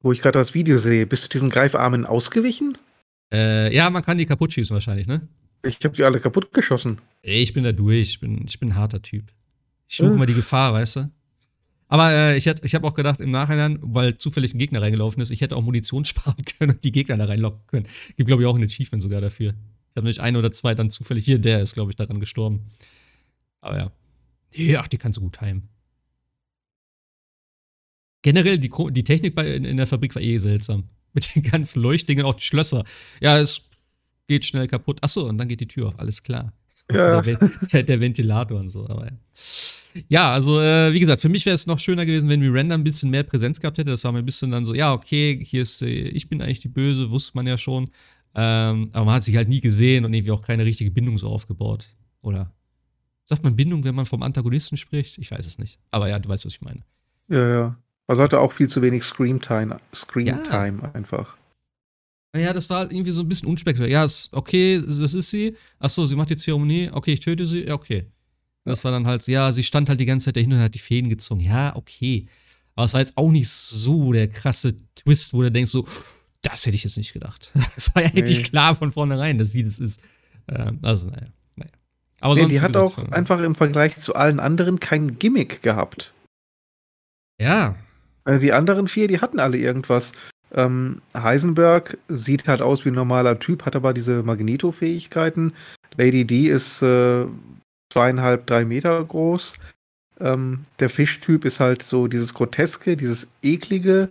[0.00, 2.76] wo ich gerade das Video sehe, bist du diesen Greifarmen ausgewichen?
[3.32, 5.26] Äh, ja, man kann die kaputt schießen wahrscheinlich, ne?
[5.64, 6.98] Ich habe die alle kaputt geschossen.
[7.22, 9.32] Ey, Ich bin da durch, ich bin, ich bin ein harter Typ.
[9.88, 11.10] Ich suche mal die Gefahr, weißt du?
[11.88, 15.22] Aber äh, ich, hätt- ich habe auch gedacht, im Nachhinein, weil zufällig ein Gegner reingelaufen
[15.22, 17.86] ist, ich hätte auch Munition sparen können und die Gegner da reinlocken können.
[18.16, 19.54] Gibt, glaube ich, auch ein Achievement sogar dafür.
[19.98, 22.70] Ich habe nämlich ein oder zwei dann zufällig, hier, der ist, glaube ich, daran gestorben.
[23.60, 23.92] Aber ja.
[24.56, 25.68] Nee, ach, die kannst du gut heimen.
[28.22, 30.84] Generell, die, die Technik bei, in, in der Fabrik war eh seltsam.
[31.14, 32.84] Mit den ganzen Leuchtdingen, auch die Schlösser.
[33.20, 33.62] Ja, es
[34.28, 35.02] geht schnell kaputt.
[35.02, 36.52] Achso, und dann geht die Tür auf, alles klar.
[36.92, 37.20] Ja.
[37.72, 38.88] Der, der Ventilator und so.
[38.88, 39.18] Aber ja.
[40.08, 42.84] ja, also äh, wie gesagt, für mich wäre es noch schöner gewesen, wenn Miranda ein
[42.84, 43.90] bisschen mehr Präsenz gehabt hätte.
[43.90, 46.60] Das war mir ein bisschen dann so, ja, okay, hier ist, äh, ich bin eigentlich
[46.60, 47.90] die Böse, wusste man ja schon.
[48.40, 51.26] Ähm, aber man hat sich halt nie gesehen und irgendwie auch keine richtige Bindung so
[51.26, 51.88] aufgebaut.
[52.22, 52.52] Oder
[53.24, 55.18] sagt man Bindung, wenn man vom Antagonisten spricht?
[55.18, 55.80] Ich weiß es nicht.
[55.90, 56.84] Aber ja, du weißt, was ich meine.
[57.28, 57.76] Ja, ja.
[58.06, 60.36] Also hatte auch viel zu wenig Scream-Time Screen Ja.
[60.44, 61.36] Time einfach.
[62.36, 63.90] Ja, das war halt irgendwie so ein bisschen unspektakulär.
[63.92, 65.56] Ja, ist okay, das ist sie.
[65.80, 66.90] Achso, sie macht die Zeremonie.
[66.92, 67.66] Okay, ich töte sie.
[67.66, 68.06] Ja, okay.
[68.64, 70.78] Das war dann halt, ja, sie stand halt die ganze Zeit dahin und hat die
[70.78, 71.40] Fäden gezogen.
[71.40, 72.28] Ja, okay.
[72.76, 75.84] Aber es war jetzt auch nicht so der krasse Twist, wo du denkst so,
[76.42, 77.52] das hätte ich jetzt nicht gedacht.
[77.76, 78.42] Es war ja eigentlich Nee.
[78.44, 80.00] klar von vornherein, dass sie das ist.
[80.48, 81.26] Ähm, also, naja,
[81.56, 81.70] naja.
[82.20, 85.62] Aber Nee, sonst, die hat auch von- einfach im Vergleich zu allen anderen kein Gimmick
[85.62, 86.12] gehabt.
[87.40, 87.76] Ja,
[88.24, 90.12] Also die anderen vier, die hatten alle irgendwas.
[90.52, 95.52] Ähm, Heisenberg sieht halt aus wie ein normaler Typ, hat aber diese Magneto-Fähigkeiten.
[95.96, 97.26] Lady D ist äh,
[97.92, 99.54] zweieinhalb, drei Meter groß.
[100.20, 104.10] Ähm, der Fischtyp ist halt so dieses Groteske, dieses Eklige.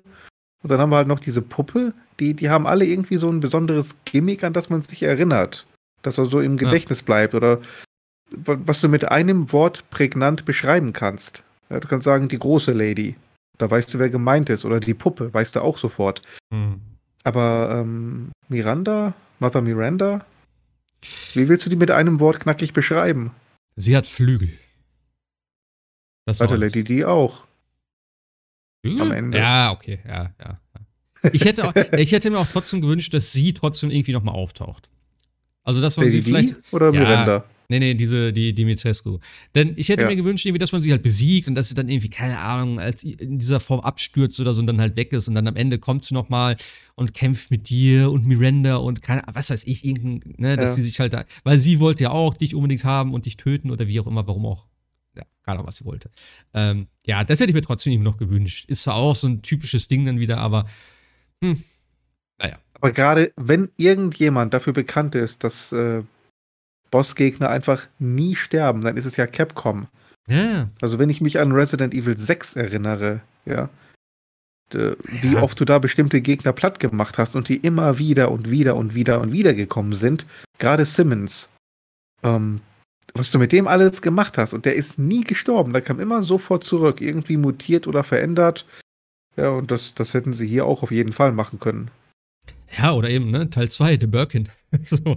[0.63, 1.93] Und dann haben wir halt noch diese Puppe.
[2.19, 5.67] Die, die haben alle irgendwie so ein besonderes Gimmick, an das man sich erinnert.
[6.01, 7.33] Dass er so im Gedächtnis bleibt.
[7.35, 7.61] Oder
[8.31, 11.43] wa- was du mit einem Wort prägnant beschreiben kannst.
[11.69, 13.15] Ja, du kannst sagen, die große Lady.
[13.57, 14.65] Da weißt du, wer gemeint ist.
[14.65, 16.21] Oder die Puppe, weißt du auch sofort.
[16.53, 16.81] hm.
[17.23, 20.25] Aber ähm, Miranda, Mother Miranda,
[21.33, 23.31] wie willst du die mit einem Wort knackig beschreiben?
[23.75, 24.53] sie hat Flügel.
[26.25, 26.55] Das Warte.
[26.55, 27.45] Lady D auch.
[28.81, 29.01] Flügel?
[29.01, 29.37] am Ende.
[29.39, 30.59] Ja, okay, ja, ja.
[31.33, 34.89] Ich hätte, auch, ich hätte mir auch trotzdem gewünscht, dass sie trotzdem irgendwie nochmal auftaucht.
[35.63, 36.55] Also, dass man Lady sie vielleicht.
[36.71, 37.43] Oder Ja, Miranda?
[37.69, 39.19] Nee, nee, diese, die Dimitrescu.
[39.53, 40.07] Denn ich hätte Ja.
[40.07, 42.79] mir gewünscht, irgendwie, dass man sie halt besiegt und dass sie dann irgendwie, keine Ahnung,
[42.79, 45.57] als in dieser Form abstürzt oder so und dann halt weg ist und dann am
[45.57, 46.55] Ende kommt sie nochmal
[46.95, 50.75] und kämpft mit dir und Miranda und keine was weiß ich, irgendein, ne, dass Ja.
[50.77, 53.69] sie sich halt da, weil sie wollte ja auch dich unbedingt haben und dich töten
[53.69, 54.65] oder wie auch immer, warum auch.
[55.17, 56.09] Ja, keine Ahnung, was sie wollte.
[56.53, 58.69] Ähm, ja, das hätte ich mir trotzdem noch gewünscht.
[58.69, 60.67] Ist zwar auch so ein typisches Ding dann wieder, aber
[61.43, 61.63] hm,
[62.41, 62.57] naja.
[62.73, 66.03] Aber gerade wenn irgendjemand dafür bekannt ist, dass äh,
[66.91, 69.87] Bossgegner einfach nie sterben, dann ist es ja Capcom.
[70.27, 70.69] Ja, ja.
[70.81, 73.69] Also wenn ich mich an Resident Evil 6 erinnere, ja,
[74.73, 75.41] d- wie Ja.
[75.41, 78.93] oft du da bestimmte Gegner platt gemacht hast und die immer wieder und wieder und
[78.93, 80.25] wieder und wieder gekommen sind,
[80.59, 81.49] gerade Simmons,
[82.23, 82.61] ähm,
[83.13, 86.23] was du mit dem alles gemacht hast und der ist nie gestorben, der kam immer
[86.23, 88.65] sofort zurück, irgendwie mutiert oder verändert.
[89.37, 91.91] Ja, und das, das hätten sie hier auch auf jeden Fall machen können.
[92.77, 93.49] Ja, oder eben, ne?
[93.49, 94.49] Teil 2, The Birkin.
[94.83, 95.15] so.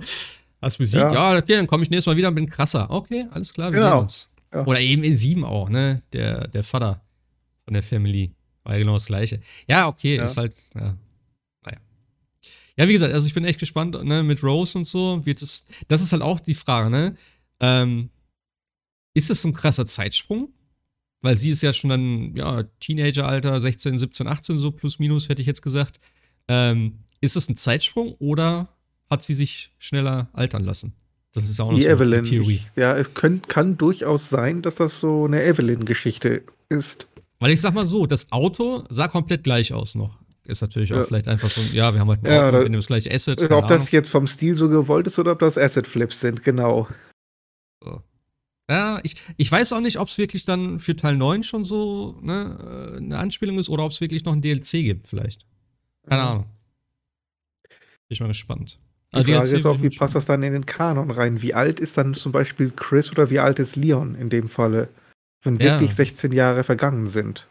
[0.62, 1.38] Hast besiegt, ja, Ja.
[1.38, 2.90] okay, dann komme ich nächstes Mal wieder und bin krasser.
[2.90, 3.90] Okay, alles klar, wir Genau.
[3.92, 4.30] sehen uns.
[4.52, 4.66] Ja.
[4.66, 6.02] Oder eben in 7 auch, ne?
[6.12, 7.02] Der, der Vater
[7.64, 8.32] von der Family.
[8.62, 9.40] War ja genau das gleiche.
[9.66, 10.24] Ja, okay, Ja.
[10.24, 10.96] ist halt, ja.
[11.64, 11.78] Naja.
[12.76, 15.24] Ja, wie gesagt, also ich bin echt gespannt, ne, mit Rose und so.
[15.24, 17.16] Wird es, das ist halt auch die Frage, ne?
[17.60, 18.10] Ähm,
[19.14, 20.52] ist das so ein krasser Zeitsprung?
[21.22, 25.42] Weil sie ist ja schon dann, ja, Teenageralter, 16, 17, 18, so plus minus, hätte
[25.42, 25.98] ich jetzt gesagt.
[26.48, 28.68] Ähm, ist es ein Zeitsprung oder
[29.10, 30.94] hat sie sich schneller altern lassen?
[31.32, 32.20] Das ist auch noch Die so Evelyn.
[32.20, 32.62] eine Theorie.
[32.74, 37.06] Ja, es könnt, kann durchaus sein, dass das so eine Evelyn-Geschichte ist.
[37.38, 40.18] Weil ich sag mal so, das Auto sah komplett gleich aus noch.
[40.46, 41.02] Ist natürlich auch Ja.
[41.04, 43.12] vielleicht einfach so, ja, wir haben halt ein Ja, Auto, da- wir nehmen das gleiche
[43.12, 43.42] Asset.
[43.44, 43.68] ob Ahnung.
[43.68, 46.88] das jetzt vom Stil so gewollt ist oder ob das Asset-Flips sind, genau.
[48.70, 52.16] Ja, ich, ich weiß auch nicht, ob es wirklich dann für Teil 9 schon so
[52.22, 55.44] ne, äh, eine Anspielung ist oder ob es wirklich noch ein DLC gibt, vielleicht.
[56.08, 56.44] Keine Ahnung.
[57.64, 57.70] Bin
[58.10, 58.78] ich mal gespannt.
[59.12, 61.42] Die Aber Frage DLC ist auch, wie passt das dann in den Kanon rein?
[61.42, 64.88] Wie alt ist dann zum Beispiel Chris oder wie alt ist Leon in dem Falle?
[65.42, 65.72] Wenn Ja.
[65.80, 67.48] wirklich 16 Jahre vergangen sind.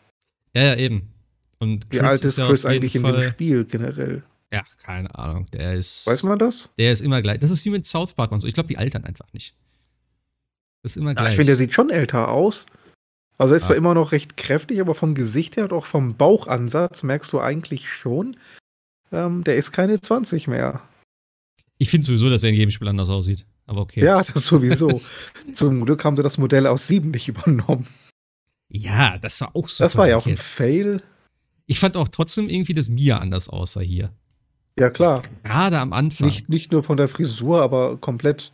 [0.55, 1.11] Ja, ja, eben.
[1.59, 4.23] Und Wie alt ist ja Chris eigentlich in dem Fall- Spiel generell?
[4.53, 5.47] Ja, keine Ahnung.
[5.51, 6.07] Der ist.
[6.07, 6.69] Weiß man das?
[6.79, 7.39] Der ist immer gleich.
[7.39, 8.47] Das ist wie mit South Park und so.
[8.47, 9.53] Ich glaube, die altern einfach nicht.
[10.83, 11.31] Ist immer Ja, gleich.
[11.31, 12.65] ich finde, der sieht schon älter aus.
[13.37, 13.67] Also er ist Ja.
[13.67, 17.39] zwar immer noch recht kräftig, aber vom Gesicht her und auch vom Bauchansatz merkst du
[17.39, 18.37] eigentlich schon,
[19.11, 20.81] ähm, der ist keine 20 mehr.
[21.81, 23.45] ich finde sowieso, dass er in jedem Spiel anders aussieht.
[23.65, 24.03] Aber okay.
[24.03, 24.89] Ja, das sowieso.
[25.53, 27.87] Zum Glück haben sie das Modell aus 7 nicht übernommen.
[28.67, 29.83] ja, das war auch so.
[29.85, 30.35] Das war ja auch ein.
[30.37, 31.01] Fail.
[31.65, 34.09] Ich fand auch trotzdem irgendwie, dass Mia anders aussah hier.
[34.77, 35.21] Ja, klar.
[35.43, 36.27] Gerade am Anfang.
[36.27, 38.51] Nicht, nicht nur von der Frisur, aber komplett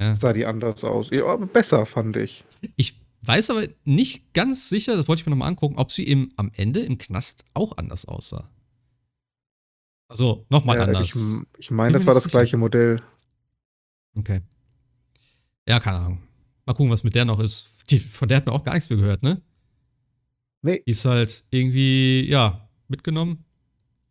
[0.00, 0.14] Ja.
[0.14, 1.08] sah die anders aus.
[1.10, 2.44] Ja, aber besser, fand ich.
[2.76, 6.32] Ich weiß aber nicht ganz sicher, das wollte ich mir nochmal angucken, ob sie im,
[6.36, 8.50] am Ende im Knast auch anders aussah.
[10.08, 11.14] Also, nochmal Ja, anders.
[11.14, 11.22] ich
[11.58, 12.38] ich meine, das war das sicher.
[12.38, 13.02] gleiche Modell.
[14.16, 14.40] Okay.
[15.68, 16.22] Ja, keine Ahnung.
[16.64, 17.74] Mal gucken, was mit der noch ist.
[17.90, 19.40] Die, von der hat man auch gar nichts mehr gehört, ne?
[20.62, 23.44] Nee, Die ist halt irgendwie, ja, mitgenommen,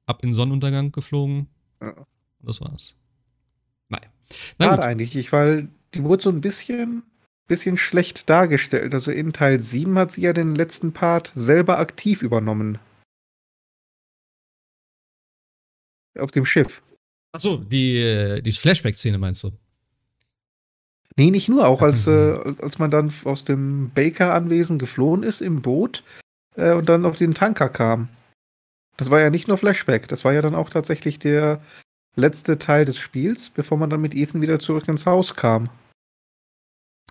[0.06, 1.48] ab in den Sonnenuntergang geflogen.
[1.82, 1.90] Ja.
[1.98, 2.08] Und
[2.50, 2.96] das war's.
[4.60, 7.04] Schade eigentlich, weil die wurde so ein bisschen,
[7.48, 8.94] bisschen schlecht dargestellt.
[8.94, 12.80] Also in Teil 7 hat sie ja den letzten Part selber aktiv übernommen.
[16.18, 16.82] Auf dem Schiff.
[17.34, 19.52] Achso, die, äh, die Flashback-Szene meinst du?
[21.18, 25.62] Nee, nicht nur, auch als, äh, als man dann aus dem Baker-Anwesen geflohen ist im
[25.62, 26.04] Boot
[26.56, 28.10] äh, und dann auf den Tanker kam.
[28.98, 31.62] Das war ja nicht nur Flashback, das war ja dann auch tatsächlich der
[32.16, 35.70] letzte Teil des Spiels, bevor man dann mit Ethan wieder zurück ins Haus kam.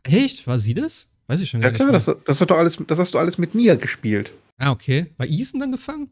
[0.02, 0.46] Echt?
[0.46, 1.11] War sie das?
[1.26, 2.09] Weiß ich schon Ja gar klar, nicht.
[2.09, 4.32] das, das, hast du alles, das hast du alles mit Nia gespielt.
[4.59, 5.07] Ah, okay.
[5.16, 6.11] War Ethan dann gefangen?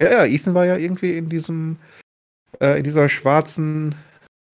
[0.00, 1.76] Ja, ja, Ethan war ja irgendwie in diesem,
[2.60, 3.94] äh, in dieser schwarzen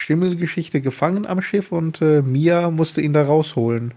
[0.01, 3.95] Schimmelgeschichte gefangen am Schiff und äh, Mia musste ihn da rausholen.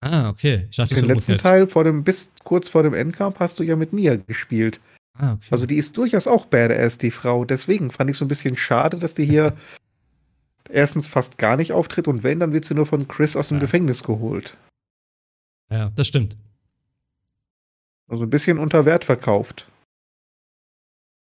[0.00, 0.68] Ah, okay.
[0.70, 1.38] Ich dachte, das Den letzten.
[1.38, 4.80] Teil vor dem, bis kurz vor dem Endkampf hast du ja mit Mia gespielt.
[5.18, 5.48] Ah, okay.
[5.50, 7.44] Also die ist durchaus auch badass, die Frau.
[7.44, 9.56] Deswegen fand ich so ein bisschen schade, dass die hier
[10.70, 13.56] erstens fast gar nicht auftritt und wenn, dann wird sie nur von Chris aus dem
[13.56, 13.62] Ja.
[13.62, 14.56] Gefängnis geholt.
[15.70, 16.36] ja, das stimmt.
[18.06, 19.68] Also ein bisschen unter Wert verkauft.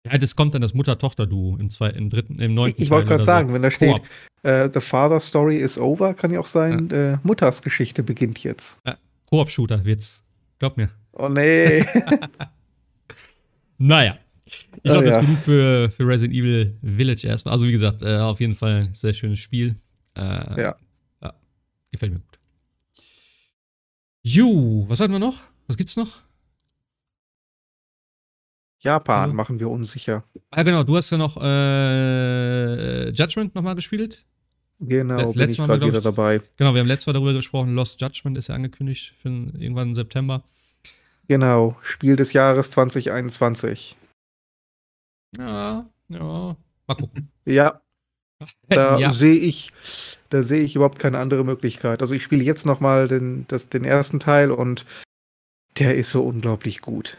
[0.06, 3.08] Ja, das kommt dann das Mutter-Tochter-Duo im zweiten, im dritten, im neunten Ich, ich wollte
[3.10, 4.02] gerade sagen, wenn da steht,
[4.44, 8.78] äh, The Father Story is over, kann ja auch sein, äh, Mutters Geschichte beginnt jetzt.
[9.30, 10.24] Koop-Shooter wird's.
[10.60, 10.90] Glaub mir.
[11.14, 11.86] Oh nee.
[13.86, 14.18] Naja.
[14.46, 15.22] Ich glaube, das ja.
[15.22, 17.54] ist genug für, für Resident Evil Village erstmal.
[17.54, 19.76] Also, wie gesagt, äh, auf jeden Fall ein sehr schönes Spiel.
[20.16, 20.22] Äh,
[20.62, 20.76] Ja.
[21.22, 21.34] ja.
[21.92, 22.40] Gefällt mir gut.
[24.22, 25.44] Ju, was hatten wir noch?
[25.68, 26.22] Was gibt's noch?
[28.80, 29.34] Japan Ja.
[29.36, 30.24] machen wir unsicher.
[30.52, 34.26] Ah, genau, du hast ja noch äh, Judgment nochmal gespielt.
[34.80, 36.42] Genau, bin letztes Mal wieder ich- dabei.
[36.58, 37.74] Genau, wir haben letztes Mal darüber gesprochen.
[37.76, 40.44] Lost Judgment ist ja angekündigt für irgendwann im September.
[41.28, 43.96] Genau, Spiel des Jahres 2021.
[45.38, 46.56] Ja, ja.
[46.88, 47.32] Mal gucken.
[47.46, 47.82] Ja,
[48.68, 49.14] da ja.
[49.14, 49.72] sehe ich,
[50.30, 52.02] da sehe ich überhaupt keine andere Möglichkeit.
[52.02, 54.86] Also ich spiele jetzt nochmal den, das- den ersten Teil und
[55.80, 57.18] der ist so unglaublich gut.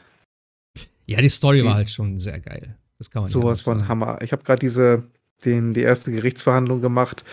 [1.06, 2.76] ja, die Story Die- war halt schon sehr geil.
[2.98, 4.22] Das kann man Sowas von Hammer.
[4.22, 5.02] Ich habe gerade diese,
[5.44, 7.24] den, die erste Gerichtsverhandlung gemacht.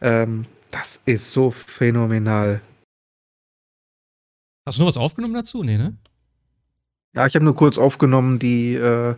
[0.00, 2.60] Ähm, das ist so phänomenal.
[4.66, 5.62] Hast du noch was aufgenommen dazu?
[5.62, 5.96] Nee, ne?
[7.14, 9.14] Ja, ich habe nur kurz aufgenommen, die, äh,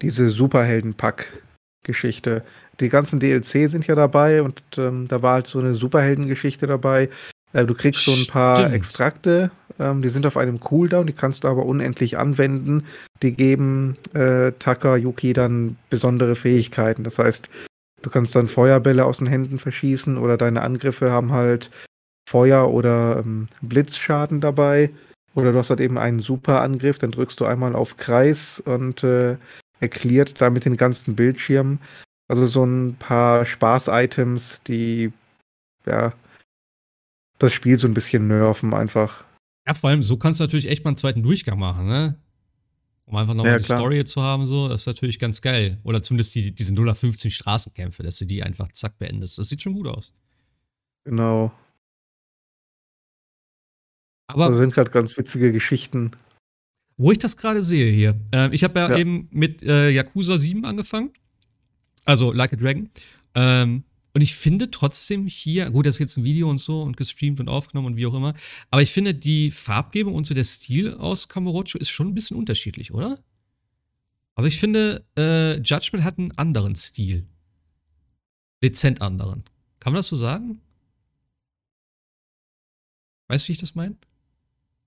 [0.00, 2.42] diese Superhelden-Pack-Geschichte.
[2.80, 7.08] Die ganzen DLC sind ja dabei und ähm, da war halt so eine Superhelden-Geschichte dabei.
[7.52, 8.74] Äh, du kriegst so ein paar Stimmt.
[8.74, 12.86] Extrakte, ähm, die sind auf einem Cooldown, die kannst du aber unendlich anwenden.
[13.22, 17.04] Die geben äh, Taka Yuki dann besondere Fähigkeiten.
[17.04, 17.48] Das heißt,
[18.02, 21.70] du kannst dann Feuerbälle aus den Händen verschießen oder deine Angriffe haben halt
[22.28, 24.90] Feuer- oder ähm, Blitzschaden dabei.
[25.34, 29.36] Oder du hast halt eben einen Superangriff, dann drückst du einmal auf Kreis und äh,
[29.80, 31.78] erklärt damit den ganzen Bildschirm.
[32.28, 35.12] Also so ein paar Spaß-Items, die
[35.86, 36.12] ja
[37.38, 39.24] das Spiel so ein bisschen nerven einfach.
[39.66, 42.16] Ja, vor allem, so kannst du natürlich echt mal einen zweiten Durchgang machen, ne?
[43.04, 43.78] Um einfach nochmal Ja, die klar.
[43.78, 45.78] Story zu haben, so, das ist natürlich ganz geil.
[45.82, 49.38] Oder zumindest die, diese 0 15 Straßenkämpfe, dass du die einfach zack beendest.
[49.38, 50.14] Das sieht schon gut aus.
[51.04, 51.52] Genau.
[54.26, 56.12] Aber Also sind gerade ganz witzige Geschichten.
[56.96, 58.20] Wo ich das gerade sehe hier.
[58.32, 58.96] Ähm, ich habe ja, Ja.
[58.98, 61.10] eben mit äh, Yakuza 7 angefangen.
[62.04, 62.90] Also Like a Dragon.
[63.34, 63.84] Ähm,
[64.14, 67.40] und ich finde trotzdem hier, gut, das ist jetzt ein Video und so und gestreamt
[67.40, 68.34] und aufgenommen und wie auch immer,
[68.70, 72.36] aber ich finde die Farbgebung und so der Stil aus Kamurocho ist schon ein bisschen
[72.36, 73.18] unterschiedlich, oder?
[74.34, 77.26] Also ich finde, äh, Judgment hat einen anderen Stil.
[78.62, 79.44] Dezent anderen.
[79.80, 80.60] Kann man das so sagen?
[83.28, 83.96] Weißt du, wie ich das meine?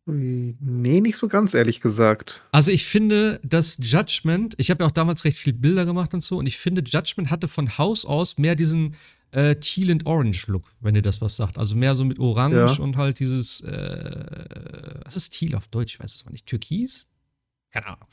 [0.07, 2.43] Nee, nicht so ganz, ehrlich gesagt.
[2.51, 6.21] Also ich finde, dass Judgment, ich habe ja auch damals recht viel Bilder gemacht und
[6.21, 8.95] so, und ich finde, Judgment hatte von Haus aus mehr diesen
[9.31, 11.57] äh, Teal and Orange Look, wenn ihr das was sagt.
[11.57, 12.83] Also mehr so mit Orange Ja.
[12.83, 15.95] und halt dieses, äh, was ist Teal auf Deutsch?
[15.95, 16.45] Ich weiß es noch nicht.
[16.45, 17.07] Türkis?
[17.71, 18.07] Keine Ahnung.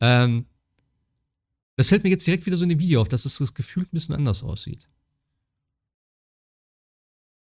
[0.00, 0.46] Ähm,
[1.76, 3.84] das fällt mir jetzt direkt wieder so in dem Video auf, dass es das Gefühl
[3.84, 4.88] ein bisschen anders aussieht.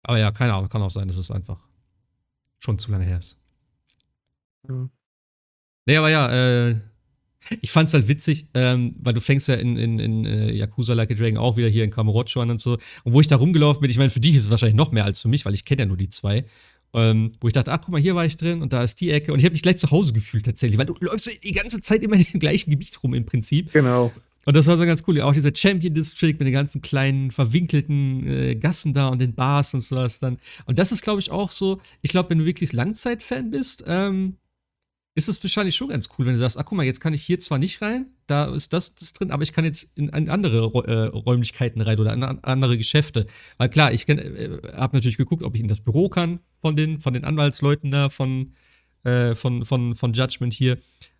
[0.03, 1.68] Aber ja, keine Ahnung, kann auch sein, dass es einfach
[2.60, 3.38] schon zu lange her ist.
[4.67, 4.89] Ja.
[5.85, 6.75] Nee, aber ja, äh,
[7.61, 11.11] ich fand's halt witzig, ähm, weil du fängst ja in, in, in äh, Yakuza Like
[11.11, 12.73] a Dragon auch wieder hier in Kamurocho an und so.
[13.03, 15.05] Und wo ich da rumgelaufen bin, ich meine, für dich ist es wahrscheinlich noch mehr
[15.05, 16.45] als für mich, weil ich kenne ja nur die zwei.
[16.93, 19.11] Ähm, wo ich dachte, ach guck mal, hier war ich drin und da ist die
[19.11, 19.34] Ecke.
[19.34, 22.01] Und ich habe mich gleich zu Hause gefühlt tatsächlich, weil du läufst die ganze Zeit
[22.03, 23.71] immer in dem gleichen Gebiet rum im Prinzip.
[23.73, 24.11] Genau.
[24.45, 25.19] Und das war so ganz cool.
[25.19, 29.73] Auch dieser Champion District mit den ganzen kleinen verwinkelten äh, Gassen da und den Bars
[29.73, 30.38] und sowas dann.
[30.65, 34.38] Und das ist, glaube ich, auch so, ich glaube, wenn du wirklich Langzeit-Fan bist, ähm,
[35.18, 37.23] ist es wahrscheinlich schon ganz cool, wenn du sagst, ach guck mal, jetzt kann ich
[37.23, 40.30] hier zwar nicht rein, da ist das, das drin, aber ich kann jetzt in, in
[40.30, 43.26] andere äh, Räumlichkeiten rein oder in an- andere Geschäfte.
[43.57, 46.99] Weil klar, ich äh, habe natürlich geguckt, ob ich in das Büro kann von den,
[46.99, 48.53] von den Anwaltsleuten da, von,
[49.06, 50.77] äh, von, von, von Judgment hier.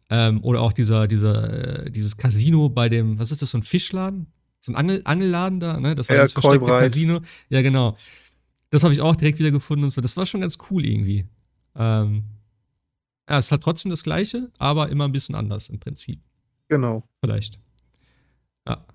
[0.10, 3.64] Ähm, oder auch dieser, dieser, äh, dieses Casino bei dem, was ist das, so ein
[3.64, 4.28] Fischladen?
[4.62, 5.96] So ein Angel, Angelladen da, ne?
[5.96, 6.92] Das war Ja, das versteckte Kolbreit.
[6.92, 7.22] Casino.
[7.50, 7.98] Ja, genau.
[8.70, 10.02] Das habe ich auch direkt wieder gefunden und so.
[10.02, 11.26] Das war schon ganz cool irgendwie.
[11.76, 12.24] Ähm,
[13.30, 16.20] ja, es ist halt trotzdem das Gleiche, aber immer ein bisschen anders im Prinzip.
[16.70, 17.04] Genau.
[17.22, 17.60] Vielleicht.
[18.68, 18.86] Ja.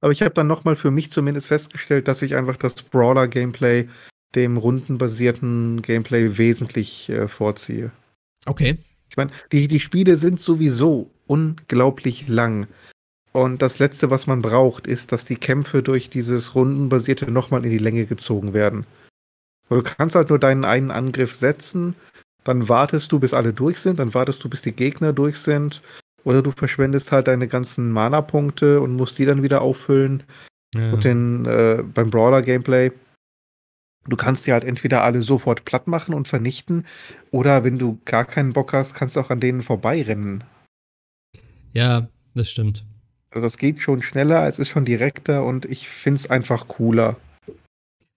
[0.00, 3.88] Aber ich habe dann nochmal für mich zumindest festgestellt, dass ich einfach das Brawler-Gameplay
[4.34, 7.90] dem rundenbasierten Gameplay wesentlich äh, vorziehe.
[8.46, 8.78] Okay.
[9.08, 12.68] Ich meine, die, die Spiele sind sowieso unglaublich lang.
[13.32, 17.70] Und das Letzte, was man braucht, ist, dass die Kämpfe durch dieses rundenbasierte nochmal in
[17.70, 18.86] die Länge gezogen werden.
[19.68, 21.94] Du kannst halt nur deinen einen Angriff setzen,
[22.44, 25.82] dann wartest du, bis alle durch sind, dann wartest du, bis die Gegner durch sind.
[26.24, 30.22] Oder du verschwendest halt deine ganzen Mana-Punkte und musst die dann wieder auffüllen.
[30.74, 30.92] Ja.
[30.92, 32.92] Und den, äh, beim Brawler-Gameplay,
[34.06, 36.86] du kannst die halt entweder alle sofort platt machen und vernichten,
[37.30, 40.44] oder wenn du gar keinen Bock hast, kannst du auch an denen vorbeirennen.
[41.72, 42.84] ja, das stimmt.
[43.30, 47.16] Also das geht schon schneller, es ist schon direkter und ich finde es einfach cooler.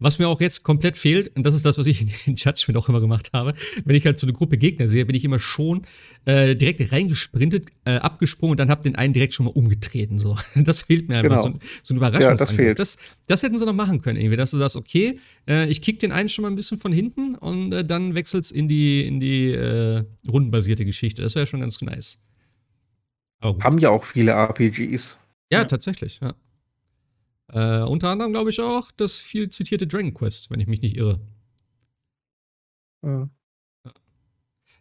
[0.04, 2.90] Was mir auch jetzt komplett fehlt, und das ist das, was ich in Judgment auch
[2.90, 3.54] immer gemacht habe,
[3.86, 5.84] wenn ich halt so eine Gruppe Gegner sehe, bin ich immer schon
[6.26, 10.20] äh, direkt reingesprintet, äh, abgesprungen und dann hab den einen direkt schon mal umgetreten.
[10.20, 10.38] So.
[10.56, 11.30] Das fehlt mir einfach.
[11.30, 11.42] Genau.
[11.42, 12.60] So, ein- so ein Überraschungsangriff.
[12.68, 12.98] Ja, das.
[12.98, 16.00] Das, das hätten sie noch machen können, irgendwie, dass du sagst, okay, äh, ich kick
[16.00, 19.20] den einen schon mal ein bisschen von hinten und äh, dann wechselt's in die, in
[19.20, 21.22] die äh, rundenbasierte Geschichte.
[21.22, 22.20] Das wäre schon ganz nice.
[23.42, 25.18] Haben ja auch viele RPGs.
[25.52, 25.66] Ja, Ja.
[25.66, 26.34] tatsächlich, ja.
[27.54, 30.98] Äh, unter anderem glaube ich auch das viel zitierte Dragon Quest, wenn ich mich nicht
[30.98, 31.20] irre.
[33.04, 33.30] Ja.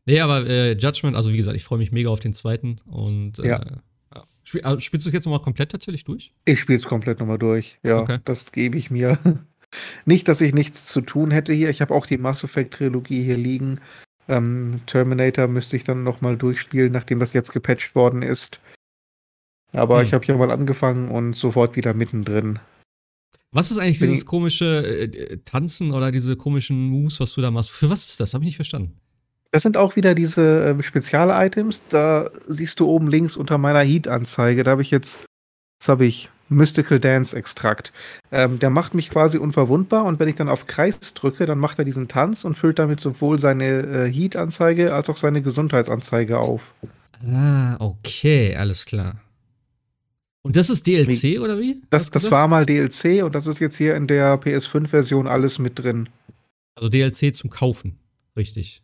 [0.04, 3.38] Nee, aber äh, Judgment, also wie gesagt, ich freue mich mega auf den zweiten und
[3.38, 3.60] äh, Ja.
[4.44, 6.32] Spiel, äh, spielst du es jetzt nochmal komplett tatsächlich durch?
[6.44, 7.78] Ich spiele es komplett nochmal durch.
[7.84, 8.18] Ja, Okay.
[8.24, 9.18] das gebe ich mir.
[10.04, 11.70] Nicht, dass ich nichts zu tun hätte hier.
[11.70, 13.80] Ich habe auch die Mass Effect Trilogie hier liegen.
[14.28, 18.60] Ähm, Terminator müsste ich dann nochmal durchspielen, nachdem das jetzt gepatcht worden ist.
[19.72, 20.06] Aber Hm.
[20.06, 22.58] ich habe hier mal angefangen und sofort wieder mittendrin.
[23.52, 27.50] Was ist eigentlich Bin dieses komische äh, Tanzen oder diese komischen Moves, was du da
[27.50, 27.70] machst?
[27.70, 28.32] Für was ist das?
[28.34, 28.98] Habe ich nicht verstanden.
[29.50, 31.82] Das sind auch wieder diese ähm, Spezial-Items.
[31.90, 34.64] Da siehst du oben links unter meiner Heat-Anzeige.
[34.64, 35.20] Da habe ich jetzt,
[35.80, 36.30] was habe ich?
[36.48, 37.92] Mystical Dance Extrakt.
[38.30, 41.78] Ähm, der macht mich quasi unverwundbar und wenn ich dann auf Kreis drücke, dann macht
[41.78, 46.74] er diesen Tanz und füllt damit sowohl seine äh, Heat-Anzeige als auch seine Gesundheitsanzeige auf.
[47.26, 49.14] Ah, okay, alles klar.
[50.44, 51.80] Und das ist DLC oder wie?
[51.90, 55.78] Das, das war mal DLC und das ist jetzt hier in der PS5-Version alles mit
[55.78, 56.08] drin.
[56.74, 57.98] Also DLC zum Kaufen.
[58.36, 58.82] Richtig.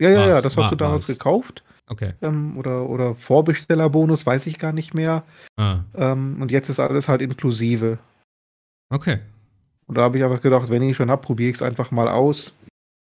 [0.00, 1.18] Ja, ja, ja, das war- hast du damals war's.
[1.18, 1.62] gekauft.
[1.86, 2.14] Okay.
[2.22, 5.24] Ähm, oder, oder Vorbestellerbonus, weiß ich gar nicht mehr.
[5.56, 7.98] Ah, Ähm, und jetzt ist alles halt inklusive.
[8.90, 9.18] okay.
[9.86, 12.06] Und da habe ich einfach gedacht, wenn ich schon habe, probiere ich es einfach mal
[12.08, 12.52] aus.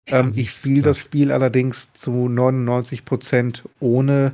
[0.05, 4.33] Ähm, ich spiele das Spiel allerdings zu 99% ohne,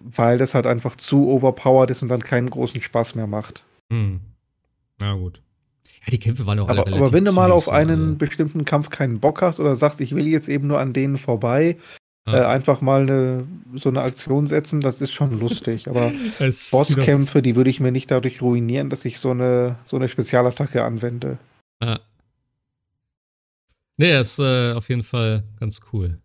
[0.00, 3.62] weil das halt einfach zu overpowered ist und dann keinen großen Spaß mehr macht.
[3.92, 4.20] Hm.
[4.98, 5.40] Na gut.
[6.04, 8.16] Ja, die Kämpfe waren auch alle Aber, relativ aber wenn du mal auf einen also.
[8.16, 11.76] bestimmten Kampf keinen Bock hast oder sagst, ich will jetzt eben nur an denen vorbei,
[12.26, 12.40] Ja.
[12.42, 15.88] äh, einfach mal eine, so eine Aktion setzen, das ist schon lustig.
[15.88, 16.12] Aber
[16.70, 20.82] Bosskämpfe, die würde ich mir nicht dadurch ruinieren, dass ich so eine, so eine Spezialattacke
[20.84, 21.38] anwende.
[21.82, 22.00] Ja.
[23.96, 26.18] Nee, ist äh, auf jeden Fall ganz cool.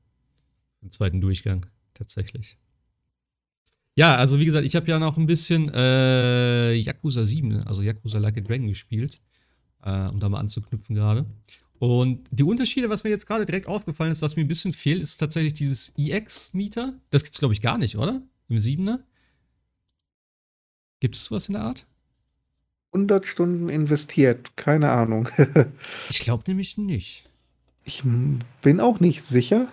[0.81, 2.57] Im zweiten Durchgang, tatsächlich.
[3.95, 7.63] Ja, also wie gesagt, ich habe ja noch ein bisschen äh, Yakuza 7, ne?
[7.65, 9.21] also Yakuza Like a Dragon gespielt,
[9.83, 11.25] äh, um da mal anzuknüpfen gerade.
[11.79, 15.01] Und die Unterschiede, was mir jetzt gerade direkt aufgefallen ist, was mir ein bisschen fehlt,
[15.01, 16.99] ist tatsächlich dieses EX-Meter.
[17.09, 18.21] Das gibt's, glaube ich, gar nicht, oder?
[18.49, 18.99] Im 7er?
[20.99, 21.85] Gibt es sowas in der Art?
[22.93, 25.29] 100 Stunden investiert, keine Ahnung.
[26.09, 27.29] Ich glaube nämlich nicht.
[27.83, 28.03] Ich
[28.61, 29.67] bin auch nicht sicher.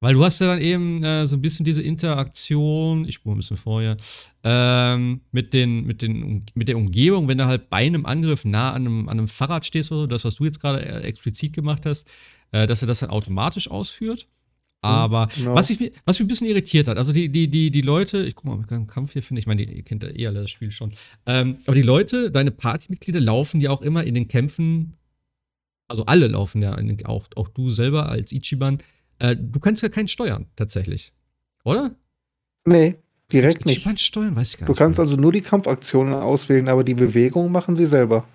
[0.00, 3.38] Weil du hast ja dann eben äh, so ein bisschen diese Interaktion, ich spule ein
[3.38, 3.96] bisschen vorher,
[4.44, 8.72] ähm, mit, den, mit, den, mit der Umgebung, wenn du halt bei einem Angriff nah
[8.72, 11.54] an einem, an einem Fahrrad stehst oder so, das, was du jetzt gerade äh, explizit
[11.54, 12.10] gemacht hast,
[12.52, 14.28] äh, dass er das dann automatisch ausführt.
[14.82, 15.54] Aber Genau.
[15.54, 18.34] was, ich, was mich ein bisschen irritiert hat, also die, die, die, die Leute, ich
[18.34, 20.42] guck mal, ob ich einen Kampf hier finde, ich meine, ihr kennt ja eh alle
[20.42, 20.92] das Spiel schon,
[21.24, 24.94] ähm, aber die Leute, deine Partymitglieder laufen ja auch immer in den Kämpfen,
[25.88, 28.78] also alle laufen ja, auch, auch du selber als Ichiban,
[29.18, 31.12] äh, du kannst ja keinen steuern, tatsächlich.
[31.64, 31.94] Oder?
[32.64, 32.96] Nee,
[33.32, 34.00] direkt Kannst nicht.
[34.00, 34.78] Steuern, weiß ich gar Du nicht.
[34.78, 35.04] kannst mehr.
[35.06, 38.26] also nur die Kampfaktionen auswählen, aber die Bewegung machen sie selber.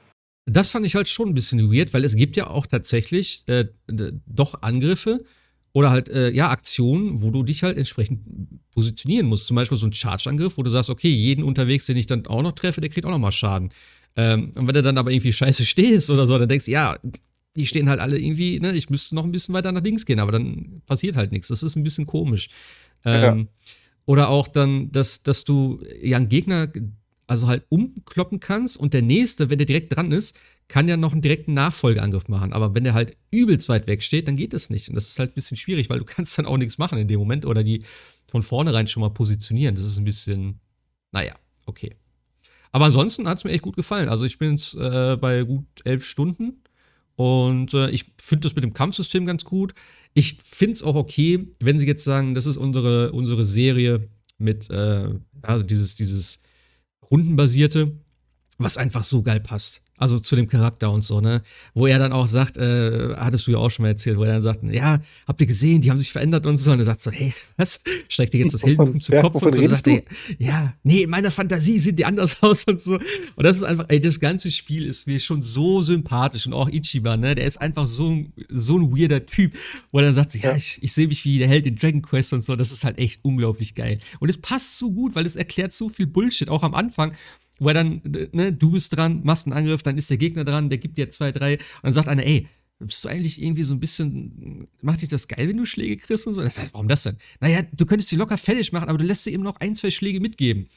[0.46, 3.66] Das fand ich halt schon ein bisschen weird, weil es gibt ja auch tatsächlich äh,
[4.26, 5.24] doch Angriffe
[5.74, 8.22] oder halt, äh, ja, Aktionen, wo du dich halt entsprechend
[8.74, 9.48] positionieren musst.
[9.48, 12.42] Zum Beispiel so ein Charge-Angriff, wo du sagst, okay, jeden unterwegs, den ich dann auch
[12.42, 13.70] noch treffe, der kriegt auch noch mal Schaden.
[14.18, 16.98] Ähm, und wenn du dann aber irgendwie scheiße stehst oder so, dann denkst du, ja,
[17.56, 20.20] die stehen halt alle irgendwie, ne, ich müsste noch ein bisschen weiter nach links gehen,
[20.20, 21.50] aber dann passiert halt nichts.
[21.50, 22.50] Das ist ein bisschen komisch.
[23.04, 23.50] Ähm,
[24.06, 26.72] Oder auch dann, dass, dass du ja einen Gegner
[27.28, 30.38] also halt umkloppen kannst und der nächste, wenn der direkt dran ist,
[30.68, 32.52] kann ja noch einen direkten Nachfolgeangriff machen.
[32.54, 34.90] Aber wenn der halt übelst weit weg steht, dann geht das nicht.
[34.90, 37.08] Und das ist halt ein bisschen schwierig, weil du kannst dann auch nichts machen in
[37.08, 37.84] dem Moment oder die
[38.28, 39.76] von vornherein schon mal positionieren.
[39.76, 40.60] Das ist ein bisschen,
[41.12, 41.96] naja, okay.
[42.72, 44.08] Aber ansonsten hat es mir echt gut gefallen.
[44.10, 46.62] Also ich bin jetzt äh, bei gut elf Stunden
[47.16, 49.74] und äh, ich finde das mit dem Kampfsystem ganz gut.
[50.14, 54.70] Ich finde es auch okay, wenn sie jetzt sagen, das ist unsere, unsere Serie mit,
[54.70, 55.10] äh,
[55.42, 56.42] also dieses, dieses
[57.10, 57.92] rundenbasierte,
[58.58, 59.81] was einfach so geil passt.
[60.02, 61.44] Also zu dem Charakter und so, ne?
[61.76, 64.32] Wo er dann auch sagt, äh, hattest du ja auch schon mal erzählt, wo er
[64.34, 66.72] dann sagt, ja, habt ihr gesehen, die haben sich verändert und so.
[66.72, 67.80] Und er sagt so, hey, was?
[68.10, 69.62] Streckt dir jetzt das Heldentum zu Kopf und so.
[69.62, 70.02] Und sagt er,
[70.40, 72.96] ja, nee, in meiner Fantasie sieht die anders aus und so.
[72.96, 76.68] Und das ist einfach, ey, das ganze Spiel ist mir schon so sympathisch und auch
[76.70, 77.36] Ichiban, ne?
[77.36, 79.54] Der ist einfach so, ein- so ein weirder Typ,
[79.92, 80.56] wo er dann sagt, ja, Ja.
[80.56, 82.56] ich, ich sehe mich wie der Held in Dragon Quest und so.
[82.56, 84.00] Das ist halt echt unglaublich geil.
[84.20, 87.14] Und es passt so gut, weil es erklärt so viel Bullshit, auch am Anfang
[87.62, 88.02] wo er dann,
[88.34, 91.12] ne, du bist dran, machst einen Angriff, dann ist der Gegner dran, der gibt dir
[91.12, 92.48] zwei, drei, und dann sagt einer, ey,
[92.80, 96.26] bist du eigentlich irgendwie so ein bisschen, macht dich das geil, wenn du Schläge kriegst
[96.26, 96.42] und so?
[96.42, 97.18] Das heißt, warum das denn?
[97.40, 99.92] Naja, du könntest sie locker fertig machen, aber du lässt dir eben noch ein, zwei
[99.92, 100.68] Schläge mitgeben.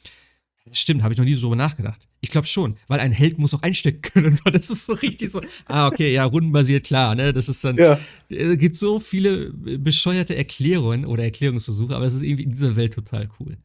[0.71, 2.07] Stimmt, habe ich noch nie so drüber nachgedacht.
[2.21, 4.49] Ich glaube schon, weil ein Held muss auch einstecken können so.
[4.49, 5.41] Das ist so richtig so.
[5.65, 7.33] Ah, okay, ja, rundenbasiert, klar, ne?
[7.33, 7.77] Das ist dann.
[7.77, 7.99] Ja,
[8.29, 12.93] Es gibt so viele bescheuerte Erklärungen oder Erklärungsversuche, aber es ist irgendwie in dieser Welt
[12.93, 13.57] total cool.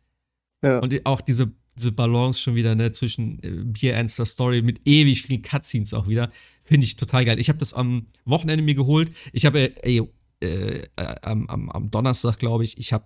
[0.62, 0.78] ja.
[0.78, 5.22] Und auch diese, diese Balance schon wieder, ne, zwischen äh, Beer Answer Story mit ewig
[5.22, 6.30] vielen Cutscenes auch wieder,
[6.62, 7.40] finde ich total geil.
[7.40, 9.10] Ich habe das am Wochenende mir geholt.
[9.32, 10.02] Ich habe, äh,
[10.40, 13.04] äh, äh, am, am, am Donnerstag, glaube ich, ich habe,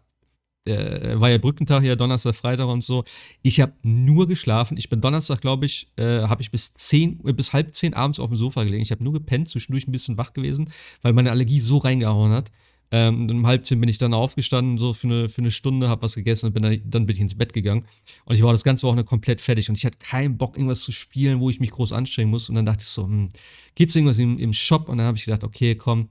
[0.66, 3.04] äh, war ja Brückentag hier, Donnerstag, Freitag und so.
[3.42, 4.76] Ich habe nur geschlafen.
[4.76, 8.18] Ich bin Donnerstag, glaube ich, äh, habe ich bis 10, äh, bis halb zehn abends
[8.18, 8.82] auf dem Sofa gelegen.
[8.82, 10.70] Ich habe nur gepennt, zwischendurch ein bisschen wach gewesen,
[11.02, 12.50] weil meine Allergie so reingehauen hat.
[12.96, 16.02] Ähm, um halb zehn bin ich dann aufgestanden, so für eine, für eine Stunde, habe
[16.02, 17.86] was gegessen und bin dann, dann bin ich ins Bett gegangen.
[18.24, 20.92] Und ich war das ganze Wochenende komplett fertig und ich hatte keinen Bock, irgendwas zu
[20.92, 22.48] spielen, wo ich mich groß anstrengen muss.
[22.48, 23.30] Und dann dachte ich so, hm,
[23.74, 24.88] geht's irgendwas im, im Shop?
[24.88, 26.08] Und dann habe ich gedacht, okay, komm.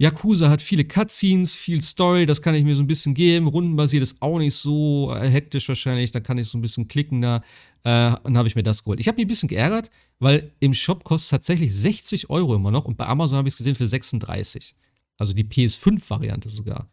[0.00, 3.48] Yakuza hat viele Cutscenes, viel Story, das kann ich mir so ein bisschen geben.
[3.48, 7.22] Rundenbasiert ist auch nicht so äh, hektisch wahrscheinlich, da kann ich so ein bisschen klicken
[7.22, 7.42] da.
[7.82, 9.00] Äh, und habe ich mir das geholt.
[9.00, 12.70] Ich habe mich ein bisschen geärgert, weil im Shop kostet es tatsächlich 60 Euro immer
[12.70, 14.76] noch und bei Amazon habe ich es gesehen für 36.
[15.18, 16.88] Also die PS5-Variante sogar.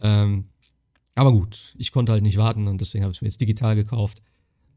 [0.00, 0.48] Ähm,
[1.14, 3.76] aber gut, ich konnte halt nicht warten und deswegen habe ich es mir jetzt digital
[3.76, 4.22] gekauft.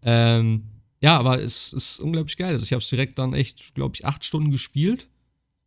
[0.02, 0.64] Ähm,
[1.02, 2.54] ja, aber es ist unglaublich geil.
[2.54, 5.10] Also ich habe es direkt dann echt, glaube ich, acht Stunden gespielt.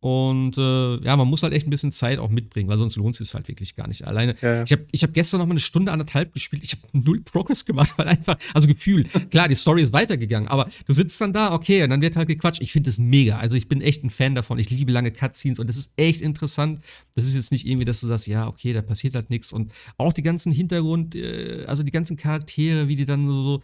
[0.01, 3.13] Und äh, ja, man muss halt echt ein bisschen Zeit auch mitbringen, weil sonst lohnt
[3.13, 4.07] es sich halt wirklich gar nicht.
[4.07, 4.63] Alleine, ja, ja.
[4.63, 6.63] ich habe ich hab gestern noch mal eine Stunde, anderthalb gespielt.
[6.63, 10.69] Ich habe null Progress gemacht, weil einfach, also gefühlt, klar, die Story ist weitergegangen, aber
[10.87, 12.63] du sitzt dann da, okay, und dann wird halt gequatscht.
[12.63, 13.37] Ich finde das mega.
[13.37, 14.57] Also ich bin echt ein Fan davon.
[14.57, 16.81] Ich liebe lange Cutscenes und das ist echt interessant.
[17.13, 19.53] Das ist jetzt nicht irgendwie, dass du sagst, ja, okay, da passiert halt nichts.
[19.53, 23.61] Und auch die ganzen Hintergrund, äh, also die ganzen Charaktere, wie die dann so, so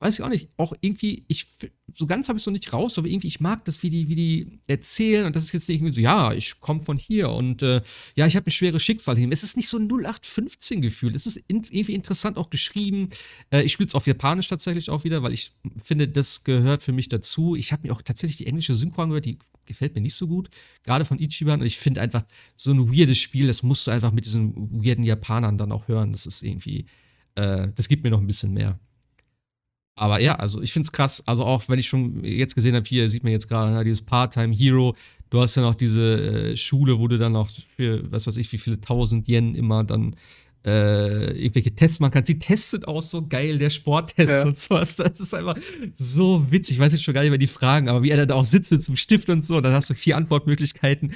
[0.00, 1.46] weiß ich auch nicht, auch irgendwie, ich,
[1.92, 4.08] so ganz habe ich es noch nicht raus, aber irgendwie, ich mag das, wie die,
[4.08, 7.28] wie die erzählen und das ist jetzt nicht irgendwie so, ja, ich komme von hier
[7.30, 7.82] und äh,
[8.16, 9.30] ja, ich habe ein schweres Schicksal hin.
[9.30, 11.14] Es ist nicht so ein 0815-Gefühl.
[11.14, 13.10] Es ist in, irgendwie interessant auch geschrieben.
[13.50, 15.52] Äh, ich spiele es auf Japanisch tatsächlich auch wieder, weil ich
[15.82, 17.54] finde, das gehört für mich dazu.
[17.54, 20.48] Ich habe mir auch tatsächlich die englische Synchro angehört, die gefällt mir nicht so gut,
[20.82, 22.24] gerade von Ichiban und ich finde einfach
[22.56, 26.10] so ein weirdes Spiel, das musst du einfach mit diesen weirden Japanern dann auch hören.
[26.12, 26.86] Das ist irgendwie,
[27.34, 28.80] äh, das gibt mir noch ein bisschen mehr.
[30.00, 31.22] Aber ja, also ich finde es krass.
[31.26, 34.00] Also auch wenn ich schon jetzt gesehen habe, hier sieht man jetzt gerade ne, dieses
[34.00, 34.96] Part-Time Hero.
[35.28, 38.50] Du hast ja noch diese äh, Schule, wo du dann noch für, was weiß ich,
[38.50, 40.16] wie viele tausend Yen immer dann
[40.64, 42.28] äh, irgendwelche Tests machen kannst.
[42.28, 44.46] Sie testet auch so geil, der Sporttest ja.
[44.46, 44.96] und sowas.
[44.96, 45.58] Das ist einfach
[45.96, 46.76] so witzig.
[46.76, 48.72] Ich weiß jetzt schon gar nicht mehr die Fragen, aber wie er da auch sitzt
[48.72, 51.12] mit einem Stift und so, dann hast du vier Antwortmöglichkeiten.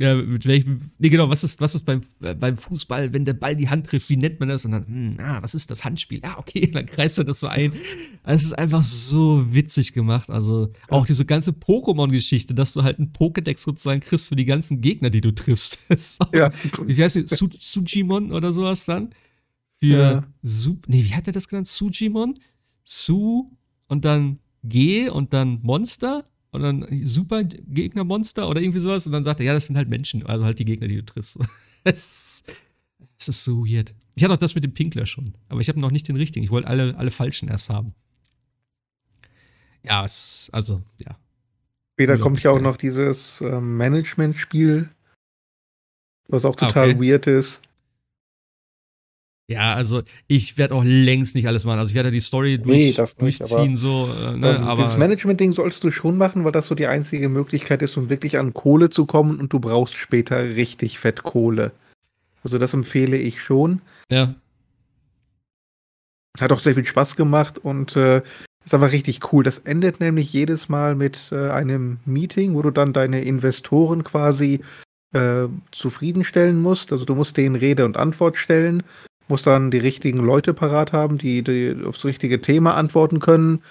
[0.00, 0.90] Ja, mit welchem.
[0.98, 3.86] Nee, genau, was ist, was ist beim, äh, beim Fußball, wenn der Ball die Hand
[3.86, 4.64] trifft, wie nennt man das?
[4.64, 6.18] Und dann, hm, ah, was ist das Handspiel?
[6.22, 7.72] Ah, okay, dann kreist er das so ein.
[8.24, 10.30] Es ist einfach so witzig gemacht.
[10.30, 14.80] Also auch diese ganze Pokémon-Geschichte, dass du halt einen Pokédex sozusagen kriegst für die ganzen
[14.80, 15.78] Gegner, die du triffst.
[16.18, 16.50] Auch, ja.
[16.50, 17.24] Heißt die?
[17.26, 19.10] Su Sujimon oder sowas dann?
[19.80, 20.24] Für ja.
[20.42, 21.68] Su nee, wie hat er das genannt?
[21.68, 22.34] Sujimon?
[22.82, 23.52] Su
[23.86, 26.24] und dann G und dann Monster
[26.54, 29.06] und dann super Gegnermonster oder irgendwie sowas.
[29.06, 31.04] Und dann sagt er, ja, das sind halt Menschen, also halt die Gegner, die du
[31.04, 31.38] triffst.
[31.86, 32.42] Es,
[33.18, 33.94] ist so weird.
[34.14, 36.42] Ich hatte auch das mit dem Pinkler schon, aber ich habe noch nicht den richtigen.
[36.44, 37.94] Ich wollte alle, alle falschen erst haben.
[39.82, 41.18] Ja, es, also, ja.
[41.92, 44.88] Später kommt ja auch noch dieses äh, Management-Spiel,
[46.28, 47.10] was auch total ah, okay.
[47.10, 47.60] weird ist.
[49.46, 51.78] Ja, also ich werde auch längst nicht alles machen.
[51.78, 54.08] Also ich werde die Story durch, nee, nicht, durchziehen, aber, so.
[54.12, 57.28] Äh, ne, ähm, aber dieses Management-Ding solltest du schon machen, weil das so die einzige
[57.28, 61.72] Möglichkeit ist, um wirklich an Kohle zu kommen und du brauchst später richtig fett Kohle.
[62.42, 63.82] Also das empfehle ich schon.
[64.10, 64.34] Ja.
[66.40, 68.22] Hat auch sehr viel Spaß gemacht und äh,
[68.64, 69.44] ist einfach richtig cool.
[69.44, 74.60] Das endet nämlich jedes Mal mit äh, einem Meeting, wo du dann deine Investoren quasi
[75.12, 76.92] äh, zufriedenstellen musst.
[76.92, 78.82] Also du musst denen Rede und Antwort stellen
[79.28, 83.62] muss dann die richtigen Leute parat haben, die, die aufs richtige Thema antworten können.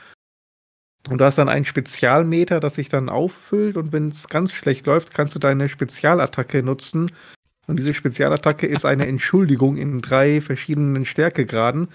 [1.09, 3.77] Und da ist dann ein Spezialmeter, das sich dann auffüllt.
[3.77, 7.11] Und wenn es ganz schlecht läuft, kannst du deine Spezialattacke nutzen.
[7.67, 11.89] Und diese Spezialattacke ist eine Entschuldigung in drei verschiedenen Stärkegraden.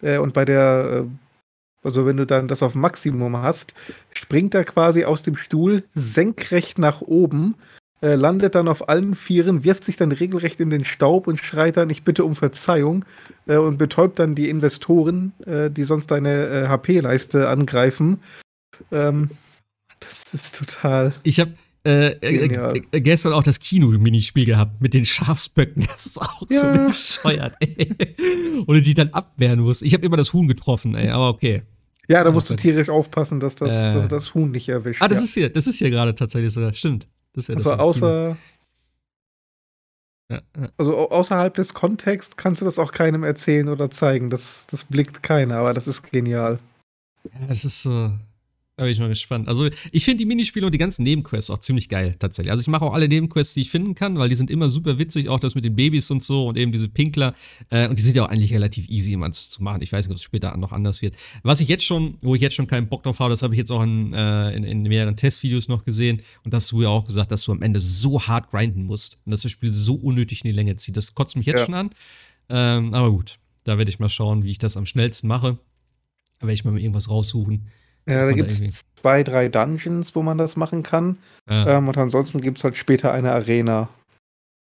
[0.00, 3.74] Äh, und bei der, äh, also wenn du dann das auf Maximum hast,
[4.12, 7.56] springt er quasi aus dem Stuhl senkrecht nach oben
[8.02, 11.76] äh, landet dann auf allen Vieren, wirft sich dann regelrecht in den Staub und schreit
[11.76, 13.04] dann, ich bitte um Verzeihung
[13.46, 18.20] äh, und betäubt dann die Investoren, äh, die sonst deine HP-Leiste äh, angreifen.
[18.90, 19.30] Ähm,
[20.00, 21.14] das ist total.
[21.22, 21.52] Ich habe
[21.84, 25.86] äh, gestern auch das Kino-Minispiel gehabt mit den Schafsböcken.
[25.92, 26.60] Das ist auch ja.
[26.60, 27.94] so bescheuert, ey.
[28.66, 29.82] Oder die dann abwehren muss.
[29.82, 31.62] Ich habe immer das Huhn getroffen, ey, aber okay.
[32.08, 35.00] Ja, da musst du tierisch aufpassen, dass das, dass das Huhn nicht erwischt.
[35.02, 35.24] Ah, das ja.
[35.24, 37.06] ist hier, das ist hier gerade tatsächlich so, stimmt.
[37.34, 38.36] Das ist ja also das außer,
[40.30, 40.68] ja, ja.
[40.78, 44.30] Also außerhalb des Kontexts kannst du das auch keinem erzählen oder zeigen.
[44.30, 46.58] Das, das blickt keiner, aber das ist genial.
[47.24, 48.12] Ja, es ist so.
[48.76, 49.48] Da bin ich mal gespannt.
[49.48, 52.50] Also, ich finde die Minispiele und die ganzen Nebenquests auch ziemlich geil, tatsächlich.
[52.50, 54.98] Also, ich mache auch alle Nebenquests, die ich finden kann, weil die sind immer super
[54.98, 57.34] witzig, auch das mit den Babys und so und eben diese Pinkler.
[57.68, 59.82] Äh, und die sind ja auch eigentlich relativ easy immer zu machen.
[59.82, 61.16] Ich weiß nicht, ob es später noch anders wird.
[61.42, 63.58] Was ich jetzt schon, wo ich jetzt schon keinen Bock drauf habe, das habe ich
[63.58, 66.22] jetzt auch in, äh, in, in, mehreren Testvideos noch gesehen.
[66.42, 69.18] Und das hast du ja auch gesagt, dass du am Ende so hart grinden musst
[69.26, 70.96] und dass das Spiel so unnötig in die Länge zieht.
[70.96, 71.66] Das kotzt mich jetzt ja.
[71.66, 71.90] schon an.
[72.48, 75.58] Ähm, aber gut, da werde ich mal schauen, wie ich das am schnellsten mache.
[76.38, 77.68] Da werde ich mal irgendwas raussuchen.
[78.08, 81.18] Ja, da gibt es zwei, drei Dungeons, wo man das machen kann.
[81.48, 81.78] Ja.
[81.78, 83.88] Ähm, und ansonsten gibt es halt später eine Arena.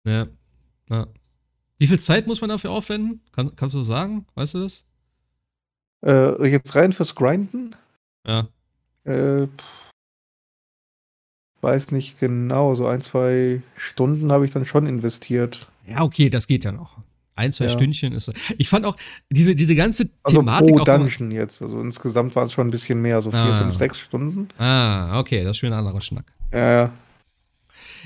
[0.04, 0.26] Ja.
[0.88, 1.06] ja.
[1.78, 3.22] Wie viel Zeit muss man dafür aufwenden?
[3.32, 4.26] Kann, kannst du sagen?
[4.34, 4.84] Weißt du das?
[6.04, 7.74] Äh, jetzt rein fürs Grinden?
[8.26, 8.48] Ja.
[9.04, 9.46] Äh,
[11.62, 12.74] weiß nicht genau.
[12.74, 15.70] So ein, zwei Stunden habe ich dann schon investiert.
[15.86, 16.98] Ja, okay, das geht ja noch.
[17.40, 17.70] Ein, zwei Ja.
[17.70, 18.30] Stündchen ist.
[18.58, 18.96] Ich fand auch
[19.30, 21.60] diese, diese ganze Also Thematik pro Dungeon jetzt.
[21.62, 23.62] Also insgesamt war es schon ein bisschen mehr, so vier, Ah.
[23.64, 24.48] fünf, sechs Stunden.
[24.58, 26.26] Ah, okay, das ist schon ein anderer Schnack.
[26.52, 26.90] Ja, ja.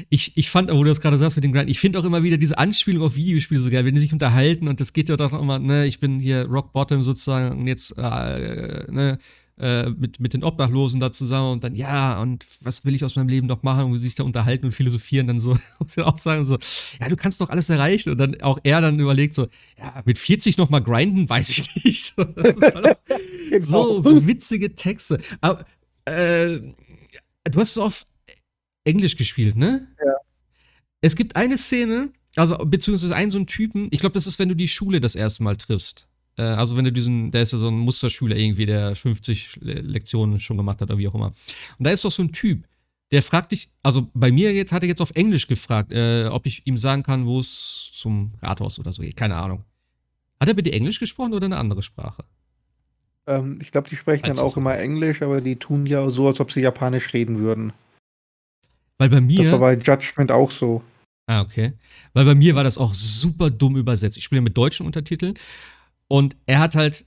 [0.08, 2.22] Ich, ich fand, wo du das gerade sagst mit dem Grind, ich finde auch immer
[2.24, 5.16] wieder diese Anspielung auf Videospiele so geil, wenn die sich unterhalten und das geht ja
[5.16, 9.18] doch immer, ne, ich bin hier Rock Bottom sozusagen und jetzt, äh, ne,
[9.58, 13.14] äh, mit, mit den Obdachlosen da zusammen und dann, ja, und was will ich aus
[13.14, 16.18] meinem Leben noch machen, und sich da unterhalten und philosophieren, dann so, muss ich auch
[16.18, 16.58] sagen, so,
[17.00, 19.48] ja, du kannst doch alles erreichen und dann auch er dann überlegt so,
[19.78, 22.14] ja, mit 40 noch mal grinden, weiß ich nicht.
[22.16, 22.98] So, das ist halt auch
[23.60, 25.20] so witzige Texte.
[25.40, 25.64] Aber,
[26.04, 26.58] äh,
[27.44, 28.06] du hast es auf
[28.84, 29.88] Englisch gespielt, ne?
[30.04, 30.14] Ja.
[31.00, 34.48] Es gibt eine Szene, also beziehungsweise einen so einen Typen, ich glaube, das ist, wenn
[34.48, 36.08] du die Schule das erste Mal triffst.
[36.36, 39.80] Äh, also wenn du diesen, der ist ja so ein Musterschüler irgendwie, der 50 Le-
[39.80, 41.32] Lektionen schon gemacht hat oder wie auch immer.
[41.78, 42.64] Und da ist doch so ein Typ,
[43.12, 46.46] der fragt dich, also bei mir jetzt hat er jetzt auf Englisch gefragt, äh, ob
[46.46, 49.16] ich ihm sagen kann, wo es zum Rathaus oder so geht.
[49.16, 49.64] Keine Ahnung.
[50.40, 52.24] Hat er bitte Englisch gesprochen oder eine andere Sprache?
[53.26, 55.86] Ähm, ich glaube, die sprechen Als dann das auch so- immer Englisch, aber die tun
[55.86, 57.72] ja so, als ob sie Japanisch reden würden.
[58.98, 59.52] Weil bei Das mir.
[59.52, 60.82] war bei Judgment auch so.
[61.26, 61.72] Ah, okay.
[62.12, 64.16] Weil bei mir war das auch super dumm übersetzt.
[64.18, 65.34] Ich spiele mit deutschen Untertiteln
[66.14, 67.04] und er hat halt,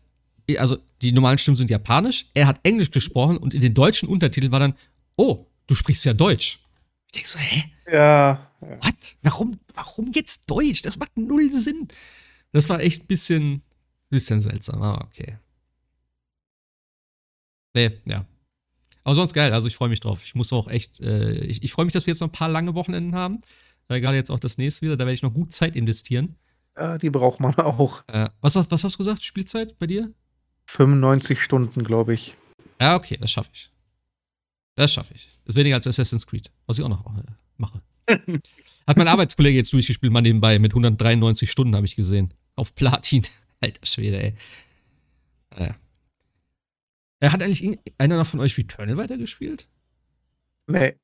[0.57, 4.51] also die normalen Stimmen sind japanisch, er hat Englisch gesprochen und in den deutschen Untertiteln
[4.51, 4.73] war dann,
[5.15, 6.59] oh, du sprichst ja Deutsch.
[7.05, 7.71] Ich denke so, hä?
[7.89, 8.51] Ja.
[8.59, 8.83] ja.
[8.83, 9.15] What?
[9.21, 10.81] Warum, warum jetzt Deutsch?
[10.81, 11.87] Das macht null Sinn.
[12.51, 13.61] Das war echt ein bisschen,
[14.09, 15.37] bisschen seltsam, aber okay.
[17.73, 18.25] Nee, ja.
[19.05, 20.21] Aber sonst geil, also ich freue mich drauf.
[20.25, 22.49] Ich muss auch echt, äh, ich, ich freue mich, dass wir jetzt noch ein paar
[22.49, 23.39] lange Wochenenden haben.
[23.87, 26.35] Weil gerade jetzt auch das nächste wieder, da werde ich noch gut Zeit investieren.
[26.77, 28.03] Ja, die braucht man auch.
[28.07, 29.23] Äh, was, hast- was hast du gesagt?
[29.23, 30.11] Spielzeit bei dir?
[30.67, 32.35] 95 Stunden, glaube ich.
[32.79, 33.71] Ja, okay, das schaffe ich.
[34.75, 35.27] Das schaffe ich.
[35.45, 37.23] Das ist weniger als Assassin's Creed, was ich auch noch äh,
[37.57, 37.81] mache.
[38.87, 42.33] Hat mein Arbeitskollege jetzt durchgespielt, mal nebenbei, mit 193 Stunden habe ich gesehen.
[42.55, 43.25] Auf Platin.
[43.59, 44.35] Alter Schwede, ey.
[45.57, 45.75] Naja.
[47.19, 49.67] Er hat eigentlich einer noch von euch Returnal weitergespielt?
[50.67, 50.95] Nee.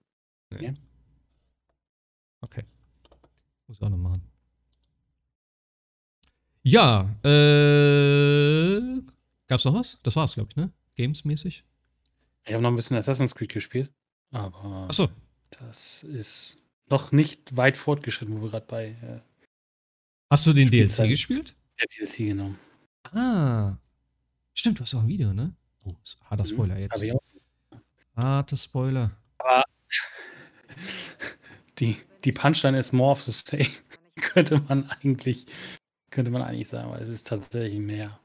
[2.42, 2.64] Okay.
[3.68, 4.22] Muss ich auch noch machen.
[6.64, 9.02] Ja, äh.
[9.48, 10.00] Gab's noch was?
[10.04, 10.72] Das war's, glaube ich, ne?
[10.96, 11.64] Games-mäßig?
[12.46, 13.92] Ich habe noch ein bisschen Assassin's Creed gespielt,
[14.32, 15.10] aber Achso.
[15.52, 16.58] das ist
[16.90, 19.20] noch nicht weit fortgeschritten, wo wir gerade bei äh,
[20.30, 20.70] Hast du den.
[20.70, 21.56] DLC gespielt?
[21.80, 22.58] der DLC genommen.
[23.12, 23.76] Ah.
[24.54, 25.54] Stimmt, du hast ja auch ein Video, ne?
[25.86, 26.96] Oh, ein harter Spoiler jetzt.
[26.96, 27.16] Aber ja,
[28.16, 29.12] Harter Spoiler.
[31.80, 33.68] die, die Punchline ist more of the same.
[34.16, 35.46] könnte man eigentlich,
[36.14, 38.20] könnte man eigentlich sagen, weil es ist tatsächlich mehr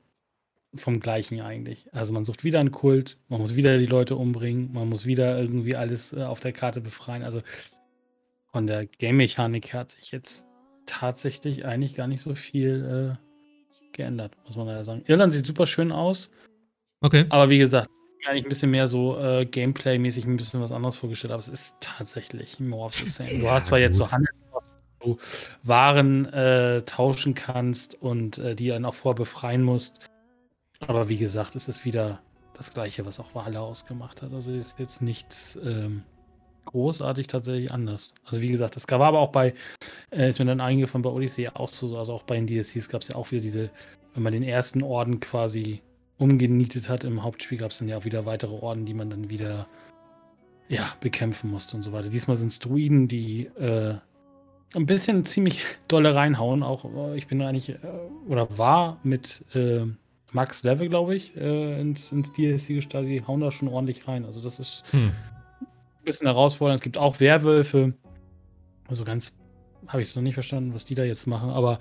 [0.75, 1.93] vom Gleichen eigentlich.
[1.93, 5.39] Also man sucht wieder einen Kult, man muss wieder die Leute umbringen, man muss wieder
[5.41, 7.23] irgendwie alles äh, auf der Karte befreien.
[7.23, 7.41] Also
[8.53, 10.45] von der Game-Mechanik hat sich jetzt
[10.87, 15.03] tatsächlich eigentlich gar nicht so viel äh, geändert, muss man leider sagen.
[15.07, 16.31] Irland sieht super schön aus,
[17.01, 17.25] Okay.
[17.29, 17.89] aber wie gesagt,
[18.27, 21.75] eigentlich ein bisschen mehr so äh, Gameplay-mäßig ein bisschen was anderes vorgestellt, aber es ist
[21.81, 23.39] tatsächlich more of the same.
[23.39, 24.13] Du hast zwar jetzt so gut.
[25.63, 30.09] Waren äh, tauschen kannst und äh, die dann auch vor befreien musst.
[30.81, 32.21] Aber wie gesagt, es ist wieder
[32.55, 34.33] das gleiche, was auch Valhalla ausgemacht hat.
[34.33, 36.03] Also ist jetzt nichts ähm,
[36.67, 38.13] großartig tatsächlich anders.
[38.25, 39.55] Also wie gesagt, das war aber auch bei,
[40.11, 43.03] äh, ist mir dann eingefallen bei Odyssey auch so, also auch bei den DLCs gab
[43.03, 43.71] es ja auch wieder diese,
[44.15, 45.83] wenn man den ersten Orden quasi
[46.19, 49.31] umgenietet hat im Hauptspiel, gab es dann ja auch wieder weitere Orden, die man dann
[49.31, 49.67] wieder
[50.69, 52.09] ja, bekämpfen musste und so weiter.
[52.09, 53.95] Diesmal sind es Druiden, die äh,
[54.75, 56.63] ein bisschen ziemlich dolle reinhauen.
[56.63, 57.79] Auch äh, ich bin eigentlich äh,
[58.27, 59.87] oder war mit äh,
[60.33, 63.11] Max Level, glaube ich, äh, ins, ins DLC gestartet.
[63.11, 64.25] Die hauen da schon ordentlich rein.
[64.25, 65.13] Also das ist Hm.
[65.61, 66.79] ein bisschen herausfordernd.
[66.79, 67.95] Es gibt auch Werwölfe.
[68.89, 69.35] Also ganz
[69.87, 71.51] habe ich es noch nicht verstanden, was die da jetzt machen.
[71.51, 71.79] Aber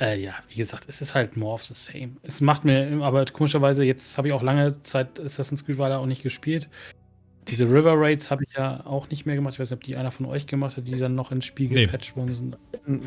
[0.00, 2.16] äh, ja, wie gesagt, es ist halt more of the same.
[2.22, 6.06] Es macht mir, aber komischerweise, jetzt habe ich auch lange Zeit Assassin's Creed weiter auch
[6.06, 6.68] nicht gespielt.
[7.48, 9.54] Diese River Raids habe ich ja auch nicht mehr gemacht.
[9.54, 11.70] Ich weiß nicht, ob die einer von euch gemacht hat, die dann noch ins Spiel
[11.70, 11.84] Nee.
[11.84, 12.58] gepatcht worden sind.
[12.86, 13.02] Mhm.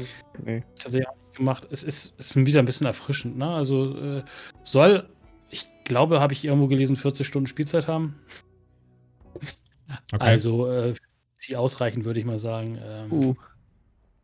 [0.45, 0.63] Nee.
[0.77, 1.67] Tatsächlich auch nicht gemacht.
[1.71, 3.37] Es ist, es ist wieder ein bisschen erfrischend.
[3.37, 3.47] Ne?
[3.49, 4.23] Also äh,
[4.63, 5.09] soll,
[5.49, 8.15] ich glaube, habe ich irgendwo gelesen, 40 Stunden Spielzeit haben.
[10.13, 10.23] Okay.
[10.23, 10.93] Also äh,
[11.35, 12.77] sie ausreichend, würde ich mal sagen.
[12.81, 13.35] Ähm, Uh.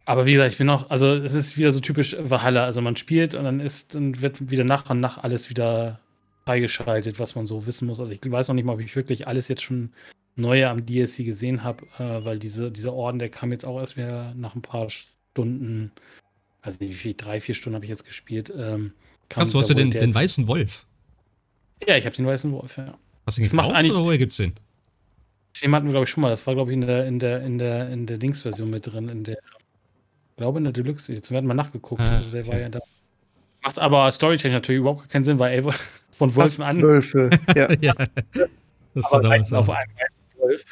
[0.08, 2.64] Aber wie gesagt, ich bin noch, also es ist wieder so typisch Valhalla.
[2.66, 6.00] Also man spielt und dann ist, dann wird wieder nach und nach alles wieder
[6.46, 8.00] freigeschaltet, was man so wissen muss.
[8.00, 9.94] Also ich weiß noch nicht mal, ob ich wirklich alles jetzt schon
[10.38, 13.96] Neue am DLC gesehen habe, äh, weil diese, dieser Orden, der kam jetzt auch erst
[13.96, 15.92] wieder nach ein paar Stunden
[16.66, 18.52] also wie viel, drei, vier Stunden habe ich jetzt gespielt.
[18.56, 18.94] Ähm,
[19.34, 20.86] Hast du hast ja den, den weißen Wolf?
[21.88, 22.98] Ja, ich habe den weißen Wolf, ja.
[23.26, 24.54] Hast du den gekauft eigentlich, oder woher gibt's den?
[25.62, 26.30] Den hatten wir, glaube ich, schon mal.
[26.30, 29.10] Das war, glaube ich, in der, in der, in der, in der Dings-Version mit drin,
[29.10, 31.12] in der, ich glaube, in der Deluxe.
[31.14, 32.02] Jetzt werden wir nachgeguckt.
[32.02, 32.52] Ah, also der okay.
[32.52, 32.80] war ja da.
[33.64, 35.74] Macht aber Storytelling natürlich überhaupt keinen Sinn, weil er
[36.18, 36.82] von Wölfen an.
[36.82, 37.72] Wölfe, ja.
[37.82, 37.94] ja.
[38.94, 40.66] Das war damals auf einem weißen Wolf.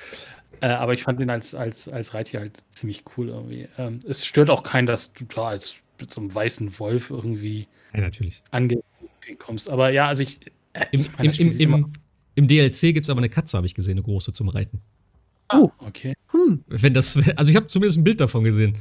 [0.61, 3.67] Äh, aber ich fand den als, als, als Reittier halt ziemlich cool irgendwie.
[3.77, 7.67] Ähm, es stört auch keinen, dass du da als mit so einem weißen Wolf irgendwie
[7.93, 8.41] ja, natürlich.
[8.51, 9.69] angekommst.
[9.69, 10.39] Aber ja, also ich.
[10.71, 11.93] Äh, Im, ich meine, im, im, im,
[12.35, 14.81] Im, DLC gibt es aber eine Katze, habe ich gesehen, eine große zum Reiten.
[15.51, 16.15] Oh, okay.
[16.31, 16.63] Hm.
[16.67, 18.77] Wenn das, also ich habe zumindest ein Bild davon gesehen.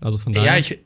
[0.00, 0.52] Also von daher.
[0.52, 0.78] Ja, ich,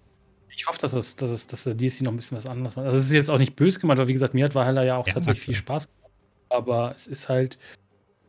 [0.54, 2.86] ich hoffe, dass, es, dass, es, dass der DLC noch ein bisschen was anderes macht.
[2.86, 4.96] Also es ist jetzt auch nicht böse gemeint, aber wie gesagt, mir hat Valhalla ja
[4.96, 6.12] auch ja, tatsächlich viel Spaß gemacht.
[6.50, 7.58] Aber es ist halt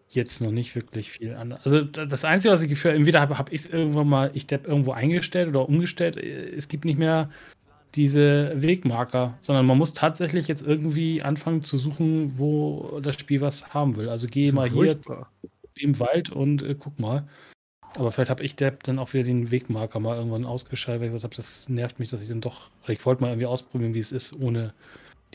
[0.10, 1.62] jetzt noch nicht wirklich viel anders.
[1.66, 4.68] Also das Einzige, was ich gefühlt entweder habe hab ich es irgendwann mal, ich Depp
[4.68, 6.18] irgendwo eingestellt oder umgestellt.
[6.18, 7.30] Es gibt nicht mehr
[7.96, 13.74] diese Wegmarker, sondern man muss tatsächlich jetzt irgendwie anfangen zu suchen, wo das Spiel was
[13.74, 14.10] haben will.
[14.10, 14.98] Also geh mal hier
[15.76, 17.28] im Wald und äh, guck mal.
[17.96, 21.14] Aber vielleicht habe ich Depp dann auch wieder den Wegmarker mal irgendwann ausgeschaltet, weil ich
[21.14, 24.00] gesagt habe, das nervt mich, dass ich dann doch, ich wollte mal irgendwie ausprobieren, wie
[24.00, 24.74] es ist, ohne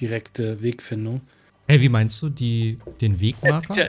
[0.00, 1.20] direkte Wegfindung.
[1.68, 3.76] Hey, wie meinst du die, den Wegmarker?
[3.76, 3.84] Ja,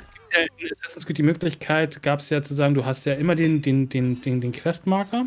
[0.58, 3.62] in Assassin's Creed die Möglichkeit, gab es ja zu sagen, du hast ja immer den,
[3.62, 5.26] den, den, den, den Questmarker.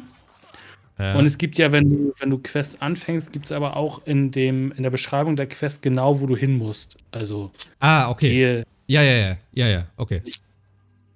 [0.98, 1.14] Ja.
[1.14, 4.30] Und es gibt ja, wenn du, wenn du Quest anfängst, gibt es aber auch in,
[4.30, 6.96] dem, in der Beschreibung der Quest genau, wo du hin musst.
[7.10, 7.50] Also.
[7.80, 8.64] Ah, okay.
[8.86, 9.36] Ja, ja, ja.
[9.52, 10.20] Ja, ja, okay.
[10.24, 10.40] Ich,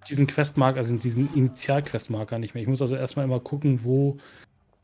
[0.09, 2.63] diesen Questmarker, also diesen Initial-Questmarker nicht mehr.
[2.63, 4.19] Ich muss also erstmal immer gucken, wo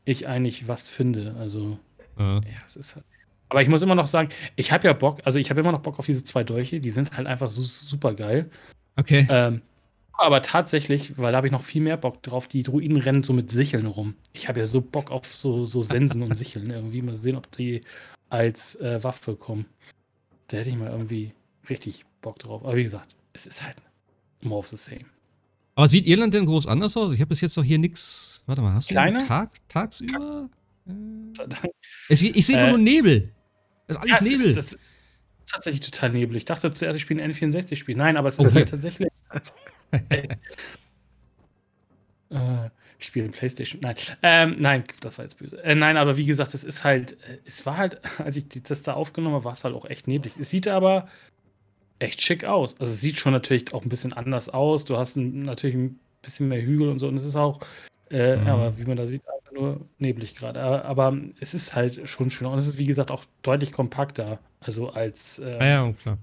[0.05, 1.35] ich eigentlich was finde.
[1.39, 1.77] Also.
[2.17, 3.05] Ja, es ist halt.
[3.49, 5.81] Aber ich muss immer noch sagen, ich habe ja Bock, also ich habe immer noch
[5.81, 8.49] Bock auf diese zwei Dolche, die sind halt einfach so super geil.
[8.95, 9.27] Okay.
[9.29, 9.61] Ähm,
[10.13, 13.33] aber tatsächlich, weil da habe ich noch viel mehr Bock drauf, die Druiden rennen so
[13.33, 14.15] mit Sicheln rum.
[14.33, 17.01] Ich habe ja so Bock auf so, so Sensen und Sicheln irgendwie.
[17.01, 17.81] Mal sehen, ob die
[18.29, 19.65] als äh, Waffe kommen.
[20.47, 21.33] Da hätte ich mal irgendwie
[21.69, 22.63] richtig Bock drauf.
[22.63, 23.77] Aber wie gesagt, es ist halt
[24.45, 25.05] more of the same.
[25.75, 27.13] Aber sieht Irland denn groß anders aus?
[27.13, 28.43] Ich habe bis jetzt noch hier nichts.
[28.45, 29.19] Warte mal, hast du Kleine?
[29.25, 30.49] Tag, tagsüber?
[30.85, 31.69] Äh,
[32.09, 33.31] ich, ich sehe äh, nur Nebel.
[33.87, 34.57] Das ist alles ja, Nebel.
[34.57, 34.79] Ist, das,
[35.53, 36.41] tatsächlich total nebelig.
[36.41, 37.95] Ich dachte zuerst, ich spiele ein N64-Spiel.
[37.95, 38.55] Nein, aber es ist okay.
[38.55, 39.09] halt tatsächlich.
[42.31, 43.81] äh, ich spiele PlayStation.
[43.81, 45.63] Nein, ähm, nein, das war jetzt böse.
[45.63, 48.61] Äh, nein, aber wie gesagt, es ist halt, äh, es war halt, als ich die
[48.61, 50.37] Tester aufgenommen habe, war es halt auch echt neblig.
[50.39, 51.07] Es sieht aber
[51.99, 52.75] echt schick aus.
[52.79, 54.85] Also es sieht schon natürlich auch ein bisschen anders aus.
[54.85, 57.07] Du hast ein, natürlich ein bisschen mehr Hügel und so.
[57.07, 57.59] Und es ist auch,
[58.09, 58.47] äh, mhm.
[58.47, 60.61] aber wie man da sieht, einfach nur neblig gerade.
[60.61, 62.47] Aber, aber, es ist halt schon schön.
[62.47, 64.39] Und es ist, wie gesagt, auch deutlich kompakter.
[64.59, 66.17] Also als, äh, ah ja, klar.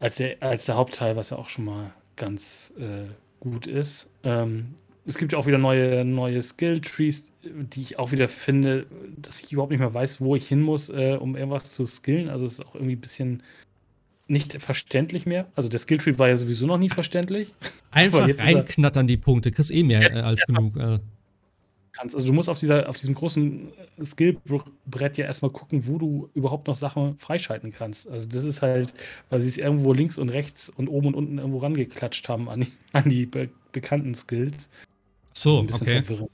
[0.00, 3.06] Als, der, als der Hauptteil, was ja auch schon mal ganz äh,
[3.40, 4.08] gut ist.
[4.22, 4.74] Ähm,
[5.08, 8.86] es gibt ja auch wieder neue, neue Skill-Trees, die ich auch wieder finde,
[9.16, 12.28] dass ich überhaupt nicht mehr weiß, wo ich hin muss, äh, um irgendwas zu skillen.
[12.28, 13.42] Also es ist auch irgendwie ein bisschen
[14.28, 15.46] nicht verständlich mehr.
[15.54, 17.54] Also der Skilltree war ja sowieso noch nie verständlich.
[17.90, 20.54] Einfach reinknattern die Punkte, kriegst eh mehr ja, äh, als ja.
[20.54, 20.76] genug.
[20.76, 20.98] Äh
[21.98, 22.14] kannst.
[22.14, 23.68] Also du musst auf, dieser, auf diesem großen
[24.02, 28.08] Skillbrett ja erstmal gucken, wo du überhaupt noch Sachen freischalten kannst.
[28.08, 28.94] Also das ist halt,
[29.30, 32.60] weil sie es irgendwo links und rechts und oben und unten irgendwo rangeklatscht haben an
[32.60, 34.70] die, an die be bekannten Skills.
[35.34, 36.02] So, okay.
[36.02, 36.30] Verwirrend.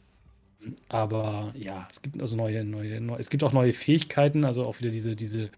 [0.89, 4.79] Aber ja, es gibt also neue, neue, neue, es gibt auch neue Fähigkeiten, also auch
[4.81, 5.51] wieder diese, diese,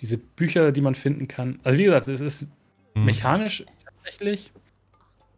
[0.00, 1.58] diese Bücher, die man finden kann.
[1.64, 2.48] Also wie gesagt, es ist
[2.94, 3.04] hm.
[3.04, 4.52] mechanisch tatsächlich.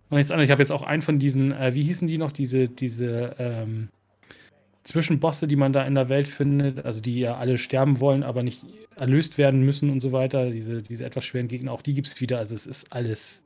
[0.09, 2.33] Und jetzt an, ich habe jetzt auch einen von diesen, äh, wie hießen die noch,
[2.33, 3.91] diese, diese, ähm,
[4.85, 8.43] Zwischenbosse, die man da in der Welt findet, also die ja alle sterben wollen, aber
[8.43, 8.65] nicht
[8.97, 12.21] erlöst werden müssen und so weiter, diese, diese etwas schweren Gegner, auch die gibt es
[12.21, 12.39] wieder.
[12.39, 13.45] Also es ist alles,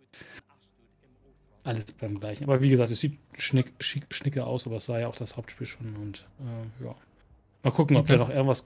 [1.64, 2.44] alles beim gleichen.
[2.44, 5.36] Aber wie gesagt, es sieht schnick, schick, schnicke aus, aber es sah ja auch das
[5.36, 5.96] Hauptspiel schon.
[5.96, 6.94] Und äh, ja.
[7.62, 8.12] Mal gucken, ob okay.
[8.12, 8.62] da noch irgendwas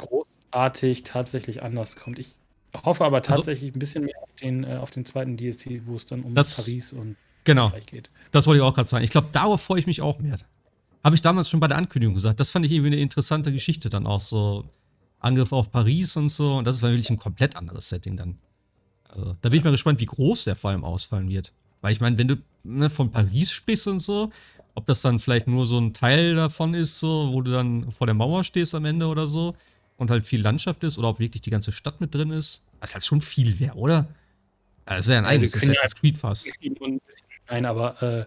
[0.51, 2.19] großartig tatsächlich anders kommt.
[2.19, 2.31] Ich
[2.75, 5.83] hoffe aber also tatsächlich also, ein bisschen mehr auf den, äh, auf den zweiten DLC,
[5.87, 8.11] wo es dann um das, Paris und genau, geht.
[8.31, 9.05] Das wollte ich auch gerade sagen.
[9.05, 10.39] Ich glaube, darauf freue ich mich auch mehr.
[11.05, 12.41] Habe ich damals schon bei der Ankündigung gesagt.
[12.41, 14.65] Das fand ich irgendwie eine interessante Geschichte dann auch so.
[15.21, 16.59] Angriff auf Paris und so.
[16.59, 18.39] Und das war wirklich ein komplett anderes Setting dann.
[19.09, 21.53] Also, da bin ich mal gespannt, wie groß der vor allem ausfallen wird.
[21.81, 24.31] Weil ich meine, wenn du ne, von Paris sprichst und so,
[24.75, 28.07] ob das dann vielleicht nur so ein Teil davon ist, so, wo du dann vor
[28.07, 29.55] der Mauer stehst am Ende oder so
[29.99, 32.95] und halt viel Landschaft ist oder ob wirklich die ganze Stadt mit drin ist, das
[32.95, 34.09] halt schon viel wäre, oder?
[34.87, 36.51] Das wäre ein eigenes Assassin's Creed fast.
[37.51, 38.27] Nein, aber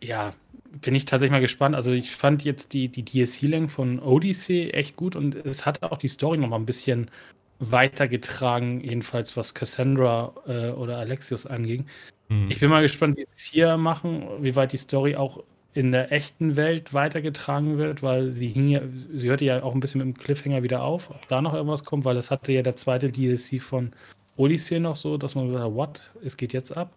[0.00, 0.32] äh, ja,
[0.80, 1.74] bin ich tatsächlich mal gespannt.
[1.74, 5.98] Also ich fand jetzt die, die DLC-Länge von Odyssey echt gut und es hat auch
[5.98, 7.10] die Story noch mal ein bisschen
[7.58, 11.86] weitergetragen, jedenfalls was Cassandra äh, oder Alexios anging.
[12.28, 12.50] Hm.
[12.50, 15.42] Ich bin mal gespannt, wie sie es hier machen, wie weit die Story auch
[15.74, 18.80] in der echten Welt weitergetragen wird, weil sie hing ja,
[19.14, 21.84] sie hörte ja auch ein bisschen mit dem Cliffhanger wieder auf, ob da noch irgendwas
[21.84, 23.92] kommt, weil das hatte ja der zweite DLC von
[24.36, 26.92] Odyssey noch so, dass man gesagt hat, what, es geht jetzt ab.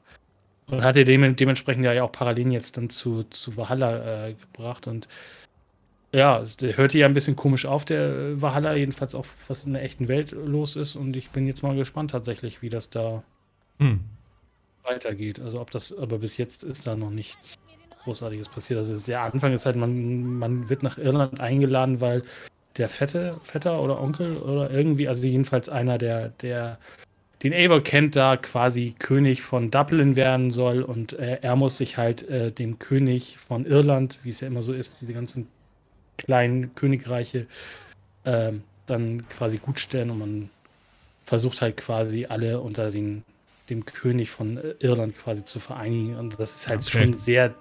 [0.67, 5.07] Und hatte dem, dementsprechend ja auch Parallelen jetzt dann zu, zu Valhalla äh, gebracht und
[6.11, 9.83] ja, der hörte ja ein bisschen komisch auf, der Valhalla, jedenfalls auch, was in der
[9.83, 10.95] echten Welt los ist.
[10.95, 13.21] Und ich bin jetzt mal gespannt tatsächlich, wie das da
[13.79, 13.99] hm.
[14.83, 15.41] weitergeht.
[15.41, 17.57] Also ob das, aber bis jetzt ist da noch nichts
[18.05, 18.79] Großartiges passiert.
[18.79, 22.23] Also der Anfang ist halt, man, man wird nach Irland eingeladen, weil
[22.77, 26.77] der Fette, Vetter oder Onkel oder irgendwie, also jedenfalls einer, der, der
[27.43, 31.97] den Eivor kennt, da quasi König von Dublin werden soll und äh, er muss sich
[31.97, 35.47] halt äh, dem König von Irland, wie es ja immer so ist, diese ganzen
[36.17, 37.47] kleinen Königreiche
[38.23, 38.53] äh,
[38.85, 40.49] dann quasi gut stellen und man
[41.25, 43.23] versucht halt quasi alle unter den,
[43.69, 47.03] dem König von Irland quasi zu vereinigen und das ist halt okay.
[47.03, 47.53] schon sehr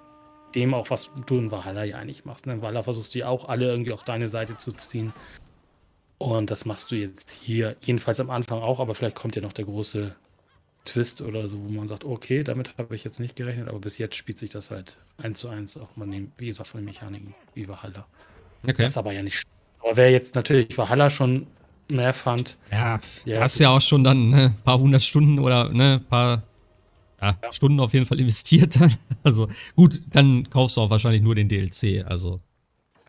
[0.55, 2.45] dem auch, was du in Valhalla ja eigentlich machst.
[2.45, 2.53] Ne?
[2.53, 5.13] In Valhalla versuchst du ja auch alle irgendwie auf deine Seite zu ziehen.
[6.17, 9.53] Und das machst du jetzt hier, jedenfalls am Anfang auch, aber vielleicht kommt ja noch
[9.53, 10.15] der große
[10.85, 13.97] Twist oder so, wo man sagt, okay, damit habe ich jetzt nicht gerechnet, aber bis
[13.97, 17.33] jetzt spielt sich das halt eins zu eins, auch man, wie gesagt, von den Mechaniken
[17.53, 18.05] wie Valhalla.
[18.63, 18.75] Okay.
[18.77, 19.43] Das ist aber ja nicht.
[19.79, 21.47] Aber wer jetzt natürlich Valhalla schon
[21.87, 22.57] mehr fand.
[22.71, 26.43] Ja, ja hast ja auch schon dann ein ne, paar hundert Stunden oder ne, paar
[27.31, 27.51] ja.
[27.51, 28.93] Stunden auf jeden Fall investiert dann.
[29.23, 32.05] Also gut, dann kaufst du auch wahrscheinlich nur den DLC.
[32.05, 32.41] Also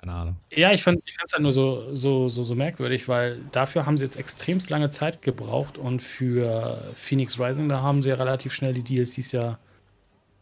[0.01, 0.37] keine Ahnung.
[0.51, 4.05] Ja, ich fand es halt nur so, so, so, so merkwürdig, weil dafür haben sie
[4.05, 8.73] jetzt extremst lange Zeit gebraucht und für Phoenix Rising, da haben sie ja relativ schnell
[8.73, 9.59] die DLCs ja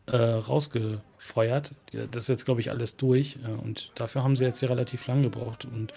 [0.07, 1.73] äh, rausgefeuert.
[2.11, 3.39] Das ist jetzt, glaube ich, alles durch.
[3.45, 5.65] Äh, und dafür haben sie jetzt ja relativ lang gebraucht.
[5.65, 5.93] Und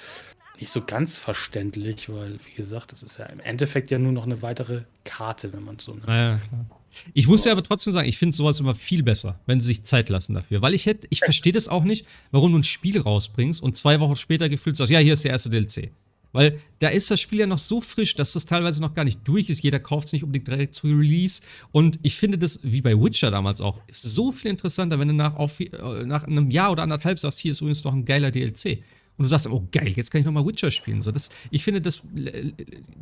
[0.60, 4.24] nicht so ganz verständlich, weil, wie gesagt, das ist ja im Endeffekt ja nur noch
[4.24, 5.94] eine weitere Karte, wenn man so.
[5.94, 6.02] Ne?
[6.08, 6.66] Ja, klar.
[7.14, 9.84] Ich muss ja aber trotzdem sagen, ich finde sowas immer viel besser, wenn sie sich
[9.84, 10.62] Zeit lassen dafür.
[10.62, 14.00] Weil ich hätte, ich verstehe das auch nicht, warum du ein Spiel rausbringst und zwei
[14.00, 15.92] Wochen später gefühlt sagst, ja, hier ist der erste DLC.
[16.34, 19.20] Weil da ist das Spiel ja noch so frisch, dass das teilweise noch gar nicht
[19.24, 19.64] durch ist.
[19.64, 21.42] Jeder kauft es nicht unbedingt direkt zu Release.
[21.72, 25.36] Und ich finde das, wie bei Witcher damals auch, so viel interessanter, wenn du nach,
[25.36, 25.70] auf, äh,
[26.06, 28.84] nach einem Jahr oder anderthalb sagst, hier ist übrigens noch ein geiler DLC
[29.18, 31.02] und du sagst, oh geil, jetzt kann ich nochmal Witcher spielen.
[31.02, 32.04] So, das, ich finde, das,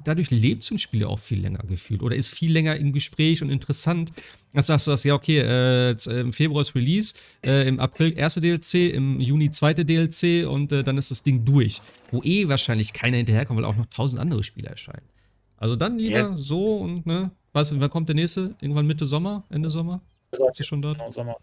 [0.03, 2.93] dadurch lebt so ein Spiel ja auch viel länger gefühlt oder ist viel länger im
[2.93, 4.11] Gespräch und interessant.
[4.53, 7.15] Als sagst du das, ja, okay, äh, im Februar ist Release,
[7.45, 11.43] äh, im April erste DLC, im Juni zweite DLC und äh, dann ist das Ding
[11.43, 11.81] durch.
[12.11, 15.09] Wo eh wahrscheinlich keiner hinterherkommt, weil auch noch tausend andere Spiele erscheinen.
[15.57, 16.37] Also dann lieber ja.
[16.37, 18.55] so und, ne, weißt du, wann kommt der nächste?
[18.61, 20.01] Irgendwann Mitte Sommer, Ende Sommer?
[20.31, 20.97] Ist sie schon dort?
[20.97, 21.35] Genau, Sommer.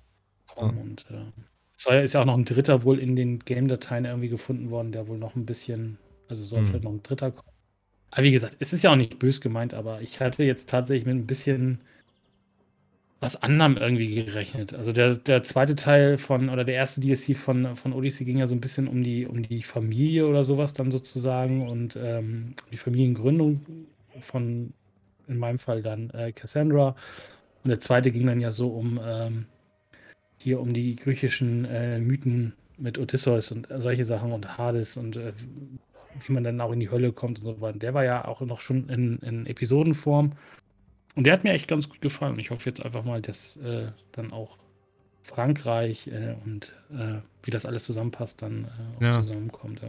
[0.46, 0.82] Kommen ja.
[0.82, 1.04] und,
[1.90, 5.08] es ist ja auch noch ein dritter wohl in den Game-Dateien irgendwie gefunden worden, der
[5.08, 5.98] wohl noch ein bisschen,
[6.28, 6.66] also soll hm.
[6.66, 7.48] vielleicht noch ein dritter kommen.
[8.10, 11.06] Aber wie gesagt, es ist ja auch nicht bös gemeint, aber ich hatte jetzt tatsächlich
[11.06, 11.80] mit ein bisschen
[13.22, 14.74] was anderem irgendwie gerechnet.
[14.74, 18.48] Also der, der zweite Teil von, oder der erste DLC von, von Odyssey ging ja
[18.48, 22.76] so ein bisschen um die, um die Familie oder sowas dann sozusagen und ähm, die
[22.76, 23.60] Familiengründung
[24.20, 24.72] von,
[25.28, 26.96] in meinem Fall dann äh, Cassandra.
[27.62, 29.46] Und der zweite ging dann ja so um ähm,
[30.42, 35.32] hier um die griechischen äh, Mythen mit Odysseus und solche Sachen und Hades und äh,
[36.26, 37.78] wie man dann auch in die Hölle kommt und so weiter.
[37.78, 40.32] Der war ja auch noch schon in, in Episodenform.
[41.14, 42.38] Und der hat mir echt ganz gut gefallen.
[42.38, 44.58] Ich hoffe jetzt einfach mal, dass äh, dann auch
[45.22, 48.68] Frankreich äh, und äh, wie das alles zusammenpasst, dann
[49.00, 49.12] äh, ja.
[49.20, 49.82] zusammenkommt.
[49.82, 49.88] Ja.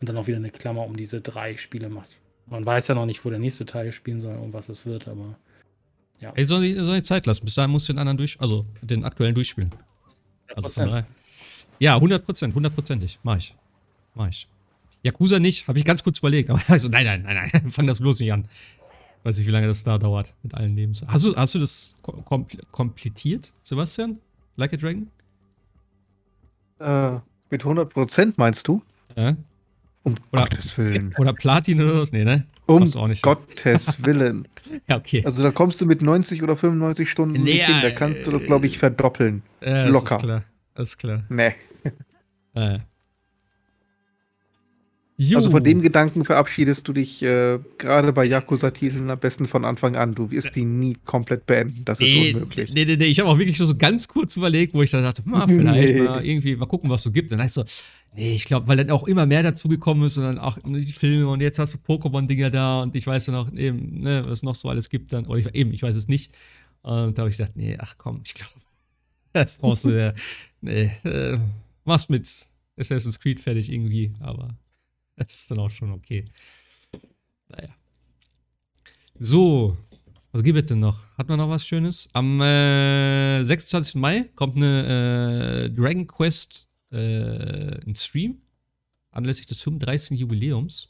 [0.00, 2.18] Und dann auch wieder eine Klammer um diese drei Spiele macht.
[2.46, 5.08] Man weiß ja noch nicht, wo der nächste Teil spielen soll und was es wird,
[5.08, 5.38] aber
[6.24, 6.32] ja.
[6.34, 7.44] Ey, soll ich, soll ich Zeit lassen.
[7.44, 9.70] Bis dahin musst du den anderen durch, also den aktuellen durchspielen.
[10.48, 10.54] 100%.
[10.56, 11.06] Also von daher.
[11.78, 13.18] Ja, 100 Prozent, hundertprozentig.
[13.22, 13.54] Mach ich.
[14.14, 14.48] Mach ich.
[15.02, 16.48] Yakuza nicht, habe ich ganz kurz überlegt.
[16.48, 18.46] Aber also, nein, nein, nein, nein, fang das bloß nicht an.
[19.22, 21.04] Weiß nicht, wie lange das da dauert mit allen Lebens.
[21.06, 24.18] Hast du, hast du das kom komplettiert, Sebastian?
[24.56, 25.10] Like a Dragon?
[26.78, 27.20] Äh,
[27.50, 28.82] mit 100 Prozent meinst du?
[29.16, 29.36] Ja.
[30.04, 31.14] Um oder, Gottes Willen.
[31.18, 32.12] Oder Platin oder was?
[32.12, 32.46] Nee, ne?
[32.66, 32.84] Um
[33.20, 34.48] Gottes Willen.
[34.88, 35.22] ja, okay.
[35.24, 37.76] Also da kommst du mit 90 oder 95 Stunden nee, nicht hin.
[37.82, 39.42] Da kannst du das, glaube ich, verdoppeln.
[39.60, 40.16] Äh, Locker.
[40.16, 40.44] Ist klar.
[40.76, 41.24] ist klar.
[41.28, 41.54] Nee.
[42.56, 42.78] Äh.
[45.16, 49.94] Also von dem Gedanken verabschiedest du dich äh, gerade bei Yakuza-Titeln am besten von Anfang
[49.94, 50.14] an.
[50.14, 51.84] Du wirst die nie komplett beenden.
[51.84, 52.72] Das ist nee, unmöglich.
[52.72, 53.04] Nee, nee, nee.
[53.04, 56.02] Ich habe auch wirklich so ganz kurz überlegt, wo ich dann dachte, mal, vielleicht nee.
[56.02, 57.30] mal irgendwie mal gucken, was es so gibt.
[57.30, 57.62] dann ich so,
[58.14, 61.28] nee, ich glaube, weil dann auch immer mehr dazugekommen ist und dann auch die Filme
[61.28, 64.42] und jetzt hast du Pokémon-Dinger da und ich weiß ja noch eben, ne, was es
[64.42, 65.26] noch so alles gibt dann.
[65.26, 66.32] Oder ich, eben, ich weiß es nicht.
[66.82, 68.52] Und da habe ich gedacht, nee, ach komm, ich glaube,
[69.32, 70.12] das brauchst du ja.
[70.60, 71.38] nee, äh,
[71.84, 72.28] machst mit
[72.76, 74.56] Assassin's Creed fertig irgendwie, aber
[75.16, 76.24] das ist dann auch schon okay.
[77.48, 77.70] Naja.
[79.18, 79.76] So,
[80.32, 81.06] Was gibt es denn noch?
[81.16, 82.08] Hat man noch was Schönes?
[82.12, 83.94] Am äh, 26.
[83.94, 88.38] Mai kommt eine äh, Dragon Quest äh, ein Stream
[89.10, 90.18] anlässlich des 35.
[90.18, 90.88] Jubiläums.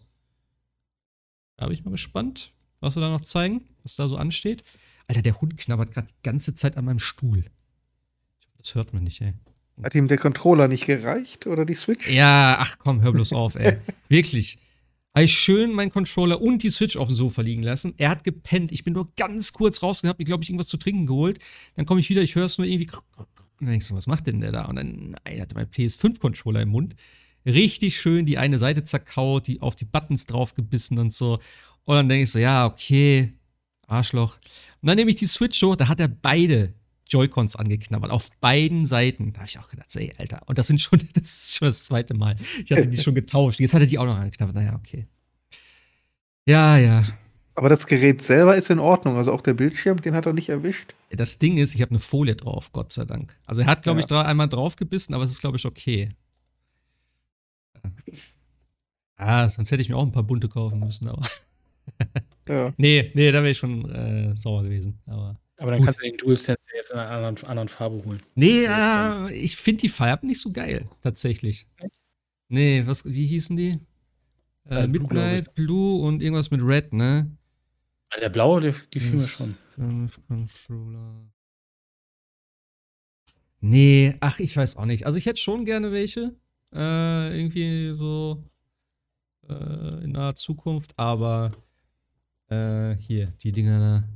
[1.57, 4.65] Da bin ich mal gespannt, was wir da noch zeigen, was da so ansteht.
[5.07, 7.45] Alter, der Hund knabbert gerade die ganze Zeit an meinem Stuhl.
[8.59, 9.35] Das hört man nicht, ey.
[9.83, 12.09] Hat ihm der Controller nicht gereicht oder die Switch?
[12.09, 13.79] Ja, ach komm, hör bloß auf, ey.
[14.09, 14.59] Wirklich.
[15.15, 17.95] Habe ich schön meinen Controller und die Switch auf dem Sofa liegen lassen.
[17.99, 18.73] Er hat gepennt.
[18.73, 21.39] Ich bin nur ganz kurz rausgegangen, hab mir, glaube ich, irgendwas zu trinken geholt.
[21.77, 22.91] Dann komme ich wieder, ich höre es nur irgendwie.
[23.61, 24.65] Und dann denkst du, was macht denn der da?
[24.67, 26.97] Und dann, nein, er hatte mein PS5-Controller im Mund.
[27.47, 31.39] Richtig schön die eine Seite zerkaut, die auf die Buttons draufgebissen und so.
[31.85, 33.35] Und dann denke ich so, ja, okay,
[33.87, 34.39] Arschloch.
[34.81, 36.75] Und dann nehme ich die Switch hoch, da hat er beide
[37.09, 39.33] Joy-Cons angeknabbert, auf beiden Seiten.
[39.33, 40.43] Da habe ich auch gedacht, ey, Alter.
[40.47, 42.37] Und das sind schon, das ist schon das zweite Mal.
[42.65, 43.61] Ich hatte die schon getauscht.
[43.61, 44.55] Jetzt hat er die auch noch angeknabbert.
[44.55, 45.07] Naja, okay.
[46.47, 47.03] Ja, ja.
[47.57, 49.17] Aber das Gerät selber ist in Ordnung.
[49.17, 50.95] Also auch der Bildschirm, den hat er nicht erwischt.
[51.11, 53.37] Das Ding ist, ich habe eine Folie drauf, Gott sei Dank.
[53.47, 54.05] Also er hat, glaube Ja.
[54.05, 56.09] ich, da einmal draufgebissen, aber es ist, glaube ich, okay.
[59.17, 61.23] Ah, sonst hätte ich mir auch ein paar bunte kaufen müssen, aber.
[62.47, 62.75] Ja.
[62.77, 64.99] Nee, nee, da wäre ich schon äh, sauer gewesen.
[65.07, 65.41] Aber.
[65.57, 65.87] Aber dann Gut.
[65.87, 68.23] kannst du den DualSense jetzt in einer anderen, anderen Farbe holen.
[68.35, 71.67] Nee, äh, ich finde die Farben nicht so geil, tatsächlich.
[72.49, 73.79] Nee, was, wie hießen die?
[74.69, 77.31] Äh, Äh, Blue, Midnight, Blue und irgendwas mit Red, ne?
[78.15, 79.57] Also der blaue, der gefiel mir schon.
[80.29, 81.33] Controller.
[83.61, 85.05] Nee, ach, ich weiß auch nicht.
[85.05, 86.37] Also ich hätte schon gerne welche.
[86.73, 88.45] Äh, irgendwie so
[89.49, 91.57] äh, in naher Zukunft, aber
[92.51, 94.09] äh, hier, die Dinger da.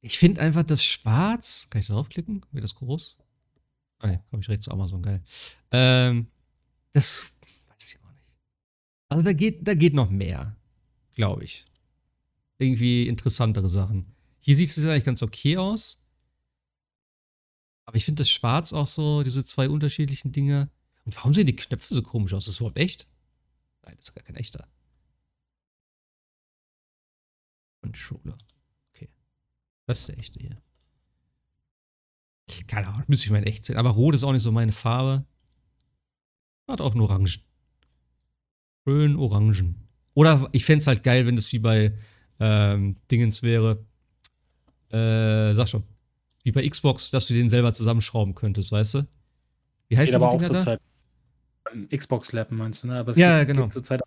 [0.00, 1.66] Ich finde einfach das Schwarz.
[1.70, 2.46] Kann ich da draufklicken?
[2.52, 3.16] Wird das groß?
[3.98, 5.20] Ah ja, komme ich direkt zu Amazon, geil.
[5.72, 6.28] Ähm,
[6.92, 7.34] das
[7.66, 8.26] weiß ich auch nicht.
[9.08, 10.56] Also da geht, da geht noch mehr,
[11.16, 11.64] glaube ich
[12.62, 14.14] irgendwie interessantere Sachen.
[14.40, 15.98] Hier sieht es eigentlich ganz okay aus.
[17.84, 20.70] Aber ich finde das Schwarz auch so, diese zwei unterschiedlichen Dinge.
[21.04, 22.46] Und warum sehen die Knöpfe so komisch aus?
[22.46, 23.06] Ist das überhaupt echt?
[23.82, 24.68] Nein, das ist gar kein echter.
[27.82, 28.36] Controller.
[28.94, 29.10] Okay.
[29.86, 30.62] Das ist der echte hier.
[32.66, 33.76] Keine Ahnung, müsste ich mal in echt sehen.
[33.76, 35.24] Aber Rot ist auch nicht so meine Farbe.
[36.68, 37.28] Hat auch einen Orangen.
[38.86, 39.88] Schön Orangen.
[40.14, 41.96] Oder ich fände es halt geil, wenn das wie bei
[42.42, 43.84] ähm, Dingens wäre.
[44.90, 45.84] Äh, sag schon.
[46.42, 49.06] Wie bei Xbox, dass du den selber zusammenschrauben könntest, weißt du?
[49.88, 50.80] Wie heißt Geht aber auch zurzeit.
[51.94, 52.98] Xbox Lab meinst du, ne?
[52.98, 53.68] Aber es Ja, geht, genau.
[53.68, 54.00] zurzeit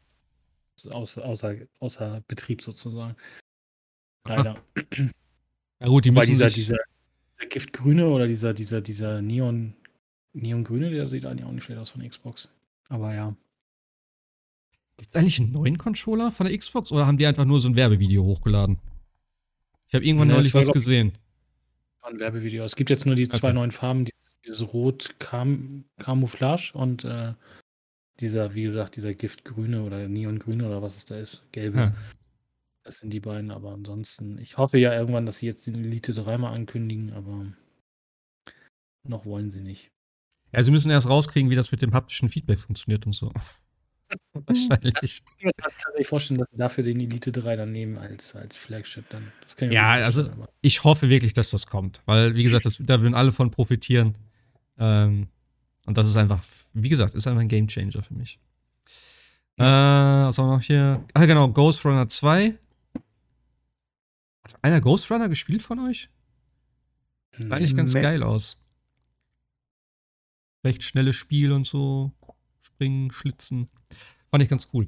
[0.90, 3.16] außer, außer, außer Betrieb sozusagen.
[4.26, 4.58] Leider.
[5.80, 6.78] Ja gut, die Weil müssen dieser, sich, dieser,
[7.38, 9.76] dieser Giftgrüne oder dieser, dieser, dieser Neon,
[10.34, 12.50] Neongrüne, der sieht eigentlich auch nicht schlecht aus von Xbox.
[12.90, 13.36] Aber ja.
[14.98, 17.68] Gibt es eigentlich einen neuen Controller von der Xbox oder haben die einfach nur so
[17.68, 18.80] ein Werbevideo hochgeladen?
[19.88, 21.18] Ich habe irgendwann es neulich was gesehen.
[22.02, 22.64] Ein Werbevideo.
[22.64, 23.54] Es gibt jetzt nur die zwei Okay.
[23.54, 27.34] neuen Farben, dieses, dieses Rot Cam Camouflage und äh,
[28.20, 31.78] dieser, wie gesagt, dieser Giftgrüne oder Neongrüne oder was es da ist, gelbe.
[31.78, 31.96] Ja.
[32.84, 36.14] Das sind die beiden, aber ansonsten, ich hoffe ja irgendwann, dass sie jetzt den Elite
[36.14, 37.48] dreimal ankündigen, aber
[39.04, 39.92] noch wollen sie nicht.
[40.54, 43.32] ja, sie müssen erst rauskriegen, wie das mit dem haptischen Feedback funktioniert und so.
[44.34, 44.94] Wahrscheinlich.
[45.02, 49.06] Ich kann mir vorstellen, dass sie dafür den Elite 3 dann nehmen als, als Flagship
[49.10, 49.32] dann.
[49.72, 53.02] Ja, gut also- aber- Ich hoffe wirklich, dass das kommt, weil, wie gesagt, das, da
[53.02, 54.18] würden alle von profitieren.
[54.78, 55.28] Ähm,
[55.86, 58.40] und das ist einfach, wie gesagt, ist einfach ein Game Changer für mich.
[59.58, 61.04] Äh, was haben wir noch hier?
[61.14, 62.58] Ah, genau, Ghost Runner 2.
[64.44, 66.10] Hat einer Ghost Runner gespielt von euch?
[67.38, 68.02] Sah eigentlich ganz Nee.
[68.02, 68.62] geil aus.
[70.64, 72.12] Recht schnelles Spiel und so.
[72.66, 73.68] Springen, schlitzen.
[74.32, 74.88] Fand ich ganz cool.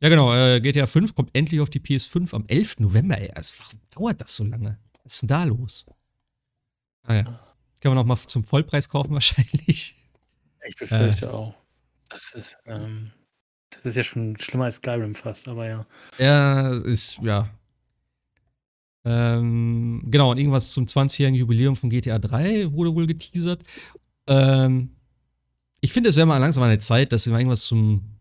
[0.00, 0.32] Ja, genau.
[0.34, 2.80] Äh, GTA 5 kommt endlich auf die PS5 am 11.
[2.80, 3.58] November erst.
[3.60, 4.78] Warum dauert das so lange?
[5.02, 5.86] Was ist denn da los?
[7.02, 7.22] Ah ja.
[7.80, 9.96] Kann man auch mal zum Vollpreis kaufen, wahrscheinlich.
[10.68, 10.74] Ich Äh.
[10.78, 11.54] befürchte auch.
[12.08, 13.10] Das ist, ähm,
[13.70, 15.86] das ist ja schon schlimmer als Skyrim fast, aber ja.
[16.18, 17.48] Ja, ist, ja.
[19.04, 23.62] Ähm, genau, und irgendwas zum 20-jährigen Jubiläum von GTA 3 wurde wohl geteasert.
[24.26, 24.95] Ähm,
[25.80, 28.16] ich finde, es wäre mal langsam eine Zeit, dass sie mal irgendwas zum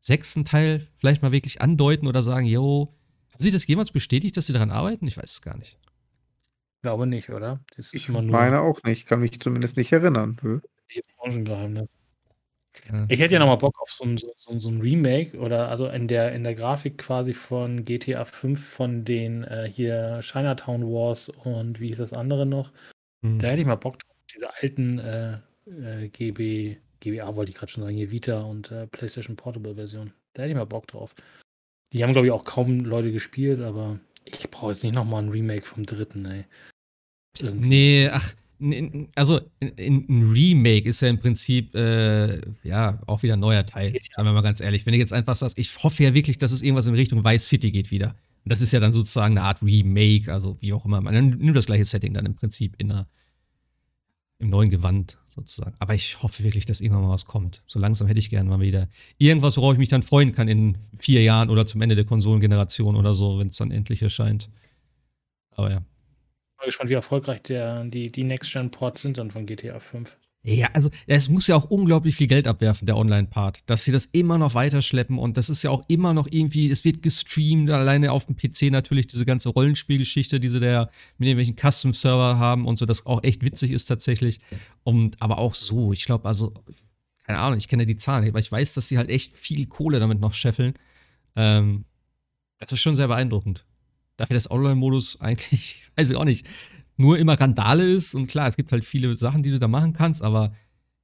[0.00, 2.86] sechsten Teil vielleicht mal wirklich andeuten oder sagen, yo,
[3.32, 5.06] haben sie das jemals bestätigt, dass sie daran arbeiten?
[5.06, 5.78] Ich weiß es gar nicht.
[6.82, 7.60] Glaube nicht, oder?
[7.76, 9.06] Das ist Ich immer nur meine auch nicht.
[9.06, 10.38] Kann mich zumindest nicht erinnern.
[11.18, 11.88] Branchengeheimnis.
[12.90, 13.06] Ja.
[13.08, 15.88] Ich hätte ja nochmal Bock auf so ein, so, so, so ein Remake oder also
[15.88, 21.28] in der, in der Grafik quasi von GTA 5 von den äh, hier Chinatown Wars
[21.28, 22.72] und wie hieß das andere noch?
[23.22, 23.38] Hm.
[23.38, 24.12] Da hätte ich mal Bock drauf.
[24.34, 28.86] Diese alten äh, äh, GB, GBA wollte ich gerade schon sagen, hier Vita und äh,
[28.86, 30.12] PlayStation Portable Version.
[30.32, 31.14] Da hätte ich mal Bock drauf.
[31.92, 35.28] Die haben, glaube ich, auch kaum Leute gespielt, aber Ich brauche jetzt nicht nochmal ein
[35.28, 36.44] Remake vom dritten, ey.
[37.38, 37.68] Irgendwie.
[37.68, 38.34] Nee, ach,
[39.14, 43.92] also ein Remake ist ja im Prinzip äh, ja auch wieder ein neuer Teil.
[44.14, 44.86] Sagen wir mal ganz ehrlich.
[44.86, 47.48] Wenn du jetzt einfach sagst, ich hoffe ja wirklich, dass es irgendwas in Richtung Vice
[47.48, 48.16] City geht wieder.
[48.44, 51.00] Und das ist ja dann sozusagen eine Art Remake, also wie auch immer.
[51.00, 53.08] Man nimmt das gleiche Setting dann im Prinzip in einer,
[54.38, 55.76] im neuen Gewand sozusagen.
[55.78, 57.62] Aber ich hoffe wirklich, dass irgendwann mal was kommt.
[57.66, 58.88] So langsam hätte ich gerne mal wieder
[59.18, 62.96] irgendwas, worauf ich mich dann freuen kann in vier Jahren oder zum Ende der Konsolengeneration
[62.96, 64.48] oder so, wenn es dann endlich erscheint.
[65.50, 65.82] Aber ja
[66.58, 70.16] mal gespannt, wie erfolgreich der, die, die Next-Gen-Ports sind dann von GTA 5.
[70.48, 74.06] Ja, also es muss ja auch unglaublich viel Geld abwerfen, der Online-Part, dass sie das
[74.06, 78.12] immer noch weiterschleppen und das ist ja auch immer noch irgendwie, es wird gestreamt, alleine
[78.12, 80.88] auf dem PC natürlich diese ganze Rollenspielgeschichte, die sie da
[81.18, 84.38] mit irgendwelchen Custom-Server haben und so, das auch echt witzig ist tatsächlich.
[84.84, 86.54] Und aber auch so, ich glaube, also,
[87.24, 89.66] keine Ahnung, ich kenne ja die Zahlen, aber ich weiß, dass sie halt echt viel
[89.66, 90.74] Kohle damit noch scheffeln.
[91.34, 91.86] Ähm,
[92.58, 93.66] das ist schon sehr beeindruckend
[94.16, 96.46] dafür, dass Online-Modus eigentlich, weiß ich auch nicht,
[96.96, 98.14] nur immer Randale ist.
[98.14, 100.52] Und klar, es gibt halt viele Sachen, die du da machen kannst, aber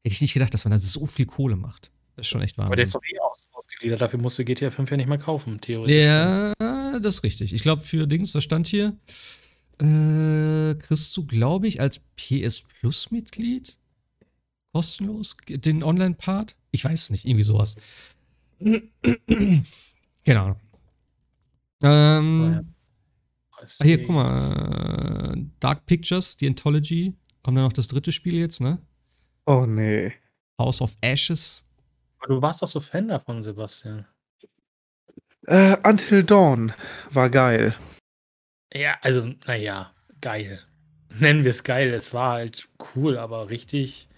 [0.03, 1.91] hätte ich nicht gedacht, dass man da so viel Kohle macht.
[2.17, 2.67] Das ist schon echt wahr.
[2.67, 3.19] Aber der ist doch eh
[3.53, 5.97] ausgegliedert, dafür musst du GTA 5 ja nicht mehr kaufen, theoretisch.
[5.97, 6.53] Ja,
[6.99, 7.53] das ist richtig.
[7.53, 8.97] Ich glaube, für Dings, was stand hier?
[9.81, 13.79] Äh, kriegst du, glaube ich, als PS Plus-Mitglied
[14.73, 16.57] kostenlos den Online-Part?
[16.71, 17.77] Ich weiß es nicht, irgendwie sowas.
[20.25, 20.57] genau.
[21.83, 22.63] Ähm, oh ja.
[23.63, 25.35] Ah, hier, guck mal.
[25.35, 27.15] Äh, Dark Pictures, die Anthology.
[27.43, 28.79] Kommt ja noch das dritte Spiel jetzt, ne?
[29.47, 30.13] Oh, nee.
[30.59, 31.65] House of Ashes.
[32.19, 34.07] Aber du warst doch so Fan davon, Sebastian.
[35.47, 36.73] Äh, Until Dawn
[37.11, 37.75] war geil.
[38.73, 40.61] Ja, also, naja, geil.
[41.19, 41.93] Nennen wir es geil.
[41.93, 44.09] Es war halt cool, aber richtig.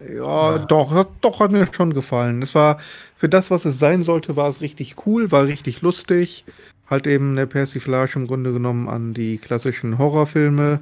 [0.00, 2.42] Ja, ja, doch, doch hat mir schon gefallen.
[2.42, 2.80] Es war
[3.16, 6.44] für das, was es sein sollte, war es richtig cool, war richtig lustig
[6.90, 10.80] halt eben eine Persiflage im Grunde genommen an die klassischen Horrorfilme.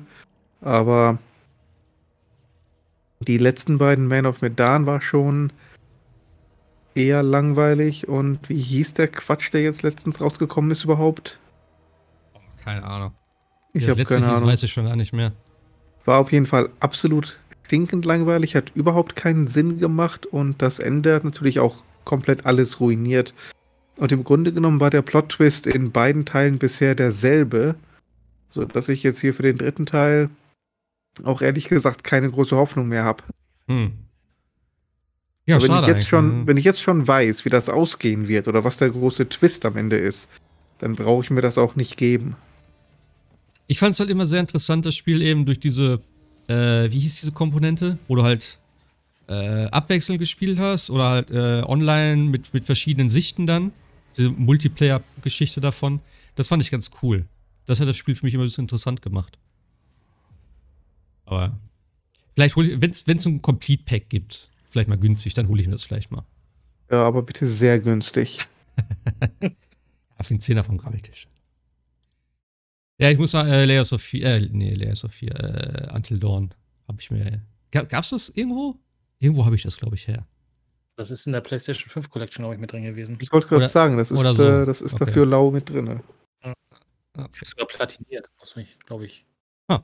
[0.61, 1.19] Aber
[3.21, 5.53] die letzten beiden Man of Medan war schon
[6.95, 8.09] eher langweilig.
[8.09, 11.39] Und wie hieß der Quatsch, der jetzt letztens rausgekommen ist überhaupt?
[12.65, 13.13] Keine Ahnung.
[13.73, 14.49] Ich habe keine Ahnung.
[14.49, 15.33] weiß ich schon gar nicht mehr.
[16.05, 21.15] War auf jeden Fall absolut stinkend langweilig, hat überhaupt keinen Sinn gemacht und das Ende
[21.15, 23.35] hat natürlich auch komplett alles ruiniert.
[23.97, 27.77] Und im Grunde genommen war der Plot-Twist in beiden Teilen bisher derselbe,
[28.51, 30.29] sodass ich jetzt hier für den dritten Teil
[31.25, 33.25] auch ehrlich gesagt keine große Hoffnung mehr habe.
[33.69, 33.93] Hm.
[35.47, 36.47] Ja, wenn ich jetzt schon, hm.
[36.47, 39.77] wenn ich jetzt schon weiß, wie das ausgehen wird oder was der große Twist am
[39.77, 40.29] Ende ist,
[40.79, 42.37] dann brauche ich mir das auch nicht geben.
[43.67, 46.01] Ich fand es halt immer sehr interessant, das Spiel eben durch diese,
[46.49, 48.59] äh, wie hieß diese Komponente, wo du halt
[49.29, 53.73] äh, abwechselnd gespielt hast oder halt äh, online mit, mit verschiedenen Sichten dann
[54.17, 56.01] diese Multiplayer-Geschichte davon,
[56.35, 57.27] das fand ich ganz cool.
[57.65, 59.39] Das hat das Spiel für mich immer ein bisschen interessant gemacht.
[61.25, 61.59] Aber
[62.35, 65.67] vielleicht hole ich, wenn es ein Complete Pack gibt, vielleicht mal günstig, dann hole ich
[65.67, 66.25] mir das vielleicht mal.
[66.91, 68.39] Ja, aber bitte sehr günstig.
[70.27, 71.29] für einen Zehner vom Grabbeltisch.
[72.99, 76.19] Ja, ich muss sagen, äh, Layers of 4, äh, nee, Layers of 4, äh, Until
[76.19, 76.55] Dawn
[76.89, 77.43] habe ich mir.
[77.71, 78.79] Gab, gab's das irgendwo?
[79.19, 80.27] Irgendwo habe ich das, glaube ich, her.
[80.97, 83.19] Das ist in der PlayStation 5 Collection, glaube ich, mit drin gewesen.
[83.21, 84.49] Ich wollte gerade sagen, das ist, so.
[84.49, 85.05] äh, das ist okay.
[85.05, 86.01] dafür lau mit drin.
[86.43, 86.55] Ja.
[87.19, 87.45] Okay.
[87.45, 89.25] Sogar platiniert, muss mich, glaube ich,
[89.69, 89.81] ah.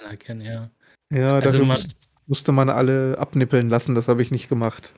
[0.00, 0.70] anerkennen, ja.
[1.10, 1.84] Ja, also dafür man,
[2.26, 4.92] musste man alle abnippeln lassen, das habe ich nicht gemacht.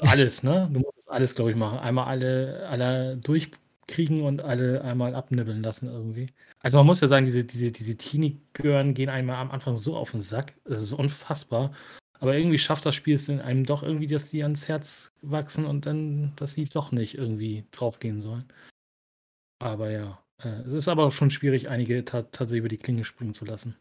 [0.00, 0.68] Alles, ne?
[0.72, 1.78] Du musst alles, glaube ich, machen.
[1.78, 6.28] Einmal alle, alle durchkriegen und alle einmal abnippeln lassen irgendwie.
[6.60, 10.12] Also man muss ja sagen, diese, diese, diese Teenie-Gören gehen einmal am Anfang so auf
[10.12, 10.54] den Sack.
[10.64, 11.72] Das ist unfassbar.
[12.20, 15.64] Aber irgendwie schafft das Spiel es in einem doch irgendwie, dass die ans Herz wachsen
[15.64, 18.44] und dann, dass sie doch nicht irgendwie draufgehen sollen.
[19.58, 23.34] Aber ja, äh, es ist aber auch schon schwierig, einige tatsächlich über die Klinge springen
[23.34, 23.76] zu lassen.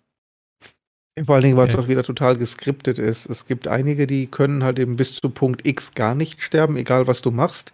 [1.25, 3.25] Vor allen Dingen, weil es auch wieder total geskriptet ist.
[3.29, 7.07] Es gibt einige, die können halt eben bis zu Punkt X gar nicht sterben, egal
[7.07, 7.73] was du machst.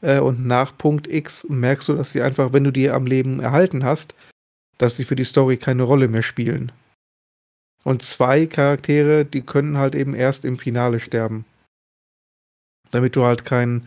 [0.00, 3.40] Äh, und nach Punkt X merkst du, dass sie einfach, wenn du die am Leben
[3.40, 4.14] erhalten hast,
[4.78, 6.70] dass sie für die Story keine Rolle mehr spielen.
[7.84, 11.44] Und zwei Charaktere, die können halt eben erst im Finale sterben.
[12.90, 13.86] Damit du halt kein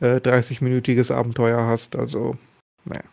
[0.00, 1.96] äh, 30-minütiges Abenteuer hast.
[1.96, 2.36] Also,
[2.84, 3.04] naja.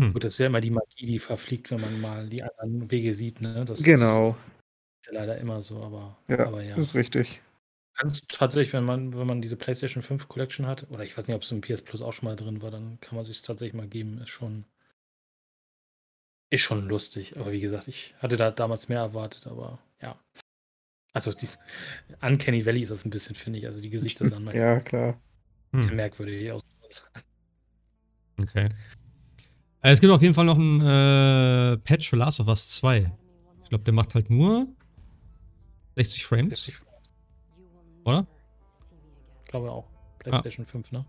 [0.00, 0.12] Hm.
[0.12, 3.14] Gut, das ist ja immer die Magie, die verfliegt, wenn man mal die anderen Wege
[3.14, 3.40] sieht.
[3.40, 3.64] Ne?
[3.64, 4.30] Das genau.
[4.30, 6.76] ist ja leider immer so, aber ja, aber ja.
[6.76, 7.42] Das ist richtig.
[7.94, 11.36] Kannst tatsächlich, wenn man, wenn man diese PlayStation 5 Collection hat, oder ich weiß nicht,
[11.36, 13.74] ob es im PS Plus auch schon mal drin war, dann kann man sich tatsächlich
[13.74, 14.18] mal geben.
[14.18, 14.64] Ist schon,
[16.52, 20.18] ist schon lustig, aber wie gesagt, ich hatte da damals mehr erwartet, aber ja.
[21.14, 21.58] Also dies
[22.20, 23.66] Uncanny Valley ist das ein bisschen, finde ich.
[23.66, 25.18] Also die Gesichter sahen Ja, klar.
[25.72, 25.96] Hm.
[25.96, 26.62] merkwürdig aus.
[28.38, 28.68] Okay.
[29.80, 33.10] Es gibt auf jeden Fall noch einen äh, Patch für Last of Us 2.
[33.62, 34.68] Ich glaube, der macht halt nur
[35.96, 36.50] 60 Frames.
[36.50, 36.74] 60
[38.04, 38.26] Oder?
[39.44, 39.88] Ich glaube auch.
[40.18, 40.70] PlayStation ah.
[40.70, 41.04] 5, ne?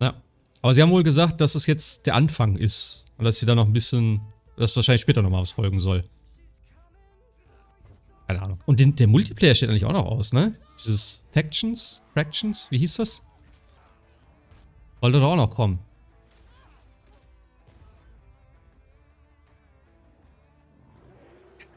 [0.00, 0.22] Ja.
[0.62, 3.04] Aber sie haben wohl gesagt, dass es jetzt der Anfang ist.
[3.18, 4.20] Und dass sie da noch ein bisschen.
[4.60, 6.04] Dass wahrscheinlich später noch mal was folgen soll.
[8.26, 8.58] Keine Ahnung.
[8.66, 10.54] Und den, der Multiplayer steht eigentlich auch noch aus, ne?
[10.78, 12.02] Dieses Factions?
[12.12, 12.70] Fractions?
[12.70, 13.22] Wie hieß das?
[15.00, 15.78] Wollte doch auch noch kommen.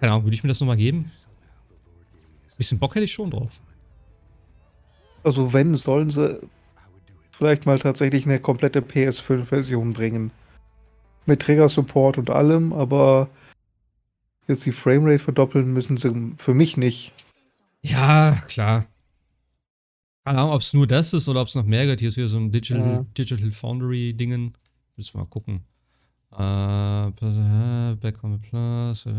[0.02, 1.10] Keine Ahnung, würde ich mir das nochmal geben?
[2.48, 3.62] Ein bisschen Bock hätte ich schon drauf.
[5.24, 6.42] Also wenn, sollen sie
[7.32, 10.32] vielleicht mal tatsächlich eine komplette PS5-Version bringen.
[11.26, 13.30] Mit Trigger-Support und allem, aber
[14.48, 17.14] jetzt die Framerate verdoppeln müssen sie für mich nicht.
[17.82, 18.86] Ja, klar.
[20.26, 22.00] Keine Ahnung, ob es nur das ist oder ob es noch mehr gibt.
[22.00, 23.06] Hier ist wieder so ein Digital, ja.
[23.18, 24.54] Digital Foundry-Dingen.
[24.95, 25.66] Müssen wir mal gucken.
[26.32, 27.12] Uh,
[27.98, 29.06] back on the plus.
[29.06, 29.12] Uh,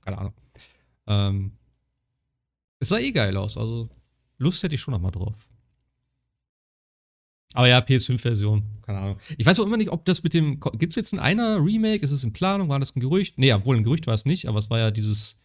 [0.00, 0.34] keine Ahnung.
[1.06, 1.52] Ähm,
[2.78, 3.88] es sah eh geil aus, also
[4.38, 5.48] Lust hätte ich schon noch mal drauf.
[7.54, 9.18] Aber ja, PS5-Version, keine Ahnung.
[9.36, 10.58] Ich weiß auch immer nicht, ob das mit dem.
[10.60, 12.02] Gibt es jetzt ein einer Remake?
[12.02, 12.68] Ist es in Planung?
[12.68, 13.36] War das ein Gerücht?
[13.38, 15.38] Nee, obwohl ein Gerücht war es nicht, aber es war ja dieses.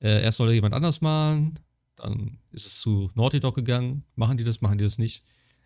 [0.00, 1.58] Äh, erst soll jemand anders machen,
[1.96, 4.04] dann ist es zu Naughty Dog gegangen.
[4.16, 4.60] Machen die das?
[4.60, 5.22] Machen die das nicht?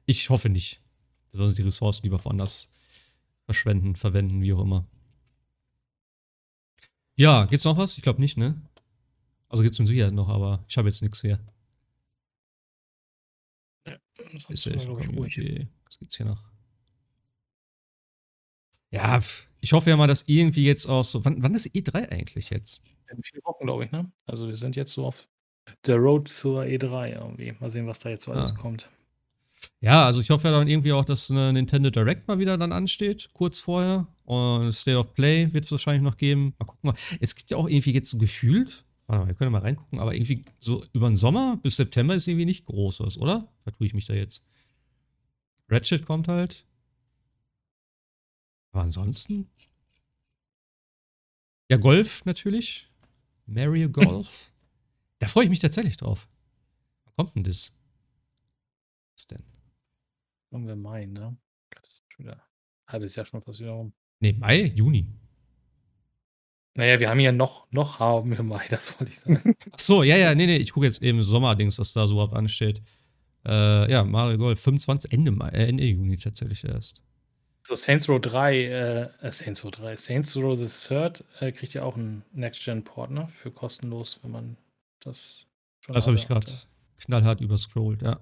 [0.06, 0.80] Ich hoffe nicht
[1.32, 2.70] sollen sie die Ressourcen lieber woanders
[3.44, 4.86] verschwenden, verwenden, wie auch immer.
[7.16, 7.96] Ja, gibt's noch was?
[7.96, 8.60] Ich glaube nicht, ne?
[9.48, 11.40] Also gibt's mit Sicherheit noch, aber ich habe jetzt nichts her.
[13.86, 13.96] Ja,
[14.48, 15.68] ist ja Community.
[15.88, 16.44] Was gibt's hier noch?
[18.90, 19.20] Ja,
[19.60, 21.24] ich hoffe ja mal, dass irgendwie jetzt auch so.
[21.24, 22.82] Wann, wann ist E3 eigentlich jetzt?
[23.10, 24.10] In vier Wochen, glaube ich, ne?
[24.26, 25.26] Also wir sind jetzt so auf
[25.86, 27.52] der Road zur E3 irgendwie.
[27.58, 28.54] Mal sehen, was da jetzt so alles ah.
[28.54, 28.90] kommt.
[29.80, 32.72] Ja, also ich hoffe ja dann irgendwie auch, dass eine Nintendo Direct mal wieder dann
[32.72, 34.06] ansteht, kurz vorher.
[34.24, 36.54] Und State of Play wird es wahrscheinlich noch geben.
[36.58, 36.92] Mal gucken.
[37.20, 40.14] Es gibt ja auch irgendwie jetzt so gefühlt, warte mal, wir können mal reingucken, aber
[40.14, 43.48] irgendwie so über den Sommer bis September ist irgendwie nicht groß was, oder?
[43.64, 44.46] Da tue ich mich da jetzt.
[45.68, 46.66] Ratchet kommt halt.
[48.72, 49.50] Aber ansonsten.
[51.70, 52.90] Ja, Golf natürlich.
[53.46, 54.52] Mario Golf.
[55.18, 56.28] da freue ich mich tatsächlich drauf.
[57.04, 57.72] Wann kommt denn das?
[59.16, 59.42] Was denn?
[60.50, 61.36] Sagen wir Mai, ne?
[61.70, 62.42] Das ist schon wieder ein
[62.92, 63.92] halbes Jahr schon fast wieder rum.
[64.20, 65.06] Nee, Mai, Juni.
[66.74, 69.54] Naja, wir haben ja noch, noch haben wir Mai, das wollte ich sagen.
[69.72, 72.34] Ach so, ja, ja, nee, nee, ich gucke jetzt eben Sommerdings, was da so überhaupt
[72.34, 72.80] ansteht.
[73.48, 77.02] Äh, ja, Mario Golf 25, Ende, Mai, äh, Ende Juni tatsächlich erst.
[77.66, 81.72] So, Saints Row 3, äh, äh, Saints Row 3, Saints Row the Third äh, kriegt
[81.74, 83.28] ja auch einen Next-Gen-Port, ne?
[83.28, 84.56] Für kostenlos, wenn man
[85.00, 85.46] das
[85.80, 86.50] schon Das habe ich gerade
[86.98, 88.20] knallhart überscrollt, ja.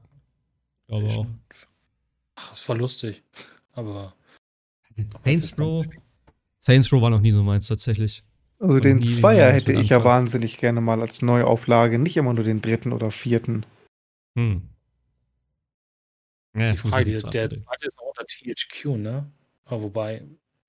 [0.87, 1.27] Glaube auch.
[2.37, 3.23] Ach, das war lustig.
[3.73, 4.15] Aber.
[5.25, 5.85] Saints Row.
[6.57, 8.23] Saints Row war noch nie so meins tatsächlich.
[8.59, 12.63] Also den Zweier hätte ich ja wahnsinnig gerne mal als Neuauflage, nicht immer nur den
[12.63, 13.67] dritten oder vierten.
[14.35, 14.63] Hm.
[16.57, 19.31] Ja, die Frage, der, der zweite ist auch unter THQ, ne?
[19.65, 20.25] Aber wobei,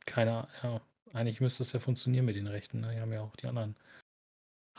[0.06, 0.82] keiner, ja,
[1.14, 2.94] eigentlich müsste es ja funktionieren mit den Rechten, ne?
[2.94, 3.76] Die haben ja auch die anderen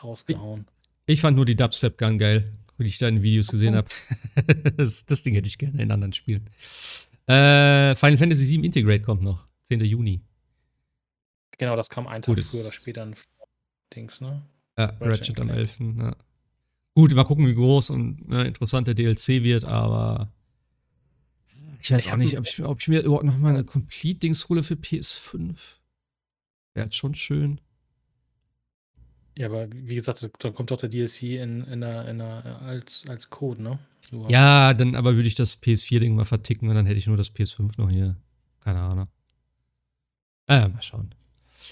[0.03, 0.65] rausgehauen.
[1.05, 3.89] Ich, ich fand nur die Dubstep-Gun geil wie ich deine Videos gesehen habe.
[4.77, 6.49] das, das, Ding hätte ich gerne in anderen Spielen.
[7.27, 9.47] Äh, Final Fantasy VII Integrate kommt noch.
[9.63, 9.81] 10.
[9.81, 10.21] Juni.
[11.57, 13.15] Genau, das kam einen Tag Gut, früher oder später ein
[13.93, 14.41] Dings, ne?
[14.77, 15.79] Ja, Ratchet, am 11.
[15.97, 16.15] Ja.
[16.95, 20.31] Gut, mal gucken, wie groß und ne, interessant der DLC wird, aber
[21.81, 24.63] ich weiß auch nicht, ob ich, ob ich mir überhaupt noch mal eine Complete-Dings hole
[24.63, 25.55] für PS5.
[26.73, 27.61] Wäre halt schon schön.
[29.37, 33.05] Ja, aber wie gesagt, da kommt doch der DLC in, in der, in der, als,
[33.07, 33.79] als Code, ne?
[34.11, 37.17] Nur ja, dann aber würde ich das PS4-Ding mal verticken und dann hätte ich nur
[37.17, 38.17] das PS5 noch hier.
[38.59, 39.07] Keine Ahnung.
[40.47, 41.13] Äh, mal schauen.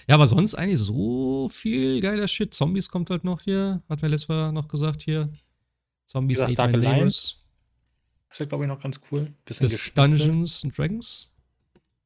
[0.08, 2.54] Ja, aber sonst eigentlich so viel geiler Shit.
[2.54, 3.82] Zombies kommt halt noch hier.
[3.90, 5.30] Hat wir letztes Mal noch gesagt hier.
[6.06, 7.36] Zombies gesagt, Dark Alliance.
[8.30, 9.34] Das wäre, glaube ich, noch ganz cool.
[9.46, 11.34] Bisschen das Dungeons and Dragons.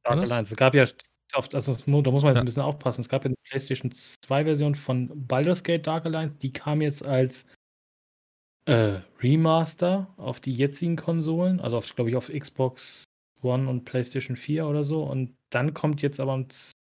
[0.04, 0.52] Dark Alliance.
[0.52, 0.86] Es gab ja
[1.34, 2.32] oft, also das, da muss man jetzt ja.
[2.34, 3.00] ein bisschen aufpassen.
[3.00, 7.46] Es gab ja eine PlayStation 2-Version von Baldur's Gate Dark Alliance, die kam jetzt als
[8.66, 13.04] äh, Remaster auf die jetzigen Konsolen, also auf, glaube ich, auf Xbox
[13.42, 15.02] One und PlayStation 4 oder so.
[15.02, 16.46] Und dann kommt jetzt aber am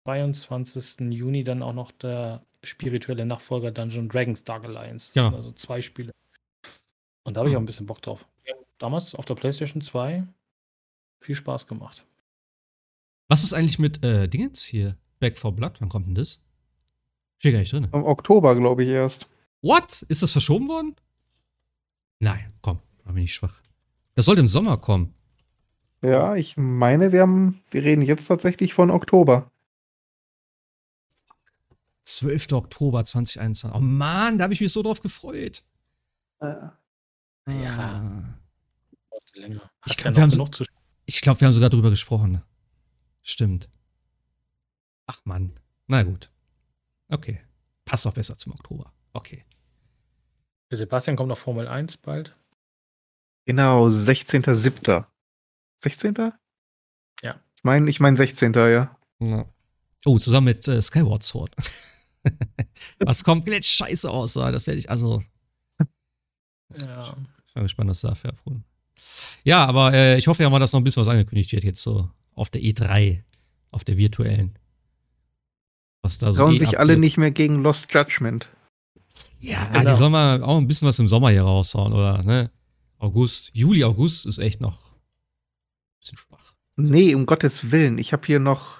[0.05, 1.11] 22.
[1.11, 5.11] Juni dann auch noch der spirituelle Nachfolger Dungeon Dragons Dark Alliance.
[5.13, 5.31] Ja.
[5.31, 6.11] Also zwei Spiele.
[7.23, 8.27] Und da habe ich auch ein bisschen Bock drauf.
[8.79, 10.23] Damals auf der PlayStation 2
[11.19, 12.05] viel Spaß gemacht.
[13.27, 14.97] Was ist eigentlich mit äh, Dingens hier?
[15.19, 16.47] Back for Blood, wann kommt denn das?
[17.37, 17.87] Steht gar nicht drin.
[17.91, 19.27] Im Oktober, glaube ich, erst.
[19.61, 20.01] What?
[20.03, 20.95] Ist das verschoben worden?
[22.19, 23.61] Nein, komm, da bin ich schwach.
[24.15, 25.13] Das sollte im Sommer kommen.
[26.01, 29.51] Ja, ich meine, wir haben, wir reden jetzt tatsächlich von Oktober.
[32.03, 32.53] 12.
[32.53, 33.77] Oktober 2021.
[33.77, 35.63] Oh Mann, da habe ich mich so drauf gefreut.
[36.41, 36.77] Ja.
[37.45, 38.38] Ah.
[39.39, 39.71] Länger.
[39.85, 40.37] Ich Hat glaub, ja wir so-
[41.21, 42.43] glaube, wir haben sogar drüber gesprochen.
[43.21, 43.69] Stimmt.
[45.07, 45.53] Ach Mann.
[45.87, 46.29] Na gut.
[47.09, 47.41] Okay.
[47.85, 48.93] Passt auch besser zum Oktober.
[49.13, 49.45] Okay.
[50.69, 52.35] Für Sebastian kommt noch Formel 1 bald.
[53.45, 55.05] Genau, 16.07.
[55.83, 56.31] 16.?
[57.23, 57.39] Ja.
[57.55, 58.53] Ich meine, ich meine 16.
[58.53, 58.95] ja.
[59.19, 59.45] Ja.
[60.05, 61.55] Oh, zusammen mit äh, Skyward Sword.
[62.99, 64.51] Was komplett scheiße aussah.
[64.51, 65.23] Das werde ich, also,
[66.77, 67.15] Ja.
[67.47, 68.63] ich bin gespannt, was dafür abholen.
[69.43, 71.81] Ja, aber äh, ich hoffe ja mal, dass noch ein bisschen was angekündigt wird jetzt
[71.81, 73.21] so auf der E3,
[73.71, 74.57] auf der virtuellen.
[76.01, 76.99] Was da so Trauen eh sich alle abgeht.
[76.99, 78.49] nicht mehr gegen Lost Judgment.
[79.41, 79.89] Ja, Genau.
[79.91, 82.23] die sollen mal auch ein bisschen was im Sommer hier raushauen, oder?
[82.23, 82.51] Ne?
[82.97, 86.53] August, Juli, August ist echt noch ein bisschen schwach.
[86.77, 87.97] Nee, um Gottes Willen.
[87.97, 88.79] Ich habe hier noch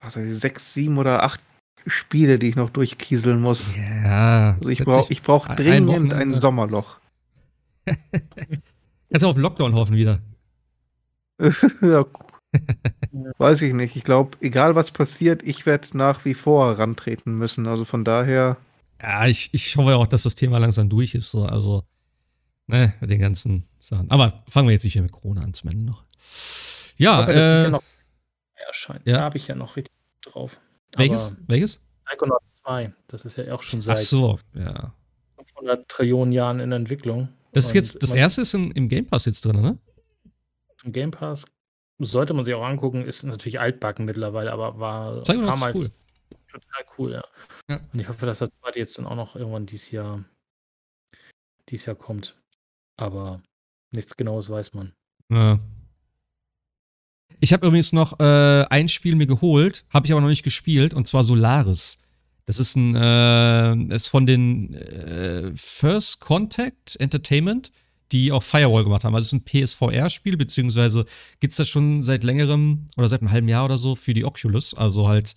[0.00, 1.40] was weiß ich, sechs, sieben oder acht
[1.86, 3.74] Spiele, die ich noch durchkieseln muss.
[3.76, 4.54] Ja.
[4.56, 6.16] Also ich brauche brauch ein dringend Wochenende.
[6.16, 6.98] ein Sommerloch.
[9.14, 10.18] Kannst du auf den Lockdown hoffen wieder.
[11.38, 12.04] ja,
[13.38, 13.94] weiß ich nicht.
[13.94, 17.68] Ich glaube, egal was passiert, ich werde nach wie vor rantreten müssen.
[17.68, 18.56] Also von daher,
[19.00, 21.30] Ja, ich, ich hoffe ja auch, dass das Thema langsam durch ist.
[21.30, 21.44] So.
[21.44, 21.84] Also,
[22.66, 24.10] ne, mit den ganzen Sachen.
[24.10, 26.02] Aber fangen wir jetzt nicht mehr mit Corona an, zum Ende noch.
[26.98, 27.82] Ja, Aber das ist äh, ja noch
[28.66, 29.02] erscheint.
[29.06, 29.18] ja.
[29.18, 30.58] Da habe ich ja noch richtig drauf.
[30.96, 31.30] welches?
[31.30, 31.86] Aber welches?
[32.04, 34.92] Psychonauts 2, das ist ja auch schon Ach seit so, ja.
[35.36, 37.28] 500 Trillionen Jahren in Entwicklung.
[37.54, 39.78] Das ist jetzt, das erste ist in, im Game Pass jetzt drin, ne?
[40.84, 41.44] Im Game Pass
[41.98, 45.90] sollte man sich auch angucken, ist natürlich altbacken mittlerweile, aber war ist damals cool.
[46.50, 47.24] total cool, ja.
[47.70, 47.80] Ja.
[47.92, 50.24] Und ich hoffe, dass das zweite jetzt dann auch noch irgendwann dieses Jahr,
[51.68, 52.36] dieses Jahr kommt.
[52.96, 53.42] Aber
[53.90, 54.92] nichts Genaues weiß man.
[55.30, 55.58] Ja.
[57.40, 60.94] Ich habe übrigens noch äh, ein Spiel mir geholt, habe ich aber noch nicht gespielt,
[60.94, 61.98] und zwar Solaris.
[62.46, 67.72] Das ist ein, äh, ist von den äh, First Contact Entertainment,
[68.12, 69.14] die auch Firewall gemacht haben.
[69.14, 71.06] Also es ist ein PSVR-Spiel, beziehungsweise
[71.40, 74.24] gibt es das schon seit längerem oder seit einem halben Jahr oder so für die
[74.24, 74.74] Oculus.
[74.74, 75.34] Also halt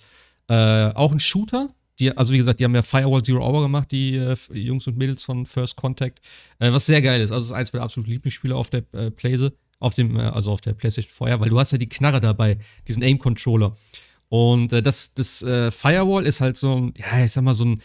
[0.49, 1.69] äh, auch ein Shooter.
[1.99, 4.97] Die, also wie gesagt, die haben ja Firewall Zero Hour gemacht, die äh, Jungs und
[4.97, 6.21] Mädels von First Contact.
[6.59, 7.31] Äh, was sehr geil ist.
[7.31, 10.51] Also es ist eins meiner absoluten Lieblingsspiele auf der äh, Playse, auf dem, äh, also
[10.51, 13.75] auf der PlayStation Vorher, weil du hast ja die Knarre dabei, diesen Aim-Controller.
[14.29, 17.65] Und äh, das, das äh, Firewall ist halt so, ein, ja, ich sag mal, so
[17.65, 17.81] ein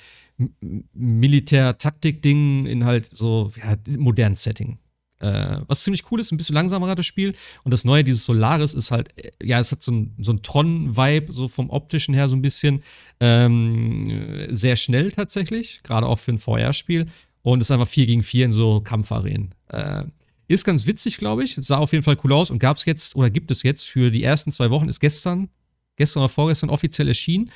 [0.93, 4.79] Militär-Taktik-Ding in halt so ja, modernen Setting.
[5.21, 7.35] Äh, was ziemlich cool ist, ein bisschen langsamer das Spiel.
[7.63, 10.43] Und das neue, dieses Solaris, ist halt, äh, ja, es hat so ein, so ein
[10.43, 12.83] Tron-Vibe, so vom optischen her so ein bisschen.
[13.21, 17.07] Ähm, sehr schnell tatsächlich, gerade auch für ein VR-Spiel.
[17.43, 19.55] Und ist einfach 4 gegen 4 in so Kampfarenen.
[19.69, 20.05] Äh,
[20.49, 21.57] ist ganz witzig, glaube ich.
[21.61, 24.11] Sah auf jeden Fall cool aus und gab es jetzt oder gibt es jetzt für
[24.11, 25.49] die ersten zwei Wochen, ist gestern,
[25.97, 27.51] gestern oder vorgestern offiziell erschienen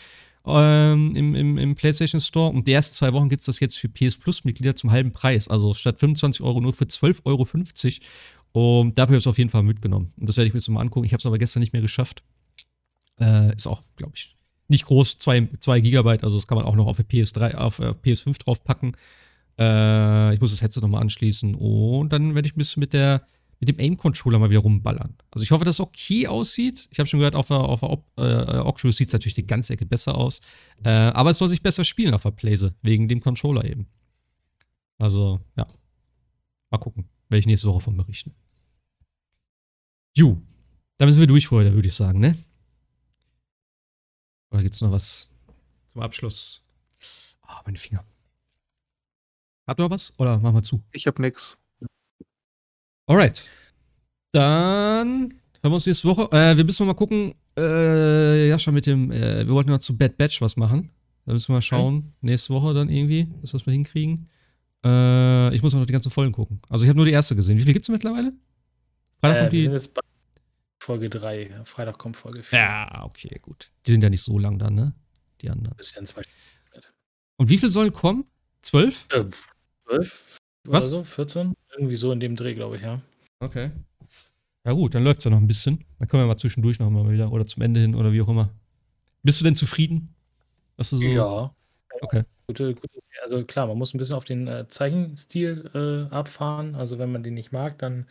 [0.46, 2.50] ähm, im, im, im PlayStation Store.
[2.50, 5.48] Und die ersten zwei Wochen gibt es das jetzt für PS Plus-Mitglieder zum halben Preis.
[5.48, 7.46] Also statt 25 Euro nur für 12,50 Euro.
[8.52, 10.12] Und dafür habe ich es auf jeden Fall mitgenommen.
[10.18, 11.04] Und das werde ich mir jetzt mal angucken.
[11.04, 12.22] Ich habe es aber gestern nicht mehr geschafft.
[13.20, 14.36] Äh, ist auch, glaube ich,
[14.68, 16.24] nicht groß, 2 Gigabyte.
[16.24, 18.96] Also das kann man auch noch auf der PS3, auf äh, PS5 draufpacken.
[19.58, 21.54] Äh, ich muss das Headset nochmal anschließen.
[21.54, 23.26] Und dann werde ich ein bisschen mit der
[23.60, 25.16] mit dem Aim-Controller mal wieder rumballern.
[25.30, 26.88] Also ich hoffe, dass es okay aussieht.
[26.90, 29.46] Ich habe schon gehört, auf der, auf der Op äh, Oculus sieht es natürlich die
[29.46, 30.40] ganze Ecke besser aus.
[30.84, 33.86] Äh, aber es soll sich besser spielen auf der Playse, wegen dem Controller eben.
[34.98, 35.66] Also, ja.
[36.70, 37.08] Mal gucken.
[37.28, 38.34] Werde ich nächste Woche von berichten.
[40.16, 40.40] Ju.
[40.98, 42.36] Dann sind wir durch für würde ich sagen, ne?
[44.50, 45.28] Oder gibt es noch was
[45.88, 46.64] zum Abschluss?
[47.42, 48.02] Ah, meine Finger.
[49.66, 50.18] Habt ihr noch was?
[50.18, 50.82] Oder machen wir zu?
[50.92, 51.58] ich habe nix.
[53.06, 53.44] Alright.
[54.32, 56.28] Dann hören wir uns nächste Woche.
[56.36, 57.34] Äh, wir müssen mal gucken.
[57.58, 59.10] Äh, ja, schon mit dem.
[59.10, 60.90] Äh, wir wollten mal zu Bad Batch was machen.
[61.24, 62.12] Da müssen wir mal schauen.
[62.20, 64.28] Nächste Woche dann irgendwie, dass wir das mal hinkriegen.
[64.84, 66.60] Äh, ich muss noch die ganzen Folgen gucken.
[66.68, 67.56] Also, ich habe nur die erste gesehen.
[67.56, 68.32] Wie viele gibt es mittlerweile?
[69.20, 69.62] Freitag Äh, kommt wir die.
[69.64, 70.00] sind jetzt bei
[70.80, 71.62] Folge 3.
[71.64, 72.58] Freitag kommt Folge 4.
[72.58, 73.70] Ja, okay, gut.
[73.86, 74.92] Die sind ja nicht so lang dann, ne?
[75.40, 75.76] Die anderen.
[75.76, 76.22] Bis in zwei
[77.36, 78.24] Und wie viel sollen kommen?
[78.62, 79.06] Zwölf?
[79.12, 79.24] äh,
[79.88, 80.38] 12
[80.68, 80.88] Was?
[80.88, 81.54] oder so, 14?
[81.72, 83.00] Irgendwie so in dem Dreh, glaube ich, ja.
[83.40, 83.70] Okay.
[84.64, 85.84] Ja, gut, dann läuft es ja noch ein bisschen.
[85.98, 88.28] Dann können wir mal zwischendurch noch mal wieder oder zum Ende hin oder wie auch
[88.28, 88.50] immer.
[89.22, 90.14] Bist du denn zufrieden?
[90.76, 91.06] Was du so.
[91.06, 91.54] Ja.
[92.00, 92.24] Okay.
[92.48, 95.70] Gute, gute, also klar, man muss ein bisschen auf den äh, Zeichenstil
[96.10, 96.74] äh, abfahren.
[96.74, 98.06] Also wenn man den nicht mag, dann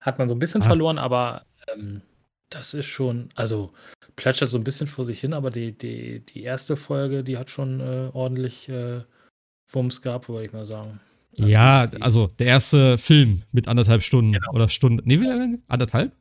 [0.00, 0.66] hat man so ein bisschen Ah.
[0.66, 2.02] verloren, aber ähm,
[2.48, 3.72] das ist schon, also
[4.16, 7.50] plätschert so ein bisschen vor sich hin, aber die, die, die erste Folge, die hat
[7.50, 9.02] schon äh, ordentlich äh,
[9.72, 11.00] Wumms gehabt, würde ich mal sagen.
[11.38, 15.02] Also Ja, also der erste Film mit anderthalb Stunden oder Stunden.
[15.06, 15.60] Nee, wie lange?
[15.68, 16.14] Anderthalb?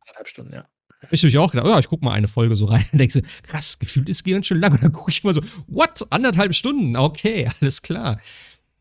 [0.00, 0.66] anderthalb Stunden, ja.
[1.10, 2.84] Ich habe mich auch gedacht, oh ja, ich gucke mal eine Folge so rein.
[2.92, 4.72] Und denkst du, krass, gefühlt ist ganz schön lang.
[4.72, 6.06] Und dann gucke ich mal so, what?
[6.10, 6.96] Anderthalb Stunden?
[6.96, 8.20] Okay, alles klar.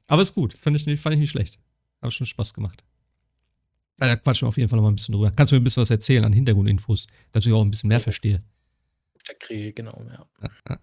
[0.08, 1.60] Aber ist gut, fand ich, nicht- fand ich nicht schlecht.
[2.02, 2.84] Hat schon Spaß gemacht.
[4.00, 5.32] Ja, Da quatschen wir auf jeden Fall noch mal ein bisschen drüber.
[5.32, 8.00] Kannst du mir ein bisschen was erzählen an Hintergrundinfos, dass ich auch ein bisschen mehr
[8.02, 8.42] verstehe.
[9.28, 10.78] Der Krieg, genau, ja.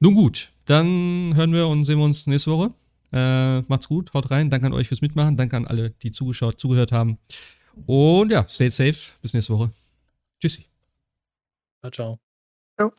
[0.00, 2.72] Nun gut, dann hören wir und sehen wir uns nächste Woche.
[3.14, 4.50] Äh, macht's gut, haut rein.
[4.50, 5.36] Danke an euch fürs Mitmachen.
[5.36, 7.18] Danke an alle, die zugeschaut, zugehört haben.
[7.86, 9.12] Und ja, stay safe.
[9.22, 9.70] Bis nächste Woche.
[10.40, 10.64] Tschüssi.
[11.80, 12.18] Ciao, ciao.
[12.76, 12.92] Ciao.